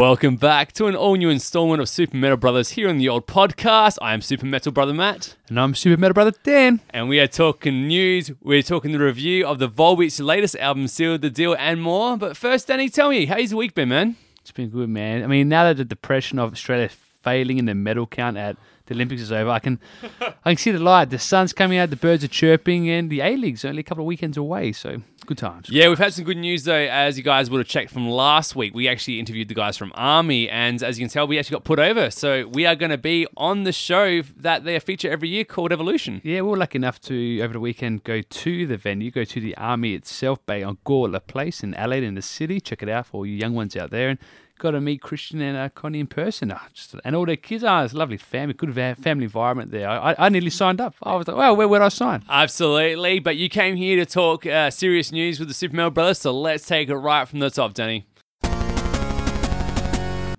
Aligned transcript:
Welcome 0.00 0.36
back 0.36 0.72
to 0.72 0.86
an 0.86 0.96
all 0.96 1.14
new 1.16 1.28
installment 1.28 1.82
of 1.82 1.86
Super 1.86 2.16
Metal 2.16 2.38
Brothers 2.38 2.70
here 2.70 2.88
on 2.88 2.96
the 2.96 3.06
old 3.10 3.26
podcast. 3.26 3.98
I 4.00 4.14
am 4.14 4.22
Super 4.22 4.46
Metal 4.46 4.72
Brother 4.72 4.94
Matt, 4.94 5.36
And 5.50 5.60
I'm 5.60 5.74
Super 5.74 6.00
Metal 6.00 6.14
Brother 6.14 6.32
Dan. 6.42 6.80
and 6.88 7.06
we 7.06 7.20
are 7.20 7.26
talking 7.26 7.86
news. 7.86 8.30
We're 8.40 8.62
talking 8.62 8.92
the 8.92 8.98
review 8.98 9.46
of 9.46 9.58
the 9.58 9.68
Volbeat's 9.68 10.18
latest 10.18 10.56
album, 10.56 10.88
Sealed 10.88 11.20
the 11.20 11.28
Deal, 11.28 11.54
and 11.58 11.82
more. 11.82 12.16
But 12.16 12.34
first, 12.34 12.68
Danny, 12.68 12.88
tell 12.88 13.10
me, 13.10 13.26
how's 13.26 13.50
your 13.50 13.58
week 13.58 13.74
been, 13.74 13.90
man? 13.90 14.16
It's 14.40 14.52
been 14.52 14.70
good, 14.70 14.88
man. 14.88 15.22
I 15.22 15.26
mean, 15.26 15.50
now 15.50 15.64
that 15.64 15.76
the 15.76 15.84
depression 15.84 16.38
of 16.38 16.50
Australia 16.50 16.88
failing 16.88 17.58
in 17.58 17.66
the 17.66 17.74
medal 17.74 18.06
count 18.06 18.38
at 18.38 18.56
the 18.86 18.94
Olympics 18.94 19.20
is 19.20 19.30
over, 19.30 19.50
I 19.50 19.58
can 19.58 19.78
I 20.46 20.52
can 20.52 20.56
see 20.56 20.70
the 20.70 20.78
light. 20.78 21.10
The 21.10 21.18
sun's 21.18 21.52
coming 21.52 21.76
out, 21.76 21.90
the 21.90 21.96
birds 21.96 22.24
are 22.24 22.28
chirping, 22.28 22.88
and 22.88 23.10
the 23.10 23.20
A 23.20 23.36
League's 23.36 23.66
only 23.66 23.80
a 23.80 23.82
couple 23.82 24.04
of 24.04 24.06
weekends 24.06 24.38
away. 24.38 24.72
So 24.72 25.02
good 25.26 25.38
times. 25.38 25.68
Yeah, 25.70 25.88
we've 25.88 25.98
had 25.98 26.12
some 26.12 26.24
good 26.24 26.36
news 26.36 26.64
though, 26.64 26.74
as 26.74 27.16
you 27.16 27.24
guys 27.24 27.50
would 27.50 27.58
have 27.58 27.68
checked 27.68 27.90
from 27.90 28.08
last 28.08 28.56
week. 28.56 28.74
We 28.74 28.88
actually 28.88 29.20
interviewed 29.20 29.48
the 29.48 29.54
guys 29.54 29.76
from 29.76 29.92
Army, 29.94 30.48
and 30.48 30.82
as 30.82 30.98
you 30.98 31.04
can 31.04 31.10
tell, 31.10 31.26
we 31.26 31.38
actually 31.38 31.54
got 31.54 31.64
put 31.64 31.78
over. 31.78 32.10
So 32.10 32.46
we 32.48 32.66
are 32.66 32.74
going 32.74 32.90
to 32.90 32.98
be 32.98 33.26
on 33.36 33.64
the 33.64 33.72
show 33.72 34.22
that 34.22 34.64
they 34.64 34.78
feature 34.80 35.10
every 35.10 35.28
year 35.28 35.44
called 35.44 35.72
Evolution. 35.72 36.20
Yeah, 36.24 36.42
we 36.42 36.48
were 36.48 36.56
lucky 36.56 36.76
enough 36.76 37.00
to 37.02 37.40
over 37.40 37.52
the 37.52 37.60
weekend 37.60 38.04
go 38.04 38.22
to 38.22 38.66
the 38.66 38.76
venue, 38.76 39.10
go 39.10 39.24
to 39.24 39.40
the 39.40 39.56
Army 39.56 39.94
itself, 39.94 40.44
Bay 40.46 40.62
on 40.62 40.78
Gawler 40.86 41.26
Place 41.26 41.62
in 41.62 41.74
Adelaide 41.74 42.04
in 42.04 42.14
the 42.14 42.22
city. 42.22 42.60
Check 42.60 42.82
it 42.82 42.88
out 42.88 43.06
for 43.06 43.18
all 43.18 43.26
you 43.26 43.34
young 43.34 43.54
ones 43.54 43.76
out 43.76 43.90
there. 43.90 44.08
And 44.08 44.18
got 44.60 44.72
to 44.72 44.80
meet 44.80 45.02
Christian 45.02 45.40
and 45.40 45.56
uh, 45.56 45.68
Connie 45.70 45.98
in 45.98 46.06
person. 46.06 46.52
Ah, 46.52 46.68
just, 46.72 46.94
and 47.04 47.16
all 47.16 47.26
their 47.26 47.36
kids 47.36 47.64
are. 47.64 47.84
it's 47.84 47.94
a 47.94 47.96
lovely 47.96 48.16
family, 48.16 48.54
good 48.54 48.72
family 48.74 49.24
environment 49.24 49.72
there. 49.72 49.88
I, 49.88 50.14
I, 50.18 50.28
nearly 50.28 50.50
signed 50.50 50.80
up. 50.80 50.94
I 51.02 51.16
was 51.16 51.26
like, 51.26 51.36
well, 51.36 51.56
where 51.56 51.66
would 51.66 51.82
I 51.82 51.88
sign? 51.88 52.22
Absolutely, 52.28 53.18
but 53.18 53.36
you 53.36 53.48
came 53.48 53.74
here 53.74 53.96
to 53.96 54.06
talk 54.06 54.46
uh, 54.46 54.70
serious 54.70 55.10
news 55.10 55.40
with 55.40 55.48
the 55.48 55.54
Super 55.54 55.74
Metal 55.74 55.90
Brothers, 55.90 56.18
so 56.18 56.38
let's 56.38 56.66
take 56.66 56.88
it 56.88 56.94
right 56.94 57.26
from 57.26 57.40
the 57.40 57.50
top, 57.50 57.74
Danny. 57.74 58.06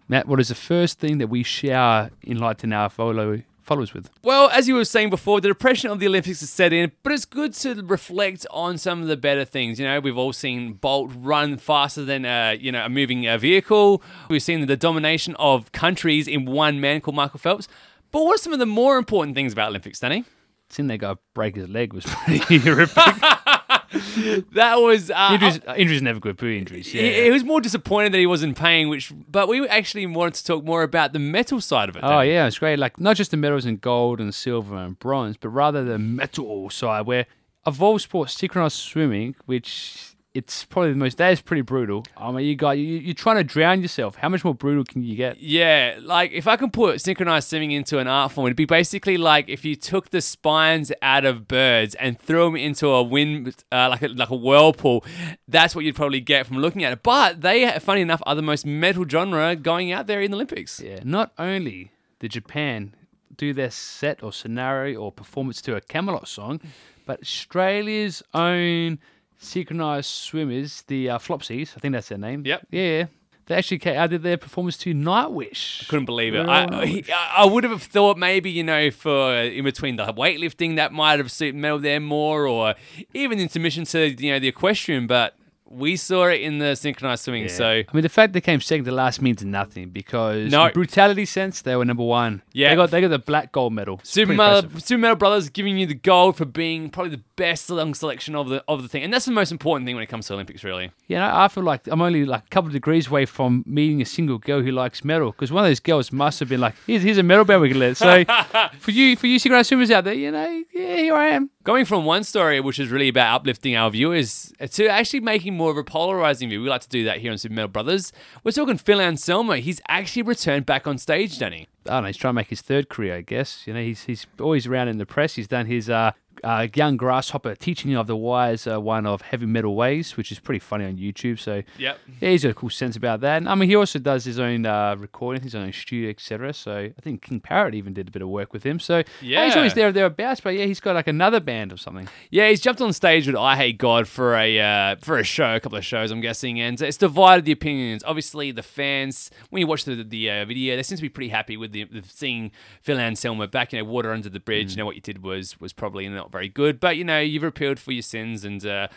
Matt, 0.08 0.28
what 0.28 0.40
is 0.40 0.50
the 0.50 0.56
first 0.56 1.00
thing 1.00 1.18
that 1.18 1.28
we 1.28 1.42
shower 1.42 2.12
in 2.22 2.38
Light 2.38 2.64
enlighten 2.64 2.74
our 2.74 2.90
follow, 2.90 3.42
followers 3.62 3.94
with? 3.94 4.10
Well, 4.24 4.50
as 4.50 4.68
you 4.68 4.76
were 4.76 4.86
saying 4.86 5.10
before, 5.10 5.42
the 5.42 5.48
depression 5.48 5.90
of 5.92 6.00
the 6.00 6.08
Olympics 6.08 6.42
is 6.42 6.50
set 6.50 6.74
in, 6.74 6.92
but 7.04 7.12
it's 7.12 7.26
good 7.26 7.54
to 7.54 7.82
reflect 7.84 8.46
on 8.52 8.78
some 8.78 9.02
of 9.02 9.08
the 9.08 9.18
better 9.18 9.46
things. 9.46 9.80
You 9.80 9.86
know, 9.86 10.00
we've 10.00 10.18
all 10.18 10.34
seen 10.34 10.74
Bolt 10.74 11.12
run 11.16 11.58
faster 11.58 12.04
than 12.04 12.26
uh, 12.26 12.56
you 12.60 12.72
know 12.72 12.86
a 12.86 12.90
moving 12.90 13.28
uh, 13.28 13.38
vehicle. 13.38 14.02
We've 14.30 14.44
seen 14.44 14.66
the 14.66 14.78
domination 14.78 15.36
of 15.40 15.72
countries 15.72 16.28
in 16.28 16.46
one 16.46 16.80
man 16.80 17.02
called 17.02 17.16
Michael 17.16 17.40
Phelps. 17.40 17.68
But 18.12 18.24
what 18.24 18.36
are 18.36 18.38
some 18.44 18.54
of 18.54 18.60
the 18.60 18.66
more 18.66 18.98
important 18.98 19.36
things 19.36 19.54
about 19.54 19.70
Olympics, 19.70 20.00
Danny? 20.00 20.26
Seeing 20.70 20.88
that 20.88 20.98
guy 21.00 21.16
break 21.34 21.56
his 21.56 21.70
leg 21.70 21.94
was 21.94 22.06
pretty 22.06 22.58
horrific. 22.60 22.98
That 24.54 24.76
was 24.76 25.12
uh, 25.12 25.30
injuries, 25.34 25.60
injuries 25.78 26.02
never 26.02 26.20
good, 26.20 26.38
pretty 26.38 26.58
injuries. 26.58 26.94
Yeah. 26.94 27.02
He, 27.04 27.24
he 27.24 27.32
was 27.32 27.44
more 27.44 27.62
disappointed 27.62 28.14
that 28.14 28.18
he 28.20 28.26
wasn't 28.28 28.58
paying, 28.58 28.90
which. 28.90 29.12
But 29.30 29.48
we 29.48 29.68
actually 29.68 30.06
wanted 30.06 30.36
to 30.36 30.46
talk 30.46 30.64
more 30.64 30.84
about 30.84 31.14
the 31.14 31.20
metal 31.20 31.62
side 31.62 31.90
of 31.90 31.96
it. 31.96 32.02
Oh 32.04 32.22
yeah, 32.22 32.48
it's 32.48 32.60
great. 32.60 32.80
Like 32.80 33.00
not 33.00 33.16
just 33.18 33.32
the 33.32 33.38
medals 33.38 33.66
in 33.66 33.78
gold 33.78 34.20
and 34.20 34.34
silver 34.34 34.76
and 34.76 34.98
bronze, 34.98 35.38
but 35.38 35.50
rather 35.50 35.84
the 35.84 36.00
metal 36.00 36.70
side 36.70 37.06
where 37.06 37.26
Evolve 37.68 38.02
Sports 38.02 38.34
synchronized 38.34 38.78
swimming, 38.78 39.36
which 39.46 40.11
it's 40.34 40.64
probably 40.64 40.92
the 40.92 40.98
most. 40.98 41.18
That 41.18 41.34
is 41.34 41.42
pretty 41.42 41.62
brutal. 41.62 42.06
I 42.16 42.32
mean, 42.32 42.46
you 42.46 42.56
got 42.56 42.72
you, 42.72 42.86
you're 42.86 43.14
trying 43.14 43.38
to 43.38 43.44
drown 43.44 43.82
yourself. 43.82 44.16
How 44.16 44.30
much 44.30 44.46
more 44.46 44.56
brutal 44.56 44.86
can 44.86 45.04
you 45.04 45.16
get? 45.16 45.40
Yeah, 45.42 46.00
like 46.02 46.32
if 46.32 46.48
I 46.48 46.56
can 46.56 46.72
put 46.72 47.02
synchronized 47.02 47.50
swimming 47.50 47.72
into 47.72 48.00
an 48.00 48.08
art 48.08 48.32
form, 48.32 48.48
it'd 48.48 48.56
be 48.56 48.66
basically 48.66 49.18
like 49.18 49.50
if 49.50 49.66
you 49.66 49.76
took 49.76 50.10
the 50.12 50.22
spines 50.22 50.92
out 51.02 51.26
of 51.26 51.48
birds 51.48 51.96
and 51.96 52.20
threw 52.20 52.46
them 52.46 52.56
into 52.56 52.88
a 52.88 53.04
wind, 53.04 53.56
uh, 53.72 53.90
like 53.90 54.02
a 54.02 54.08
like 54.08 54.30
a 54.30 54.36
whirlpool. 54.36 55.04
That's 55.48 55.76
what 55.76 55.84
you'd 55.84 55.96
probably 55.96 56.22
get 56.22 56.48
from 56.48 56.60
looking 56.60 56.84
at 56.84 56.94
it. 56.94 57.04
But 57.04 57.42
they, 57.42 57.70
funny 57.80 58.02
enough, 58.02 58.22
are 58.26 58.36
the 58.36 58.42
most 58.42 58.66
metal 58.66 59.06
genre 59.08 59.56
going 59.56 59.92
out 59.92 60.08
there 60.08 60.22
in 60.22 60.32
the 60.32 60.38
Olympics. 60.38 60.80
Yeah. 60.80 61.00
Not 61.04 61.34
only 61.38 61.92
did 62.20 62.32
Japan 62.32 62.96
do 63.36 63.54
their 63.54 63.72
set 63.72 64.24
or 64.24 64.32
scenario 64.32 65.02
or 65.02 65.12
performance 65.12 65.62
to 65.64 65.76
a 65.76 65.82
Kamelot 65.82 66.28
song, 66.28 66.62
but 67.06 67.20
Australia's 67.22 68.24
own 68.34 69.00
synchronized 69.42 70.10
swimmers, 70.10 70.84
the 70.88 71.10
uh, 71.10 71.18
Flopsies, 71.18 71.74
I 71.76 71.80
think 71.80 71.94
that's 71.94 72.10
their 72.10 72.18
name. 72.18 72.44
Yep. 72.46 72.68
Yeah. 72.72 73.06
They 73.48 73.56
actually 73.56 73.80
ca- 73.80 73.96
uh, 73.96 74.08
did 74.08 74.24
their 74.24 74.38
performance 74.38 74.78
to 74.78 74.94
Nightwish. 74.94 75.82
I 75.84 75.86
couldn't 75.88 76.06
believe 76.06 76.36
it. 76.36 76.48
I, 76.48 77.04
I 77.36 77.46
would 77.46 77.64
have 77.66 77.84
thought 77.84 78.18
maybe 78.18 78.50
you 78.50 78.64
know 78.64 78.92
for 78.92 79.36
in 79.36 79.66
between 79.66 79.98
the 79.98 80.06
weightlifting 80.14 80.78
that 80.78 80.94
might 80.94 81.20
have 81.20 81.32
suited 81.32 81.56
metal 81.56 81.80
there 81.80 82.00
more, 82.00 82.48
or 82.48 82.76
even 83.14 83.40
intermission 83.40 83.84
to 83.86 84.10
you 84.10 84.32
know 84.32 84.40
the 84.40 84.48
equestrian, 84.48 85.08
but. 85.08 85.36
We 85.74 85.96
saw 85.96 86.26
it 86.28 86.42
in 86.42 86.58
the 86.60 86.76
synchronized 86.76 87.24
swimming, 87.24 87.48
so 87.50 87.66
I 87.70 87.86
mean, 87.94 88.04
the 88.04 88.10
fact 88.10 88.34
they 88.34 88.42
came 88.42 88.60
second 88.62 88.86
to 88.86 88.92
last 88.92 89.22
means 89.22 89.44
nothing 89.44 89.90
because 89.90 90.52
No. 90.52 90.66
in 90.68 90.74
brutality 90.74 91.26
sense, 91.26 91.62
they 91.62 91.76
were 91.76 91.86
number 91.86 92.04
one. 92.04 92.42
Yeah. 92.54 92.70
they 92.70 92.76
got 92.76 92.92
they 92.92 93.02
got 93.02 93.08
the 93.10 93.20
black 93.20 93.52
gold 93.52 93.74
medal. 93.74 94.00
Super 94.04 94.28
Pretty 94.28 94.38
Metal, 94.38 94.60
impressive. 94.60 94.84
Super 94.84 95.00
Metal 95.00 95.16
Brothers 95.16 95.50
giving 95.50 95.78
you 95.78 95.86
the 95.86 95.94
gold 95.94 96.36
for 96.38 96.46
being 96.46 96.90
probably 96.90 97.12
the 97.12 97.24
best 97.36 97.70
long 97.70 97.94
selection 97.94 98.36
of 98.36 98.50
the 98.50 98.64
of 98.68 98.82
the 98.84 98.88
thing, 98.90 99.04
and 99.04 99.14
that's 99.14 99.26
the 99.26 99.32
most 99.32 99.52
important 99.52 99.86
thing 99.88 99.96
when 99.96 100.04
it 100.04 100.08
comes 100.08 100.28
to 100.28 100.34
Olympics, 100.34 100.64
really. 100.64 100.92
Yeah, 101.08 101.34
I 101.34 101.46
I 101.46 101.48
feel 101.48 101.64
like 101.64 101.88
I'm 101.88 102.02
only 102.02 102.26
like 102.26 102.44
a 102.46 102.50
couple 102.50 102.68
of 102.68 102.74
degrees 102.74 103.08
away 103.08 103.26
from 103.26 103.64
meeting 103.66 104.02
a 104.02 104.06
single 104.06 104.38
girl 104.38 104.62
who 104.62 104.72
likes 104.72 105.04
metal 105.04 105.32
because 105.32 105.52
one 105.52 105.64
of 105.64 105.70
those 105.70 105.80
girls 105.80 106.12
must 106.12 106.40
have 106.40 106.50
been 106.50 106.62
like, 106.62 106.76
"Here's, 106.86 107.02
here's 107.04 107.18
a 107.18 107.24
metal 107.24 107.46
band 107.46 107.62
we 107.62 107.70
can 107.70 107.80
let." 107.80 107.98
So 107.98 108.24
for 108.80 108.92
you, 108.92 109.16
for 109.16 109.28
you 109.28 109.40
synchronized 109.40 109.70
swimmers 109.70 109.92
out 109.92 110.04
there, 110.04 110.14
you 110.14 110.32
know, 110.32 110.64
yeah, 110.74 110.96
here 110.98 111.16
I 111.16 111.28
am. 111.30 111.50
Going 111.64 111.86
from 111.86 112.06
one 112.06 112.24
story, 112.24 112.60
which 112.60 112.80
is 112.80 112.90
really 112.90 113.08
about 113.08 113.36
uplifting 113.36 113.76
our 113.76 113.92
viewers, 113.92 114.52
to 114.72 114.88
actually 114.88 115.20
making 115.20 115.56
more 115.56 115.70
of 115.70 115.78
a 115.78 115.84
polarizing 115.84 116.50
view. 116.50 116.64
We 116.64 116.70
like 116.70 116.82
to 116.82 116.90
do 116.90 117.04
that 117.04 117.20
here 117.20 117.32
on 117.32 117.38
Super 117.38 117.54
Metal 117.54 117.68
Brothers. 117.68 118.12
We're 118.44 118.52
talking 118.52 118.80
Phil 118.80 119.00
Anselmo. 119.00 119.54
He's 119.54 119.80
actually 119.88 120.24
returned 120.24 120.66
back 120.66 120.88
on 120.88 120.98
stage, 120.98 121.38
Danny. 121.38 121.68
I 121.86 121.92
don't 121.92 122.04
know. 122.04 122.08
He's 122.08 122.18
trying 122.18 122.32
to 122.32 122.38
make 122.38 122.48
his 122.48 122.62
third 122.62 122.90
career, 122.90 123.16
I 123.16 123.22
guess. 123.22 123.68
You 123.68 123.76
know, 123.76 123.82
he's 123.82 124.06
he's 124.06 124.26
always 124.40 124.66
around 124.66 124.88
in 124.88 124.98
the 124.98 125.06
press. 125.06 125.36
He's 125.36 125.48
done 125.48 125.68
his 125.68 125.88
uh, 125.88 126.14
uh, 126.44 126.68
young 126.74 126.98
grasshopper 126.98 127.56
teaching 127.56 127.96
of 127.96 128.08
the 128.08 128.16
wise 128.16 128.68
uh, 128.68 128.80
one 128.80 129.06
of 129.06 129.22
heavy 129.22 129.46
metal 129.46 129.76
ways, 129.76 130.18
which 130.18 130.32
is 130.32 130.40
pretty 130.40 130.60
funny 130.60 130.86
on 130.86 130.98
YouTube. 130.98 131.40
So 131.40 131.64
Yep. 131.78 132.00
yeah, 132.20 132.30
he's 132.30 132.44
got 132.44 132.50
a 132.50 132.54
cool 132.54 132.70
sense 132.70 132.96
about 132.96 133.22
that. 133.22 133.38
And, 133.38 133.50
I 133.50 133.56
mean, 133.56 133.70
he 133.70 133.76
also 133.76 134.00
does 134.00 134.26
his 134.26 134.40
own 134.40 134.66
uh, 134.66 134.96
recording, 134.98 135.44
his 135.44 135.56
own 135.56 135.72
studio, 135.74 136.10
etc. 136.10 136.54
So 136.54 136.76
I 136.76 137.02
think 137.02 137.22
King 137.22 137.40
Parrot 137.40 137.76
even 137.76 137.94
did 137.94 138.08
a 138.08 138.12
bit 138.12 138.22
of 138.22 138.30
work 138.30 138.54
with 138.54 138.64
him. 138.64 138.80
So 138.80 139.04
yeah, 139.22 139.46
he's 139.46 139.56
always 139.56 139.74
there 139.74 139.90
or 139.90 139.92
thereabouts. 139.92 140.42
But 140.42 140.56
yeah, 140.56 140.66
he's 140.66 140.80
got 140.80 140.96
like 140.96 141.08
another 141.08 141.40
band 141.40 141.72
or 141.74 141.78
something. 141.78 142.08
Yeah, 142.30 142.50
he's 142.50 142.62
jumped 142.62 142.82
on 142.82 142.94
stage 142.94 143.28
with 143.28 143.36
I 143.36 143.56
Hate 143.56 143.78
God 143.78 144.08
for 144.08 144.36
a 144.36 144.60
uh, 144.60 144.96
for 145.02 145.18
a 145.18 145.24
show, 145.24 145.56
a 145.56 145.60
couple 145.60 145.78
of 145.78 145.86
shows, 145.86 146.12
I'm 146.12 146.22
guessing, 146.22 146.60
and 146.60 146.80
it's 146.82 146.98
divided 146.98 147.46
the 147.46 147.52
opinions. 147.52 148.04
Obviously, 148.04 148.52
the 148.52 148.64
fans, 148.64 149.30
when 149.50 149.60
you 149.60 149.68
watch 149.68 149.86
the 149.86 150.04
the 150.04 150.30
uh, 150.32 150.46
video, 150.46 150.76
they 150.76 150.84
seem 150.84 150.96
to 150.98 151.02
be 151.02 151.10
pretty 151.10 151.30
happy 151.30 151.58
with 151.58 151.72
the 151.72 151.86
with 151.86 152.10
seeing 152.12 152.52
Phil 152.82 152.98
Anselmo 153.00 153.48
back. 153.48 153.74
You 153.74 153.80
know, 153.80 153.86
water 153.86 154.12
under 154.12 154.30
the 154.30 154.40
bridge. 154.40 154.72
You 154.72 154.78
know 154.78 154.86
what 154.86 154.96
you 154.96 155.02
did 155.02 155.24
was 155.24 155.60
was 155.60 155.74
probably 155.74 156.08
not 156.10 156.31
very 156.32 156.50
good, 156.50 156.80
but 156.80 156.98
you 156.98 157.04
know 157.04 157.20
you've 157.20 157.44
appealed 157.44 157.80
for 157.80 157.92
your 157.92 158.04
sins 158.04 158.44
and. 158.44 158.66
Uh, 158.66 158.88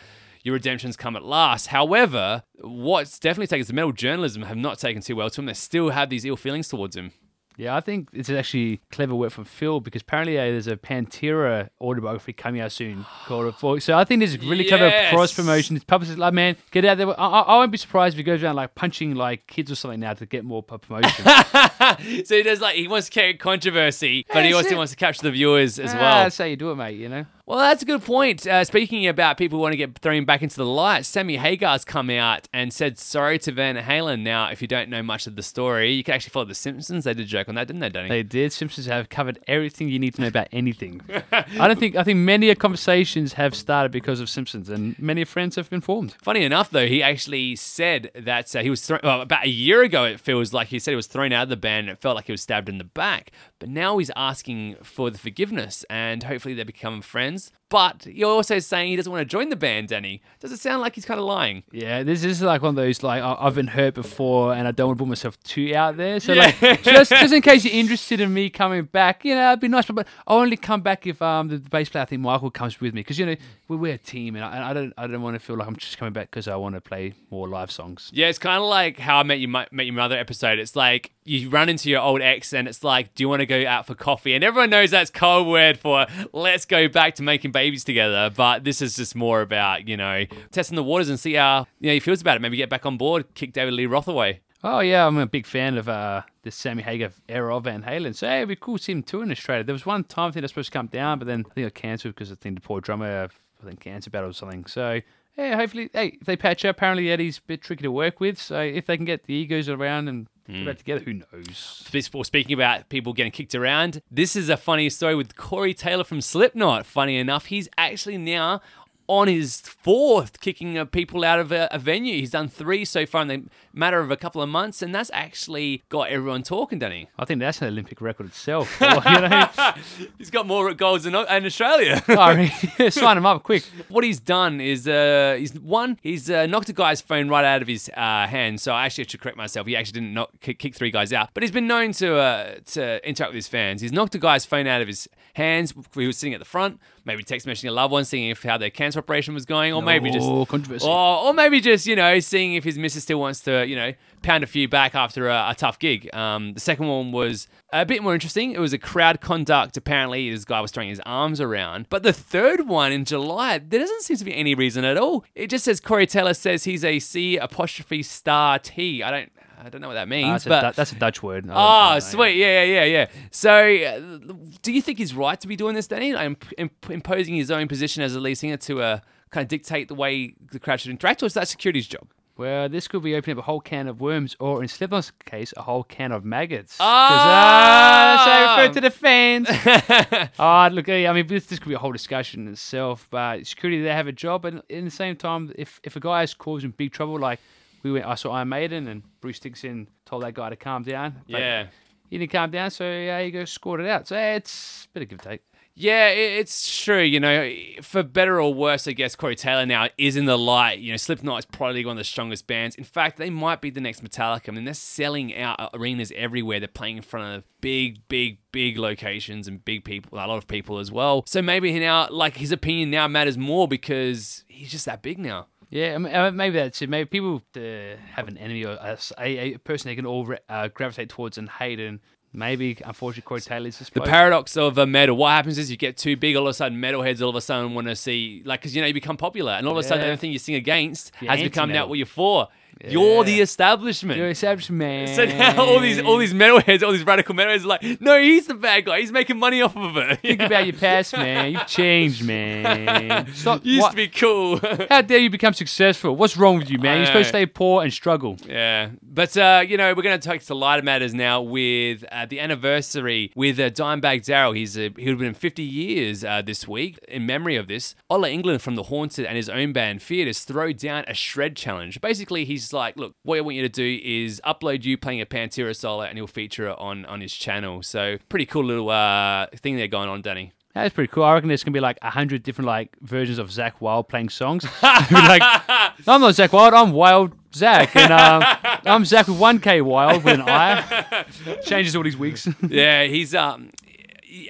your 0.43 0.53
redemption's 0.53 0.95
come 0.95 1.15
at 1.15 1.25
last. 1.25 1.67
However, 1.67 2.43
what's 2.61 3.17
definitely 3.17 3.47
taken 3.47 3.61
is 3.61 3.67
the 3.67 3.73
metal 3.73 3.91
journalism 3.91 4.43
have 4.43 4.55
not 4.55 4.77
taken 4.77 5.01
too 5.01 5.15
well 5.15 5.31
to 5.31 5.41
him. 5.41 5.47
They 5.47 5.53
still 5.55 5.89
have 5.89 6.11
these 6.11 6.23
ill 6.23 6.37
feelings 6.37 6.67
towards 6.67 6.95
him. 6.95 7.13
Yeah, 7.57 7.75
I 7.75 7.79
think 7.79 8.09
it's 8.11 8.29
actually 8.29 8.81
clever 8.91 9.15
work 9.15 9.31
from 9.31 9.45
Phil 9.45 9.79
because 9.79 10.01
apparently 10.01 10.37
uh, 10.37 10.43
there's 10.43 10.67
a 10.67 10.75
Pantera 10.75 11.69
autobiography 11.79 12.33
coming 12.33 12.59
out 12.61 12.71
soon 12.71 13.05
called 13.27 13.55
for. 13.55 13.79
So 13.79 13.97
I 13.97 14.03
think 14.03 14.19
this 14.19 14.31
is 14.33 14.39
really 14.45 14.65
clever 14.65 14.87
Yes. 14.87 15.13
cross 15.13 15.33
promotion. 15.33 15.75
It's 15.75 15.85
publicist 15.85 16.17
like 16.17 16.33
man, 16.33 16.57
get 16.71 16.83
out 16.85 16.97
there. 16.97 17.07
I, 17.09 17.13
I, 17.27 17.39
I 17.41 17.55
won't 17.57 17.71
be 17.71 17.77
surprised 17.77 18.15
if 18.15 18.17
he 18.17 18.23
goes 18.23 18.43
around 18.43 18.55
like 18.55 18.75
punching 18.75 19.15
like 19.15 19.47
kids 19.47 19.71
or 19.71 19.75
something 19.75 19.99
now 19.99 20.13
to 20.13 20.25
get 20.25 20.43
more 20.43 20.63
promotion. 20.63 21.25
so 22.25 22.35
he 22.35 22.43
does 22.43 22.59
like 22.61 22.75
he 22.75 22.87
wants 22.87 23.07
to 23.09 23.13
create 23.13 23.39
controversy, 23.39 24.25
but 24.33 24.43
he 24.45 24.53
also 24.53 24.69
it. 24.69 24.77
wants 24.77 24.91
to 24.91 24.97
capture 24.97 25.21
the 25.21 25.31
viewers 25.31 25.79
as 25.79 25.93
Ah, 25.93 25.97
well. 25.97 26.23
That's 26.23 26.37
how 26.37 26.45
you 26.45 26.55
do 26.57 26.71
it, 26.71 26.75
mate. 26.75 26.97
You 26.97 27.09
know. 27.09 27.25
Well, 27.47 27.59
that's 27.59 27.83
a 27.83 27.85
good 27.85 28.03
point. 28.03 28.47
Uh, 28.47 28.63
speaking 28.63 29.05
about 29.05 29.37
people 29.37 29.59
who 29.59 29.61
want 29.61 29.73
to 29.73 29.77
get 29.77 29.95
thrown 29.99 30.25
back 30.25 30.41
into 30.41 30.55
the 30.55 30.65
light, 30.65 31.05
Sammy 31.05 31.37
Hagar's 31.37 31.85
come 31.85 32.09
out 32.09 32.47
and 32.51 32.73
said 32.73 32.97
sorry 32.97 33.37
to 33.39 33.51
Van 33.51 33.75
Halen. 33.75 34.21
Now, 34.23 34.49
if 34.49 34.63
you 34.63 34.67
don't 34.67 34.89
know 34.89 35.03
much 35.03 35.27
of 35.27 35.35
the 35.35 35.43
story, 35.43 35.91
you 35.91 36.03
can 36.03 36.15
actually 36.15 36.31
follow 36.31 36.45
The 36.45 36.55
Simpsons. 36.55 37.03
They 37.03 37.13
did 37.13 37.27
a 37.27 37.29
joke 37.29 37.47
on 37.47 37.53
that, 37.53 37.67
didn't 37.67 37.81
they, 37.81 37.89
Danny? 37.89 38.09
They 38.09 38.23
did. 38.23 38.51
Simpsons 38.51 38.87
have 38.87 39.09
covered 39.09 39.37
everything 39.47 39.89
you 39.89 39.99
need 39.99 40.15
to 40.15 40.21
know 40.21 40.27
about 40.27 40.47
anything. 40.51 41.01
I 41.31 41.67
don't 41.67 41.79
think. 41.79 41.95
I 41.95 42.03
think 42.03 42.17
many 42.17 42.53
conversations 42.55 43.33
have 43.33 43.53
started 43.53 43.91
because 43.91 44.19
of 44.19 44.27
Simpsons, 44.27 44.67
and 44.67 44.97
many 44.97 45.23
friends 45.23 45.55
have 45.55 45.69
been 45.69 45.81
formed. 45.81 46.15
Funny 46.23 46.43
enough, 46.43 46.71
though, 46.71 46.87
he 46.87 47.03
actually 47.03 47.55
said 47.57 48.09
that 48.15 48.55
uh, 48.55 48.63
he 48.63 48.71
was 48.71 48.81
thrown, 48.81 49.01
well, 49.03 49.21
about 49.21 49.45
a 49.45 49.49
year 49.49 49.83
ago. 49.83 50.03
It 50.05 50.19
feels 50.19 50.51
like 50.51 50.69
he 50.69 50.79
said 50.79 50.93
he 50.93 50.95
was 50.95 51.05
thrown 51.05 51.31
out 51.31 51.43
of 51.43 51.49
the 51.49 51.57
band. 51.57 51.89
And 51.89 51.89
it 51.89 52.01
felt 52.01 52.15
like 52.15 52.25
he 52.25 52.31
was 52.31 52.41
stabbed 52.41 52.69
in 52.69 52.79
the 52.79 52.83
back. 52.85 53.31
But 53.59 53.69
now 53.69 53.99
he's 53.99 54.11
asking 54.15 54.77
for 54.81 55.11
the 55.11 55.19
forgiveness, 55.19 55.85
and 55.91 56.23
hopefully 56.23 56.55
they 56.55 56.63
become 56.63 57.03
friends 57.03 57.34
friends 57.35 57.51
but 57.69 58.05
you're 58.05 58.29
also 58.29 58.59
saying 58.59 58.89
he 58.89 58.95
doesn't 58.95 59.11
want 59.11 59.21
to 59.21 59.25
join 59.25 59.49
the 59.49 59.55
band, 59.55 59.87
Danny. 59.87 60.21
Does 60.39 60.51
it 60.51 60.59
sound 60.59 60.81
like 60.81 60.95
he's 60.95 61.05
kind 61.05 61.19
of 61.19 61.25
lying? 61.25 61.63
Yeah, 61.71 62.03
this 62.03 62.23
is 62.23 62.41
like 62.41 62.61
one 62.61 62.69
of 62.69 62.75
those 62.75 63.01
like 63.03 63.21
I- 63.23 63.37
I've 63.39 63.55
been 63.55 63.67
hurt 63.67 63.95
before, 63.95 64.53
and 64.53 64.67
I 64.67 64.71
don't 64.71 64.87
want 64.87 64.97
to 64.99 65.03
put 65.03 65.09
myself 65.09 65.41
too 65.43 65.73
out 65.75 65.97
there. 65.97 66.19
So 66.19 66.33
Yeah. 66.33 66.53
like, 66.61 66.83
just 66.83 67.09
just 67.11 67.33
in 67.33 67.41
case 67.41 67.65
you're 67.65 67.73
interested 67.73 68.21
in 68.21 68.33
me 68.33 68.49
coming 68.49 68.83
back, 68.83 69.25
you 69.25 69.33
know, 69.35 69.49
it'd 69.49 69.59
be 69.61 69.67
nice. 69.67 69.85
But, 69.87 70.07
I'll 70.27 70.37
only 70.39 70.57
come 70.57 70.81
back 70.81 71.07
if 71.07 71.21
um 71.21 71.47
the 71.47 71.57
bass 71.57 71.89
player, 71.89 72.03
I 72.03 72.05
think 72.05 72.21
Michael, 72.21 72.51
comes 72.51 72.79
with 72.79 72.93
me 72.93 73.01
because 73.01 73.17
you 73.17 73.25
know 73.25 73.35
we- 73.67 73.77
we're 73.77 73.95
a 73.95 73.97
team, 73.97 74.35
and 74.35 74.45
I, 74.45 74.55
and 74.55 74.63
I 74.63 74.73
don't 74.73 74.93
I 74.97 75.07
don't 75.07 75.21
want 75.23 75.35
to 75.35 75.39
feel 75.39 75.55
like 75.57 75.67
I'm 75.67 75.75
just 75.75 75.97
coming 75.97 76.13
back 76.13 76.29
because 76.29 76.47
I 76.47 76.55
want 76.55 76.75
to 76.75 76.81
play 76.81 77.13
more 77.31 77.47
live 77.47 77.71
songs. 77.71 78.11
Yeah, 78.13 78.27
it's 78.27 78.37
kind 78.39 78.61
of 78.61 78.69
like 78.69 78.99
how 78.99 79.17
I 79.19 79.23
met 79.23 79.39
you 79.39 79.47
met 79.47 79.67
your 79.71 79.93
mother 79.95 80.17
episode. 80.17 80.59
It's 80.59 80.75
like 80.75 81.11
you 81.27 81.49
run 81.49 81.69
into 81.69 81.89
your 81.89 82.01
old 82.01 82.21
ex, 82.21 82.53
and 82.53 82.67
it's 82.67 82.83
like, 82.83 83.15
do 83.15 83.23
you 83.23 83.29
want 83.29 83.39
to 83.39 83.47
go 83.47 83.65
out 83.67 83.87
for 83.87 83.95
coffee? 83.95 84.35
And 84.35 84.43
everyone 84.43 84.69
knows 84.69 84.91
that's 84.91 85.09
code 85.09 85.47
word 85.47 85.79
for 85.79 86.05
let's 86.33 86.65
go 86.65 86.87
back 86.87 87.15
to 87.15 87.23
making 87.23 87.51
babies 87.55 87.83
together. 87.83 88.29
But 88.29 88.63
this 88.63 88.81
is 88.81 88.95
just 88.95 89.15
more 89.15 89.41
about 89.41 89.87
you 89.87 89.97
know 89.97 90.25
testing 90.51 90.75
the 90.75 90.83
waters 90.83 91.09
and 91.09 91.19
see 91.19 91.33
how 91.33 91.65
you 91.79 91.87
know 91.87 91.93
he 91.93 91.99
feels 91.99 92.21
about 92.21 92.35
it. 92.35 92.41
Maybe 92.41 92.57
get 92.57 92.69
back 92.69 92.85
on 92.85 92.97
board, 92.97 93.33
kick 93.33 93.53
David 93.53 93.73
Lee 93.73 93.87
Roth 93.87 94.07
away. 94.07 94.41
Oh 94.63 94.79
yeah, 94.79 95.07
I'm 95.07 95.17
a 95.17 95.25
big 95.25 95.45
fan 95.45 95.77
of 95.77 95.87
uh, 95.87 96.23
the 96.43 96.51
Sammy 96.51 96.83
Hagar 96.83 97.11
era 97.29 97.55
of 97.55 97.63
Van 97.63 97.83
Halen. 97.83 98.15
So 98.15 98.27
hey, 98.27 98.37
it'd 98.37 98.49
be 98.49 98.55
cool 98.55 98.77
to 98.77 98.83
see 98.83 98.91
him 98.91 99.03
too 99.03 99.21
in 99.21 99.31
Australia. 99.31 99.63
There 99.63 99.73
was 99.73 99.85
one 99.85 100.03
time 100.03 100.29
I 100.29 100.31
think 100.31 100.41
they're 100.41 100.49
supposed 100.49 100.71
to 100.71 100.77
come 100.77 100.87
down, 100.87 101.19
but 101.19 101.27
then 101.27 101.45
I 101.49 101.53
think 101.53 101.67
I 101.67 101.69
cancelled 101.69 102.15
because 102.15 102.31
I 102.31 102.35
think 102.35 102.55
the 102.55 102.61
poor 102.61 102.81
drummer, 102.81 103.29
I 103.61 103.65
think 103.65 103.79
cancer 103.79 104.09
battle 104.09 104.29
or 104.29 104.33
something. 104.33 104.65
So 104.65 105.01
yeah, 105.37 105.55
hopefully, 105.55 105.89
hey, 105.93 106.17
if 106.19 106.25
they 106.25 106.37
patch 106.37 106.63
up, 106.63 106.77
apparently 106.77 107.11
Eddie's 107.11 107.39
a 107.39 107.41
bit 107.41 107.61
tricky 107.61 107.83
to 107.83 107.91
work 107.91 108.19
with. 108.19 108.39
So 108.39 108.59
if 108.59 108.85
they 108.85 108.95
can 108.95 109.05
get 109.05 109.25
the 109.25 109.33
egos 109.33 109.67
around 109.67 110.07
and 110.07 110.27
get 110.47 110.65
back 110.65 110.75
hmm. 110.75 110.77
together, 110.77 111.03
who 111.03 111.13
knows? 111.13 111.87
This- 111.91 112.13
well, 112.13 112.23
Speaking 112.23 112.53
about 112.53 112.89
people 112.89 113.13
getting 113.13 113.31
kicked 113.31 113.53
around, 113.53 114.01
this 114.09 114.35
is 114.35 114.49
a 114.49 114.57
funny 114.57 114.89
story 114.89 115.15
with 115.15 115.35
Corey 115.35 115.73
Taylor 115.73 116.03
from 116.03 116.21
Slipknot. 116.21 116.85
Funny 116.85 117.17
enough, 117.17 117.47
he's 117.47 117.67
actually 117.77 118.17
now 118.17 118.61
on 119.07 119.27
his 119.27 119.61
fourth 119.61 120.39
kicking 120.39 120.77
uh, 120.77 120.85
people 120.85 121.23
out 121.23 121.39
of 121.39 121.51
a, 121.51 121.67
a 121.71 121.77
venue. 121.77 122.15
He's 122.15 122.31
done 122.31 122.47
three 122.47 122.85
so 122.85 123.05
far 123.05 123.21
in 123.21 123.27
the 123.27 123.43
matter 123.73 123.99
of 123.99 124.09
a 124.09 124.17
couple 124.17 124.41
of 124.41 124.49
months, 124.49 124.81
and 124.81 124.95
that's 124.95 125.11
actually 125.13 125.83
got 125.89 126.09
everyone 126.09 126.43
talking, 126.43 126.79
he? 126.91 127.07
I 127.19 127.25
think 127.25 127.39
that's 127.39 127.61
an 127.61 127.67
Olympic 127.67 128.01
record 128.01 128.27
itself. 128.27 128.81
You 129.05 129.21
know, 129.21 129.49
He's 130.17 130.29
got 130.29 130.47
more 130.47 130.73
golds 130.73 131.03
than 131.03 131.13
in 131.15 131.45
Australia. 131.45 132.01
sorry, 132.07 132.47
sign 132.89 133.17
him 133.17 133.25
up 133.25 133.43
quick. 133.43 133.63
what 133.89 134.03
he's 134.03 134.19
done 134.19 134.59
is 134.59 134.87
uh, 134.87 135.35
he's 135.37 135.53
one 135.59 135.99
he's 136.01 136.29
uh, 136.29 136.45
knocked 136.47 136.69
a 136.69 136.73
guy's 136.73 137.01
phone 137.01 137.27
right 137.29 137.45
out 137.45 137.61
of 137.61 137.67
his 137.67 137.89
uh, 137.95 138.27
hand. 138.27 138.61
So 138.61 138.73
I 138.73 138.85
actually 138.85 139.03
have 139.03 139.09
to 139.09 139.17
correct 139.17 139.37
myself. 139.37 139.67
He 139.67 139.75
actually 139.75 139.93
didn't 139.93 140.13
knock, 140.13 140.31
kick, 140.41 140.59
kick 140.59 140.75
three 140.75 140.91
guys 140.91 141.13
out, 141.13 141.29
but 141.33 141.43
he's 141.43 141.51
been 141.51 141.67
known 141.67 141.91
to 141.93 142.17
uh, 142.17 142.55
to 142.67 143.07
interact 143.07 143.31
with 143.31 143.35
his 143.35 143.47
fans. 143.47 143.81
He's 143.81 143.91
knocked 143.91 144.15
a 144.15 144.19
guy's 144.19 144.45
phone 144.45 144.67
out 144.67 144.81
of 144.81 144.87
his 144.87 145.07
hands. 145.35 145.73
He 145.93 146.07
was 146.07 146.17
sitting 146.17 146.33
at 146.33 146.39
the 146.39 146.45
front, 146.45 146.79
maybe 147.05 147.23
text 147.23 147.47
messaging 147.47 147.69
a 147.69 147.71
loved 147.71 147.91
one, 147.91 148.03
seeing 148.05 148.29
if 148.29 148.43
how 148.43 148.57
their 148.57 148.69
cancer 148.69 148.99
operation 148.99 149.33
was 149.33 149.45
going, 149.45 149.73
or 149.73 149.81
maybe 149.81 150.09
just 150.11 150.27
Oh, 150.27 150.45
controversy. 150.45 150.87
or, 150.87 151.17
or 151.19 151.33
maybe 151.33 151.61
just 151.61 151.85
you 151.87 151.95
know 151.95 152.19
seeing 152.19 152.55
if 152.55 152.63
his 152.63 152.77
missus 152.77 153.03
still 153.03 153.19
wants 153.19 153.41
to 153.41 153.65
you 153.65 153.75
know 153.75 153.93
pound 154.21 154.43
a 154.43 154.47
few 154.47 154.67
back 154.67 154.95
after 154.95 155.29
a, 155.29 155.47
a 155.49 155.55
tough 155.55 155.77
gig. 155.79 156.13
Um, 156.13 156.53
the 156.53 156.59
second 156.59 156.87
one 156.87 157.11
was 157.11 157.47
a 157.71 157.85
bit 157.85 158.01
more 158.03 158.13
interesting. 158.13 158.51
It 158.51 158.59
was 158.59 158.73
a 158.73 158.79
crowd 158.79 159.21
conduct. 159.21 159.77
Apparently, 159.77 160.31
this 160.31 160.45
guy 160.45 160.61
was 160.61 160.71
throwing 160.71 160.89
his 160.89 161.01
arms 161.05 161.39
around. 161.39 161.87
But 161.89 162.03
the 162.03 162.13
third 162.13 162.67
one 162.67 162.91
in 162.91 163.05
July, 163.05 163.59
there 163.59 163.79
doesn't 163.79 164.01
seem 164.01 164.17
to 164.17 164.25
be 164.25 164.33
any 164.35 164.55
reason 164.55 164.83
at 164.83 164.97
all. 164.97 165.23
It 165.35 165.49
just 165.49 165.65
says 165.65 165.79
Corey 165.79 166.07
Taylor 166.07 166.33
says 166.33 166.63
he's 166.63 166.83
a 166.83 166.99
C 166.99 167.37
apostrophe 167.37 168.01
star 168.03 168.57
T. 168.59 169.03
I 169.03 169.11
don't. 169.11 169.31
I 169.65 169.69
don't 169.69 169.81
know 169.81 169.87
what 169.87 169.95
that 169.95 170.07
means, 170.07 170.27
Ah, 170.27 170.31
that's, 170.33 170.45
but 170.45 170.63
a, 170.63 170.67
Du- 170.69 170.75
that's 170.75 170.91
a 170.91 170.95
Dutch 170.95 171.23
word. 171.23 171.49
I 171.49 171.95
Oh, 171.95 171.99
sweet. 171.99 172.35
Yeah, 172.37 172.63
yeah, 172.63 172.83
yeah, 172.83 172.83
yeah. 172.85 173.07
So, 173.31 173.51
uh, 173.51 174.33
do 174.61 174.71
you 174.71 174.81
think 174.81 174.99
he's 174.99 175.15
right 175.15 175.39
to 175.41 175.47
be 175.47 175.55
doing 175.55 175.73
this, 175.73 175.87
Danny? 175.87 176.13
Like, 176.13 176.45
imp- 176.59 176.89
imposing 176.91 177.33
his 177.33 177.49
own 177.49 177.67
position 177.67 178.03
as 178.03 178.15
a 178.15 178.19
lead 178.19 178.35
singer 178.35 178.57
to 178.57 178.81
uh, 178.81 178.99
kind 179.31 179.43
of 179.43 179.47
dictate 179.47 179.87
the 179.87 179.95
way 179.95 180.35
the 180.51 180.59
crowd 180.59 180.81
should 180.81 180.91
interact, 180.91 181.23
or 181.23 181.25
is 181.25 181.33
that 181.33 181.47
security's 181.47 181.87
job? 181.87 182.07
Well, 182.37 182.67
this 182.67 182.87
could 182.89 183.01
be 183.01 183.15
opening 183.15 183.37
up 183.37 183.43
a 183.43 183.45
whole 183.45 183.61
can 183.61 183.87
of 183.87 184.01
worms, 184.01 184.35
or 184.41 184.61
in 184.61 184.67
Slipknot's 184.67 185.11
case, 185.25 185.53
a 185.55 185.61
whole 185.63 185.83
can 185.83 186.11
of 186.11 186.25
maggots. 186.25 186.77
Ah! 186.81 187.07
ah, 187.09 188.15
that's 188.17 188.29
how 188.29 188.55
I 188.55 188.61
refer 188.61 188.73
to 188.73 188.81
the 188.81 188.91
fans. 188.91 190.29
Ah, 190.39 190.69
look, 190.71 190.89
I 190.89 191.11
mean, 191.13 191.27
this, 191.27 191.45
this 191.45 191.59
could 191.59 191.69
be 191.69 191.75
a 191.75 191.79
whole 191.79 191.93
discussion 191.93 192.45
in 192.47 192.53
itself. 192.53 193.07
But 193.09 193.47
security, 193.47 193.81
they 193.81 193.93
have 193.93 194.07
a 194.07 194.11
job, 194.11 194.43
and 194.45 194.61
in 194.69 194.85
the 194.85 194.91
same 194.91 195.15
time, 195.15 195.53
if 195.57 195.79
if 195.83 195.95
a 195.95 195.99
guy 195.99 196.23
is 196.23 196.33
causing 196.33 196.71
big 196.71 196.91
trouble, 196.91 197.17
like 197.17 197.39
we 197.85 197.91
went, 197.93 198.05
I 198.05 198.15
saw 198.15 198.31
Iron 198.31 198.49
Maiden, 198.49 198.87
and 198.87 199.03
Bruce 199.21 199.39
Dickinson 199.39 199.87
told 200.05 200.23
that 200.23 200.33
guy 200.33 200.49
to 200.49 200.55
calm 200.55 200.83
down. 200.83 201.21
but 201.29 201.39
Yeah. 201.39 201.67
he 202.09 202.17
didn't 202.17 202.31
calm 202.31 202.49
down, 202.51 202.71
so 202.71 202.83
yeah, 202.83 203.21
he 203.21 203.31
goes 203.31 203.51
scored 203.51 203.79
it 203.79 203.87
out. 203.87 204.07
So 204.07 204.15
yeah, 204.15 204.35
it's 204.35 204.85
a 204.85 204.93
bit 204.93 205.03
of 205.03 205.09
give 205.09 205.19
and 205.19 205.23
take. 205.31 205.41
Yeah, 205.77 206.07
it's 206.07 206.83
true. 206.85 207.01
You 207.01 207.19
know, 207.19 207.51
for 207.81 208.01
better 208.01 208.39
or 208.39 208.53
worse, 208.53 208.87
I 208.87 208.93
guess 208.93 209.13
Corey 209.13 209.35
Taylor 209.35 209.65
now 209.65 209.89
is 209.97 210.15
in 210.15 210.23
the 210.23 210.37
light. 210.37 210.79
You 210.79 210.91
know, 210.91 210.95
Slipknot 210.97 211.39
is 211.39 211.45
probably 211.45 211.83
one 211.85 211.91
of 211.93 211.97
the 211.97 212.05
strongest 212.05 212.47
bands. 212.47 212.77
In 212.77 212.85
fact, 212.85 213.17
they 213.17 213.29
might 213.29 213.59
be 213.59 213.69
the 213.71 213.81
next 213.81 214.01
Metallica. 214.01 214.47
I 214.47 214.51
mean, 214.53 214.63
they're 214.63 214.73
selling 214.73 215.35
out 215.35 215.71
arenas 215.73 216.13
everywhere. 216.15 216.61
They're 216.61 216.69
playing 216.69 216.95
in 216.95 217.03
front 217.03 217.35
of 217.35 217.43
big, 217.59 218.07
big, 218.07 218.37
big 218.53 218.77
locations 218.77 219.49
and 219.49 219.65
big 219.65 219.83
people, 219.83 220.17
a 220.17 220.23
lot 220.25 220.37
of 220.37 220.47
people 220.47 220.79
as 220.79 220.93
well. 220.93 221.25
So 221.27 221.41
maybe 221.41 221.77
now, 221.77 222.07
like, 222.09 222.37
his 222.37 222.53
opinion 222.53 222.89
now 222.89 223.09
matters 223.09 223.37
more 223.37 223.67
because 223.67 224.45
he's 224.47 224.71
just 224.71 224.85
that 224.85 225.01
big 225.01 225.19
now. 225.19 225.47
Yeah, 225.75 225.95
I 225.95 225.97
mean, 225.97 226.15
uh, 226.15 226.31
maybe 226.31 226.57
that's 226.57 226.81
it. 226.81 226.89
Maybe 226.89 227.05
people 227.05 227.41
uh, 227.57 227.97
have 228.13 228.29
an 228.29 228.37
enemy 228.37 228.63
or 228.63 228.71
a, 228.79 228.97
a, 229.19 229.53
a 229.55 229.57
person 229.57 229.89
they 229.89 229.95
can 229.95 230.05
all 230.05 230.25
re- 230.25 230.37
uh, 230.47 230.69
gravitate 230.69 231.09
towards 231.09 231.37
and 231.37 231.49
hate, 231.49 231.81
and 231.81 231.99
maybe, 232.31 232.77
unfortunately, 232.85 233.27
Corey 233.27 233.41
Taylor's 233.41 233.79
just 233.79 233.93
The 233.93 233.99
paradox 233.99 234.55
of 234.55 234.77
a 234.77 234.85
metal. 234.85 235.17
What 235.17 235.31
happens 235.31 235.57
is 235.57 235.69
you 235.69 235.75
get 235.75 235.97
too 235.97 236.15
big, 236.15 236.37
all 236.37 236.47
of 236.47 236.51
a 236.51 236.53
sudden, 236.53 236.79
metalheads 236.79 237.21
all 237.21 237.27
of 237.27 237.35
a 237.35 237.41
sudden 237.41 237.73
want 237.73 237.87
to 237.87 237.95
see, 237.97 238.41
like, 238.45 238.61
because 238.61 238.73
you 238.73 238.81
know 238.81 238.87
you 238.87 238.93
become 238.93 239.17
popular, 239.17 239.51
and 239.51 239.67
all 239.67 239.73
of 239.73 239.79
a 239.79 239.83
sudden 239.83 240.03
Yeah. 240.03 240.11
everything 240.11 240.31
you 240.31 240.39
sing 240.39 240.55
against 240.55 241.11
You're 241.19 241.31
has 241.31 241.41
become 241.41 241.73
now 241.73 241.87
what 241.87 241.97
you're 241.97 242.07
for. 242.07 242.47
You're 242.83 243.23
the 243.23 243.41
establishment. 243.41 244.17
You're 244.17 244.29
a 244.29 244.71
man. 244.71 245.07
So 245.07 245.25
now 245.25 245.63
all 245.63 245.79
these 245.79 246.01
all 246.01 246.17
these 246.17 246.33
metalheads, 246.33 246.83
all 246.83 246.91
these 246.91 247.05
radical 247.05 247.35
metalheads 247.35 247.63
are 247.63 247.67
like, 247.67 248.01
no, 248.01 248.19
he's 248.19 248.47
the 248.47 248.53
bad 248.53 248.85
guy. 248.85 248.99
He's 248.99 249.11
making 249.11 249.39
money 249.39 249.61
off 249.61 249.75
of 249.75 249.97
it. 249.97 250.19
Think 250.19 250.41
about 250.41 250.65
your 250.65 250.75
past, 250.75 251.13
man. 251.17 251.53
You've 251.53 251.67
changed, 251.67 252.23
man. 252.25 253.27
Stop. 253.33 253.65
Used 253.65 253.81
what- 253.81 253.91
to 253.91 253.95
be 253.95 254.07
cool. 254.07 254.59
How 254.89 255.01
dare 255.01 255.19
you 255.19 255.29
become 255.29 255.53
successful? 255.53 256.15
What's 256.15 256.37
wrong 256.37 256.57
with 256.57 256.69
you, 256.69 256.77
man? 256.79 256.97
You're 256.97 257.07
supposed 257.07 257.25
to 257.25 257.29
stay 257.29 257.45
poor 257.45 257.83
and 257.83 257.91
struggle. 257.93 258.37
yeah, 258.45 258.89
but 259.01 259.35
uh, 259.37 259.63
you 259.67 259.77
know 259.77 259.93
we're 259.93 260.03
going 260.03 260.19
to 260.19 260.27
talk 260.27 260.41
to 260.41 260.55
lighter 260.55 260.83
matters 260.83 261.13
now 261.13 261.41
with 261.41 262.03
uh, 262.11 262.25
the 262.25 262.39
anniversary 262.39 263.31
with 263.35 263.59
uh, 263.59 263.69
Dimebag 263.69 264.25
Darrell. 264.25 264.51
He's 264.51 264.77
uh, 264.77 264.89
he 264.97 265.05
would 265.05 265.07
have 265.07 265.19
been 265.19 265.33
50 265.33 265.63
years 265.63 266.23
uh, 266.23 266.41
this 266.41 266.67
week 266.67 266.99
in 267.07 267.25
memory 267.25 267.55
of 267.55 267.67
this. 267.67 267.95
Ola 268.09 268.27
Englund 268.29 268.61
from 268.61 268.75
the 268.75 268.83
Haunted 268.83 269.25
and 269.25 269.35
his 269.37 269.49
own 269.49 269.73
band 269.73 270.01
Fearless 270.01 270.43
throw 270.43 270.71
down 270.71 271.05
a 271.07 271.13
shred 271.13 271.55
challenge. 271.55 271.99
Basically, 272.01 272.45
he's 272.45 272.64
like, 272.73 272.97
look, 272.97 273.15
what 273.23 273.37
I 273.37 273.41
want 273.41 273.55
you 273.55 273.63
to 273.63 273.69
do 273.69 273.99
is 274.03 274.41
upload 274.45 274.83
you 274.83 274.97
playing 274.97 275.21
a 275.21 275.25
Pantera 275.25 275.75
solo, 275.75 276.03
and 276.03 276.17
he'll 276.17 276.27
feature 276.27 276.67
it 276.67 276.77
on 276.79 277.05
on 277.05 277.21
his 277.21 277.33
channel. 277.33 277.83
So 277.83 278.17
pretty 278.29 278.45
cool 278.45 278.63
little 278.63 278.89
uh, 278.89 279.47
thing 279.55 279.77
there 279.77 279.87
going 279.87 280.09
on, 280.09 280.21
Danny. 280.21 280.53
That's 280.75 280.93
pretty 280.93 281.09
cool. 281.11 281.23
I 281.23 281.33
reckon 281.33 281.47
there's 281.47 281.63
gonna 281.63 281.73
be 281.73 281.79
like 281.79 281.97
a 282.01 282.09
hundred 282.09 282.43
different 282.43 282.67
like 282.67 282.97
versions 282.99 283.37
of 283.37 283.47
Zakk 283.47 283.79
Wylde 283.79 284.09
playing 284.09 284.27
songs. 284.27 284.65
like, 284.83 285.41
I'm 285.71 286.19
not 286.21 286.33
Zakk 286.33 286.51
Wylde. 286.51 286.73
I'm 286.73 286.91
Wild 286.91 287.31
Zach, 287.53 287.95
and 287.95 288.11
um, 288.11 288.43
I'm 288.85 289.05
Zach 289.05 289.27
with 289.27 289.39
one 289.39 289.59
K 289.59 289.79
Wild 289.79 290.25
with 290.25 290.33
an 290.33 290.41
I. 290.41 291.25
Changes 291.65 291.95
all 291.95 292.03
these 292.03 292.17
wigs. 292.17 292.49
yeah, 292.67 293.05
he's 293.05 293.33
um 293.33 293.71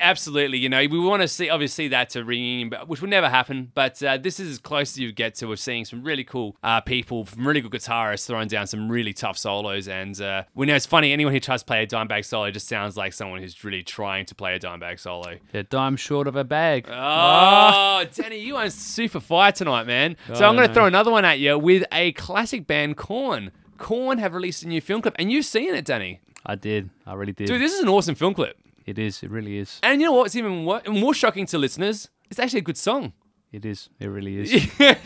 absolutely. 0.02 0.58
You 0.58 0.70
know, 0.70 0.80
we 0.80 1.00
want 1.00 1.22
to 1.22 1.28
see 1.28 1.50
obviously 1.50 1.88
that's 1.88 2.16
a 2.16 2.24
but 2.70 2.88
which 2.88 3.02
will 3.02 3.10
never 3.10 3.30
happen. 3.30 3.72
But 3.74 4.02
uh, 4.04 4.18
this 4.18 4.40
is 4.40 4.50
as 4.52 4.60
close 4.60 4.92
as 4.94 5.00
you 5.00 5.12
get 5.12 5.36
to 5.36 5.52
of 5.52 5.60
seeing 5.60 5.86
some 5.86 6.04
really 6.04 6.24
cool 6.24 6.56
uh, 6.64 6.82
people, 6.82 7.26
from 7.26 7.48
really 7.48 7.62
good 7.62 7.72
guitarists 7.72 8.28
throwing 8.28 8.48
down 8.48 8.68
some 8.68 8.92
really 8.92 9.14
tough 9.14 9.38
solos. 9.38 9.88
And 9.88 10.20
uh, 10.20 10.44
we 10.54 10.66
know 10.66 10.76
it's 10.76 10.86
funny. 10.86 11.14
Anyone 11.14 11.34
who 11.34 11.40
tries 11.40 11.62
to 11.62 11.66
play 11.66 11.84
a 11.84 11.88
dimebag 11.88 12.26
solo 12.26 12.52
just 12.52 12.68
sounds 12.68 12.98
like 12.98 13.14
someone 13.14 13.42
who's 13.42 13.64
really 13.64 13.84
trying 13.84 14.26
to 14.26 14.36
play 14.36 14.56
a 14.56 14.60
dimebag 14.60 15.00
solo. 15.00 15.38
They're 15.52 15.64
dime 15.64 15.96
short 15.98 16.28
of 16.28 16.36
a 16.36 16.44
bag. 16.44 16.88
Oh, 16.90 18.06
Danny, 18.14 18.40
you 18.40 18.56
are 18.56 18.70
super 18.70 19.20
fire 19.20 19.52
tonight, 19.52 19.88
man. 19.88 20.18
So 20.34 20.46
I 20.46 20.48
I'm 20.48 20.56
going 20.56 20.68
to 20.68 20.74
throw 20.74 20.86
another 20.86 21.12
one 21.12 21.26
at 21.26 21.40
you 21.40 21.58
with 21.58 21.84
a 21.92 22.12
classic 22.14 22.68
band, 22.68 22.98
Korn. 22.98 23.52
Korn 23.78 24.20
have 24.20 24.34
released 24.34 24.64
a 24.64 24.68
new 24.68 24.82
film 24.82 25.02
clip, 25.02 25.16
and 25.20 25.32
you've 25.32 25.46
seen 25.46 25.76
it, 25.76 25.86
Danny. 25.86 26.22
I 26.46 26.56
did. 26.56 26.90
I 27.06 27.14
really 27.14 27.34
did. 27.34 27.48
Dude, 27.48 27.62
this 27.62 27.74
is 27.74 27.82
an 27.82 27.90
awesome 27.90 28.16
film 28.16 28.34
clip. 28.34 28.58
It 28.86 29.00
is. 29.00 29.24
It 29.24 29.32
really 29.32 29.58
is. 29.58 29.80
And 29.84 30.00
you 30.00 30.08
know 30.08 30.14
what's 30.14 30.36
even 30.36 30.64
more, 30.64 30.82
more 30.88 31.14
shocking 31.14 31.46
to 31.48 31.58
listeners? 31.58 32.10
It's 32.30 32.40
actually 32.40 32.60
a 32.60 32.64
good 32.64 32.78
song. 32.78 33.14
It 33.52 33.66
is. 33.66 33.90
It 34.00 34.08
really 34.08 34.38
is. 34.40 34.54
and, 34.80 34.98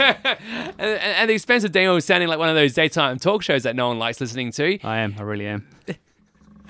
and, 0.79 0.79
and 0.79 1.29
the 1.29 1.33
expense 1.33 1.63
of 1.63 1.71
Daniel 1.71 1.99
sounding 2.01 2.27
like 2.29 2.39
one 2.39 2.49
of 2.49 2.55
those 2.55 2.73
daytime 2.73 3.19
talk 3.19 3.43
shows 3.43 3.63
that 3.63 3.75
no 3.75 3.89
one 3.89 3.99
likes 3.99 4.19
listening 4.19 4.51
to. 4.53 4.79
I 4.83 4.99
am. 4.99 5.15
I 5.17 5.21
really 5.21 5.45
am. 5.45 5.67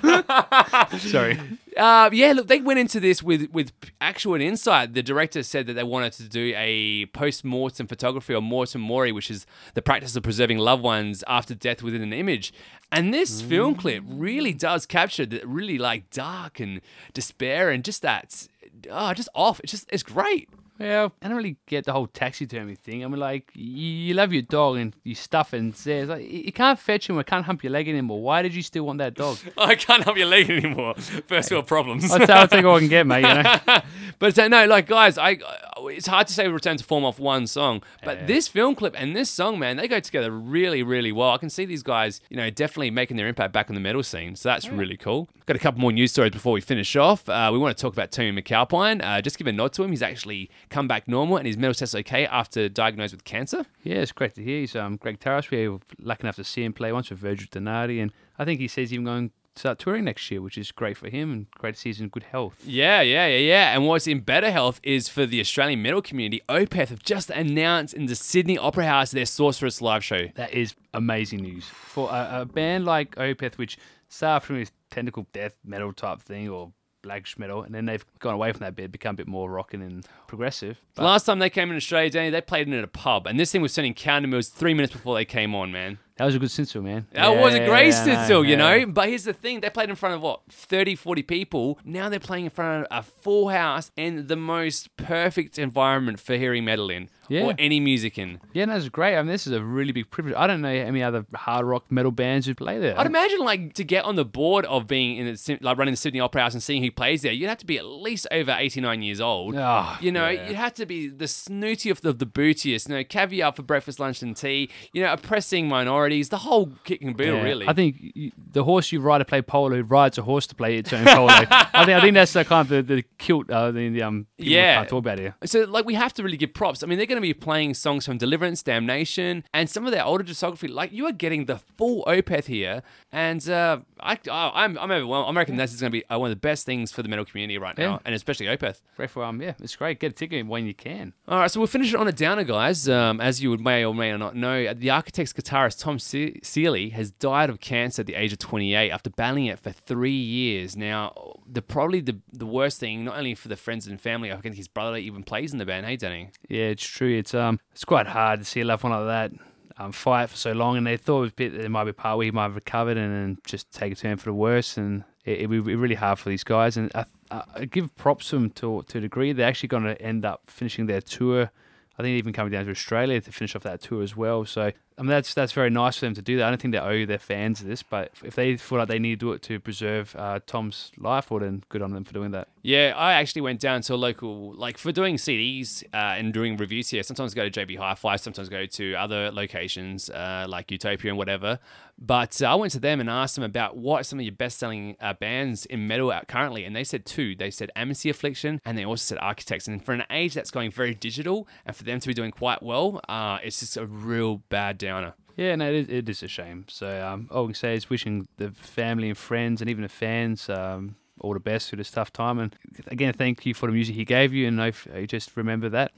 Sorry. 1.00 1.40
Uh, 1.78 2.10
yeah, 2.12 2.34
look, 2.34 2.48
they 2.48 2.60
went 2.60 2.80
into 2.80 3.00
this 3.00 3.24
with 3.24 3.50
with 3.52 3.72
actual 4.02 4.36
insight. 4.36 4.94
The 4.94 5.04
director 5.04 5.44
said 5.44 5.68
that 5.68 5.74
they 5.74 5.84
wanted 5.84 6.14
to 6.14 6.28
do 6.28 6.54
a 6.56 7.06
post 7.08 7.46
mortem 7.46 7.88
photography 7.88 8.34
or 8.34 8.42
mortem 8.42 8.82
mori, 8.82 9.12
which 9.12 9.32
is 9.32 9.46
the 9.74 9.82
practice 9.82 10.16
of 10.16 10.24
preserving 10.24 10.58
loved 10.58 10.84
ones 10.84 11.24
after 11.28 11.56
death 11.56 11.82
within 11.82 12.02
an 12.02 12.14
image. 12.14 12.54
And 12.92 13.14
this 13.14 13.42
film 13.42 13.76
clip 13.76 14.04
really 14.08 14.54
does 14.54 14.86
capture 14.86 15.26
the 15.26 15.42
really 15.46 15.78
like 15.78 16.10
dark 16.10 16.60
and 16.60 16.82
despair 17.14 17.70
and 17.70 17.84
just 17.84 18.02
that, 18.02 18.48
oh, 18.90 19.14
just 19.14 19.30
off. 19.36 19.60
It's 19.62 19.72
just 19.72 19.88
it's 19.92 20.04
great. 20.04 20.50
Well, 20.80 21.12
I 21.22 21.28
don't 21.28 21.36
really 21.38 21.58
get 21.68 21.86
the 21.86 21.92
whole 21.92 22.08
taxidermy 22.08 22.76
thing. 22.76 23.04
I 23.04 23.08
mean, 23.08 23.20
like, 23.20 23.52
you, 23.54 23.88
you 23.90 24.14
love 24.14 24.32
your 24.32 24.44
dog 24.44 24.78
and 24.78 24.96
you 25.04 25.14
stuff 25.14 25.52
and 25.54 25.76
says, 25.76 26.08
like, 26.10 26.30
you 26.30 26.52
can't 26.54 26.80
fetch 26.80 27.10
him 27.10 27.18
or 27.20 27.24
can't 27.24 27.46
hump 27.46 27.64
your 27.64 27.72
leg 27.72 27.88
anymore. 27.90 28.22
Why 28.22 28.42
did 28.42 28.56
you 28.56 28.62
still 28.62 28.86
want 28.86 29.00
that 29.00 29.14
dog? 29.14 29.38
I 29.58 29.76
can't 29.76 30.04
hump 30.04 30.18
your 30.18 30.28
leg 30.28 30.50
anymore. 30.50 30.96
First 31.28 31.52
world 31.52 31.68
problems. 31.68 32.10
I'll, 32.12 32.26
t- 32.26 32.32
I'll 32.32 32.48
take 32.48 32.64
all 32.66 32.78
I 32.78 32.80
can 32.80 32.88
get, 32.88 33.06
mate. 33.06 33.28
You 33.28 33.44
know? 33.44 33.80
but 34.20 34.40
uh, 34.40 34.48
no, 34.48 34.66
like 34.68 34.88
guys, 34.88 35.18
I 35.18 35.40
it's 35.82 36.08
hard 36.08 36.28
to 36.28 36.34
say 36.34 36.48
return 36.48 36.78
to 36.78 36.84
form 36.84 37.06
off 37.06 37.20
one 37.20 37.48
song, 37.48 37.82
but 38.04 38.20
Yeah. 38.20 38.26
this 38.26 38.48
film 38.48 38.76
clip 38.76 38.94
and 38.98 39.16
this 39.16 39.30
song, 39.30 39.60
man, 39.60 39.78
they 39.78 39.88
go 39.88 40.00
together 40.00 40.30
really, 40.32 40.84
really 40.84 41.12
well. 41.12 41.32
I 41.32 41.38
can 41.38 41.50
see 41.50 41.66
these 41.66 41.84
guys, 41.84 42.20
you 42.30 42.36
know, 42.38 42.50
definitely 42.50 42.92
making 42.92 43.18
their 43.18 43.28
impact 43.28 43.54
back 43.54 43.70
in 43.70 43.76
the 43.76 43.82
metal 43.82 44.04
scene. 44.04 44.36
So 44.36 44.50
that's 44.50 44.70
really 44.70 44.98
cool. 44.98 45.30
Got 45.46 45.56
a 45.56 45.60
couple 45.60 45.80
more 45.82 45.92
news 45.92 46.12
stories 46.12 46.32
before 46.32 46.52
we 46.54 46.62
finish 46.62 46.96
off. 46.96 47.28
Uh, 47.30 47.50
we 47.52 47.58
want 47.58 47.76
to 47.78 47.82
talk 47.82 47.94
about 47.94 48.12
Tony 48.12 48.32
MacAlpine. 48.32 49.02
Uh, 49.04 49.22
just 49.22 49.38
give 49.38 49.48
a 49.48 49.52
nod 49.54 49.74
to 49.74 49.84
him. 49.84 49.90
He's 49.92 50.02
actually 50.04 50.50
come 50.70 50.88
back 50.88 51.08
normal 51.08 51.38
and 51.38 51.48
his 51.48 51.58
mental 51.58 51.74
test 51.74 51.96
okay 51.96 52.26
after 52.26 52.70
diagnosed 52.70 53.14
with 53.14 53.24
cancer. 53.24 53.66
Yeah, 53.84 53.98
it's 53.98 54.12
great 54.12 54.36
to 54.36 54.44
hear. 54.44 54.62
He's 54.62 54.76
um, 54.76 54.98
Greg 54.98 55.20
Taras. 55.20 55.50
We 55.50 55.68
were 55.68 55.80
lucky 56.00 56.24
enough 56.24 56.36
to 56.38 56.44
see 56.44 56.64
him 56.64 56.74
play 56.74 56.92
once 56.92 57.10
with 57.10 57.20
Virgil 57.20 57.48
Donati, 57.52 58.00
and 58.00 58.12
I 58.38 58.46
think 58.46 58.60
he 58.60 58.68
says 58.68 58.90
he's 58.90 58.94
even 58.94 59.06
going 59.06 59.30
to 59.30 59.34
start 59.60 59.80
touring 59.80 60.06
next 60.06 60.30
year, 60.32 60.42
which 60.42 60.58
is 60.58 60.72
great 60.72 60.98
for 60.98 61.10
him 61.10 61.32
and 61.32 61.52
great 61.52 61.76
to 61.76 61.82
see 61.82 61.90
he's 61.90 62.00
in 62.00 62.08
good 62.08 62.24
health. 62.24 62.62
Yeah, 62.66 63.02
yeah, 63.02 63.28
yeah, 63.28 63.38
yeah. 63.38 63.74
And 63.74 63.86
what's 63.86 64.08
in 64.08 64.22
better 64.22 64.52
health 64.52 64.80
is 64.84 65.10
for 65.10 65.26
the 65.26 65.40
Australian 65.40 65.82
metal 65.82 66.02
community. 66.02 66.42
Opeth 66.48 66.88
have 66.88 67.04
just 67.04 67.30
announced 67.30 67.94
in 67.94 68.06
the 68.06 68.16
Sydney 68.16 68.58
Opera 68.58 68.86
House 68.86 69.12
their 69.12 69.26
Sorceress 69.26 69.82
live 69.82 70.04
show. 70.04 70.28
That 70.36 70.54
is 70.54 70.76
amazing 70.94 71.42
news 71.42 71.66
for 71.66 72.10
a, 72.10 72.42
a 72.42 72.46
band 72.46 72.86
like 72.86 73.16
Opeth, 73.16 73.58
which 73.58 73.78
started 74.08 74.46
from 74.46 74.60
this 74.60 74.72
technical 74.90 75.28
death 75.34 75.56
metal 75.64 75.94
type 75.94 76.22
thing 76.22 76.50
or 76.50 76.72
black 77.02 77.28
metal, 77.38 77.64
and 77.64 77.74
then 77.74 77.86
they've 77.86 78.06
gone 78.20 78.34
away 78.34 78.52
from 78.52 78.60
that 78.62 78.76
bit, 78.76 78.92
become 78.92 79.16
a 79.16 79.18
bit 79.18 79.28
more 79.28 79.50
rocking 79.50 79.82
and 79.82 80.06
progressive. 80.28 80.80
The 80.96 81.04
last 81.04 81.26
time 81.26 81.40
they 81.40 81.50
came 81.50 81.70
in 81.70 81.76
Australia, 81.76 82.10
Danny, 82.10 82.30
they 82.30 82.42
played 82.42 82.68
in 82.68 82.74
at 82.74 82.84
a 82.84 82.88
pub, 82.88 83.28
and 83.28 83.40
this 83.40 83.52
thing 83.52 83.62
was 83.62 83.74
sending 83.74 83.94
counter 83.94 84.28
moves 84.28 84.50
three 84.50 84.74
minutes 84.74 84.94
before 84.94 85.16
they 85.16 85.26
came 85.26 85.56
on, 85.56 85.72
man. 85.72 86.00
That 86.20 86.26
was 86.26 86.36
a 86.36 86.40
good 86.40 86.52
stencil, 86.52 86.82
man. 86.82 87.08
That 87.14 87.30
was 87.30 87.54
a 87.56 87.66
great 87.66 87.88
Yeah, 87.94 88.24
I 88.26 88.28
know, 88.30 88.42
you 88.42 88.50
yeah. 88.52 88.56
know? 88.58 88.86
But 88.88 89.08
here's 89.10 89.24
the 89.24 89.34
thing 89.34 89.62
they 89.62 89.70
played 89.70 89.90
in 89.90 89.96
front 89.96 90.16
of 90.16 90.22
what, 90.22 90.42
30, 90.50 90.96
40 90.96 91.24
people. 91.24 91.80
Now 91.84 92.10
they're 92.10 92.20
playing 92.20 92.44
in 92.46 92.52
front 92.52 92.86
of 92.86 93.00
a 93.00 93.02
full 93.04 93.48
house 93.50 93.90
and 93.98 94.28
the 94.28 94.36
most 94.36 94.96
perfect 94.98 95.58
environment 95.58 96.20
for 96.20 96.36
hearing 96.36 96.66
metal 96.66 96.90
in 96.90 97.10
Yeah. 97.30 97.44
or 97.46 97.54
any 97.58 97.80
music 97.80 98.18
in. 98.18 98.40
Yeah, 98.54 98.66
no, 98.66 98.76
it's 98.76 98.90
great. 98.90 99.16
I 99.16 99.22
mean, 99.22 99.32
this 99.32 99.48
is 99.48 99.54
a 99.54 99.64
really 99.64 99.92
big 99.94 100.10
privilege. 100.12 100.36
I 100.38 100.46
don't 100.46 100.62
know 100.62 100.68
any 100.70 101.02
other 101.02 101.26
hard 101.34 101.66
rock 101.66 101.90
metal 101.92 102.12
bands 102.12 102.46
who 102.48 102.54
play 102.56 102.80
there. 102.80 103.00
I'd 103.00 103.06
imagine, 103.06 103.40
like, 103.40 103.74
to 103.76 103.84
get 103.86 104.04
on 104.04 104.16
the 104.16 104.26
board 104.26 104.66
of 104.66 104.88
being 104.88 105.16
in 105.18 105.28
the, 105.34 105.58
like 105.62 105.78
running 105.78 105.94
the 105.94 105.98
Sydney 105.98 106.20
Opera 106.20 106.42
House 106.42 106.54
and 106.54 106.62
seeing 106.62 106.84
who 106.84 106.92
plays 106.92 107.22
there, 107.22 107.32
you'd 107.32 107.48
have 107.48 107.60
to 107.60 107.66
be 107.66 107.78
at 107.78 107.86
least 107.86 108.28
over 108.32 108.56
89 108.58 109.02
years 109.04 109.22
old. 109.22 109.56
Oh, 109.56 109.98
You 110.02 110.12
know, 110.12 110.28
yeah. 110.28 110.48
you'd 110.48 110.56
have 110.58 110.74
to 110.76 110.86
be 110.86 111.08
the 111.08 111.26
snootiest 111.26 112.04
of 112.04 112.20
the 112.20 112.26
bootiest. 112.26 112.90
You 112.90 112.96
know, 112.96 113.04
caviar 113.04 113.52
for 113.54 113.62
breakfast, 113.64 114.00
lunch, 114.00 114.22
and 114.22 114.36
tea. 114.36 114.70
You 114.92 115.04
know, 115.04 115.14
oppressing 115.14 115.70
minorities. 116.10 116.30
The 116.30 116.38
whole 116.38 116.72
kick 116.84 117.02
and 117.02 117.16
boodle, 117.16 117.38
Yeah, 117.38 117.44
really. 117.44 117.68
I 117.68 117.74
think 117.74 117.96
you, 118.00 118.32
the 118.52 118.64
horse 118.64 118.92
you 118.92 119.00
ride 119.00 119.20
to 119.20 119.26
play 119.26 119.42
polo 119.42 119.80
rides 119.82 120.18
a 120.18 120.22
horse 120.22 120.48
to 120.48 120.56
play 120.56 120.78
its 120.78 120.92
own 120.94 121.06
polo. 121.06 121.28
I 121.30 121.86
think 121.86 121.98
I 121.98 122.02
think 122.02 122.14
that's 122.16 122.34
the 122.34 122.46
kind 122.46 122.70
of 122.72 122.88
the, 122.88 122.96
the 122.96 123.04
kilt 123.18 123.50
uh, 123.50 123.72
the, 123.72 123.90
the 123.90 124.04
um 124.04 124.28
Yeah. 124.38 124.76
can't 124.78 124.90
talk 124.90 125.00
about 125.00 125.20
here. 125.20 125.36
So, 125.46 125.64
like, 125.66 125.86
we 125.86 125.94
have 125.96 126.14
to 126.16 126.24
really 126.24 126.38
give 126.38 126.54
props. 126.54 126.84
I 126.84 126.88
mean, 126.88 126.98
they're 126.98 127.08
going 127.08 127.22
to 127.22 127.22
be 127.22 127.34
playing 127.34 127.74
songs 127.76 128.06
from 128.06 128.18
Deliverance, 128.18 128.64
Damnation, 128.64 129.44
and 129.54 129.70
some 129.70 129.86
of 129.86 129.92
their 129.92 130.04
older 130.06 130.24
discography. 130.24 130.70
Like, 130.70 130.92
you 130.92 131.06
are 131.06 131.12
getting 131.12 131.46
the 131.46 131.58
full 131.78 132.04
Opeth 132.06 132.46
here, 132.46 132.82
and 133.12 133.48
uh, 133.50 133.80
I, 134.00 134.18
I, 134.30 134.52
I'm, 134.64 134.78
I'm 134.78 134.92
overwhelmed. 134.92 135.36
I 135.38 135.40
reckon 135.40 135.56
this 135.58 135.74
is 135.74 135.80
going 135.82 135.92
to 135.92 135.98
be 135.98 136.06
uh, 136.10 136.18
one 136.20 136.32
of 136.32 136.36
the 136.36 136.40
best 136.40 136.66
things 136.66 136.92
for 136.92 137.04
the 137.04 137.10
metal 137.10 137.26
community 137.26 137.58
right 137.58 137.78
now, 137.78 137.94
Yeah. 137.94 138.00
and 138.06 138.16
especially 138.16 138.48
Opeth. 138.48 138.82
Great 138.96 139.10
for 139.10 139.24
um 139.24 139.42
yeah, 139.42 139.54
it's 139.62 139.76
great. 139.76 140.00
Get 140.00 140.12
a 140.12 140.16
ticket 140.16 140.46
when 140.46 140.66
you 140.66 140.74
can. 140.74 141.14
All 141.28 141.40
right, 141.40 141.50
so 141.52 141.60
we'll 141.60 141.68
finish 141.68 141.94
it 141.94 141.96
on 142.00 142.08
a 142.08 142.12
downer, 142.12 142.44
guys. 142.44 142.88
Um, 142.90 143.22
as 143.22 143.42
you 143.42 143.50
would 143.52 143.62
may 143.62 143.86
or 143.86 143.94
may 143.94 144.16
not 144.18 144.36
know, 144.36 144.74
the 144.74 144.90
Architects 144.90 145.34
guitarist 145.34 145.80
Tom 145.82 145.99
Se- 146.00 146.40
Seeley 146.44 146.90
has 146.90 147.12
died 147.12 147.50
of 147.50 147.60
cancer 147.60 148.02
at 148.02 148.08
the 148.08 148.16
age 148.16 148.34
of 148.34 148.40
28 148.40 148.92
after 148.92 149.10
battling 149.10 149.46
it 149.46 149.60
for 149.60 149.72
three 149.72 150.12
years. 150.12 150.76
Now, 150.76 151.36
the 151.48 151.62
probably 151.62 152.02
the, 152.02 152.20
the 152.32 152.46
worst 152.46 152.80
thing, 152.80 153.04
not 153.06 153.18
only 153.18 153.36
for 153.36 153.48
the 153.48 153.56
friends 153.56 153.88
and 153.88 154.00
family, 154.00 154.32
I 154.32 154.38
think 154.38 154.56
his 154.56 154.68
brother 154.68 154.98
even 154.98 155.24
plays 155.24 155.52
in 155.54 155.60
the 155.60 155.66
band. 155.66 155.86
Hey, 155.86 155.98
Danny. 155.98 156.32
Yeah, 156.48 156.66
it's 156.66 156.86
true. 156.86 157.18
It's 157.18 157.34
um 157.34 157.60
it's 157.72 157.86
quite 157.86 158.08
hard 158.08 158.40
to 158.40 158.46
see 158.46 158.62
a 158.62 158.66
loved 158.66 158.84
one 158.84 158.92
like 158.92 159.06
that 159.06 159.32
um 159.78 159.92
fight 159.92 160.30
for 160.30 160.38
so 160.38 160.52
long, 160.52 160.78
and 160.78 160.86
they 160.86 160.98
thought 160.98 161.20
it 161.20 161.22
was 161.22 161.32
bit 161.32 161.58
there 161.58 161.70
might 161.70 161.86
be 161.86 161.92
a 161.92 161.94
part 161.94 162.18
where 162.18 162.26
he 162.26 162.32
might 162.32 162.44
have 162.44 162.56
recovered 162.56 162.98
and 162.98 163.14
then 163.14 163.38
just 163.46 163.72
take 163.72 163.94
a 163.94 163.96
turn 163.96 164.18
for 164.18 164.26
the 164.30 164.34
worse, 164.34 164.78
and 164.78 165.04
it, 165.26 165.42
it 165.42 165.48
would 165.50 165.66
be 165.66 165.76
really 165.76 165.96
hard 165.96 166.20
for 166.20 166.30
these 166.30 166.44
guys. 166.44 166.78
And 166.78 166.92
I, 166.96 167.06
I, 167.32 167.44
I 167.56 167.66
give 167.66 167.96
props 167.96 168.30
to 168.30 168.36
them 168.36 168.50
to 168.52 168.84
to 168.88 168.98
a 168.98 169.02
degree. 169.02 169.32
They're 169.34 169.48
actually 169.48 169.70
going 169.70 169.84
to 169.84 170.02
end 170.02 170.26
up 170.26 170.44
finishing 170.48 170.86
their 170.86 171.02
tour. 171.02 171.52
I 171.98 172.02
think 172.02 172.18
even 172.18 172.32
coming 172.32 172.54
down 172.54 172.64
to 172.64 172.72
Australia 172.72 173.20
to 173.20 173.32
finish 173.32 173.58
off 173.58 173.64
that 173.64 173.82
tour 173.82 174.02
as 174.02 174.16
well. 174.16 174.46
So 174.46 174.72
I 175.00 175.02
mean 175.02 175.10
that's 175.10 175.34
that's 175.34 175.54
very 175.54 175.70
nice 175.70 175.98
for 175.98 176.06
them 176.06 176.14
to 176.16 176.22
do 176.22 176.38
that. 176.38 176.48
I 176.48 176.50
don't 176.50 176.62
think 176.62 176.74
they 176.74 176.80
owe 176.80 177.06
their 177.06 177.20
fans 177.20 177.64
this, 177.64 177.82
but 177.84 178.12
if 178.22 178.36
they 178.36 178.58
feel 178.58 178.80
like 178.80 178.90
they 178.90 179.00
need 179.00 179.22
to 179.22 179.26
do 179.28 179.32
it 179.32 179.42
to 179.44 179.58
preserve 179.58 180.14
uh, 180.18 180.42
Tom's 180.46 180.92
life, 180.98 181.32
well 181.32 181.40
then 181.40 181.64
good 181.70 181.82
on 181.82 181.92
them 181.92 182.04
for 182.04 182.12
doing 182.12 182.32
that. 182.32 182.50
Yeah, 182.62 182.94
I 182.98 183.14
actually 183.14 183.44
went 183.44 183.62
down 183.62 183.82
to 183.84 183.94
a 183.94 183.96
local, 183.96 184.54
like 184.54 184.78
for 184.78 184.92
doing 184.92 185.16
CDs 185.16 185.84
uh, 185.94 186.18
and 186.18 186.34
doing 186.34 186.58
reviews 186.58 186.90
here. 186.90 187.04
Sometimes 187.04 187.34
go 187.34 187.48
to 187.48 187.66
JB 187.66 187.78
Hi-Fi, 187.78 188.18
sometimes 188.18 188.50
go 188.50 188.66
to 188.66 188.96
other 188.96 189.32
locations 189.32 190.10
uh, 190.10 190.46
like 190.50 190.70
Utopia 190.70 191.12
and 191.12 191.18
whatever. 191.18 191.60
But 191.98 192.42
uh, 192.42 192.48
I 192.48 192.56
went 192.56 192.72
to 192.74 192.80
them 192.80 193.00
and 193.00 193.10
asked 193.10 193.36
them 193.36 193.44
about 193.44 193.76
what 193.76 194.06
some 194.06 194.20
of 194.20 194.26
your 194.26 194.34
best-selling 194.34 194.96
uh, 195.02 195.14
bands 195.14 195.66
in 195.66 195.88
metal 195.88 196.12
out 196.12 196.28
currently, 196.28 196.64
and 196.64 196.76
they 196.76 196.86
said 196.86 197.06
two. 197.06 197.36
They 197.36 197.52
said 197.52 197.72
Amity 197.76 198.10
Affliction, 198.10 198.62
and 198.66 198.78
they 198.78 198.86
also 198.86 199.16
said 199.16 199.18
Architects. 199.22 199.68
And 199.68 199.84
for 199.84 199.94
an 199.94 200.04
age 200.10 200.34
that's 200.34 200.52
going 200.52 200.72
very 200.72 200.94
digital, 200.94 201.48
and 201.66 201.76
for 201.76 201.84
them 201.84 202.00
to 202.00 202.08
be 202.08 202.14
doing 202.14 202.32
quite 202.32 202.64
well, 202.64 203.02
uh, 203.10 203.40
it's 203.44 203.60
just 203.60 203.76
a 203.76 203.86
real 203.86 204.38
bad 204.50 204.78
downer. 204.90 205.14
Yeah, 205.38 205.56
no, 205.56 205.70
it 205.70 205.76
is, 205.76 205.90
it 205.90 206.10
is 206.10 206.24
a 206.24 206.28
shame. 206.28 206.66
So 206.68 206.88
um, 207.06 207.28
all 207.32 207.44
I 207.44 207.48
can 207.48 207.54
say 207.56 207.76
is 207.76 207.90
wishing 207.90 208.28
the 208.38 208.52
family 208.52 209.08
and 209.08 209.18
friends 209.18 209.62
and 209.62 209.70
even 209.70 209.84
the 209.84 209.90
fans 209.90 210.50
um, 210.50 210.96
all 211.22 211.34
the 211.34 211.40
best 211.40 211.70
through 211.70 211.78
this 211.78 211.92
tough 211.92 212.12
time. 212.12 212.40
And 212.40 212.56
again, 212.88 213.14
thank 213.14 213.46
you 213.46 213.54
for 213.54 213.68
the 213.68 213.74
music 213.74 213.96
he 213.96 214.06
gave 214.06 214.34
you, 214.34 214.48
and 214.48 214.62
I 214.62 214.74
I 214.94 215.06
just 215.06 215.38
remember 215.38 215.70
that. 215.70 215.92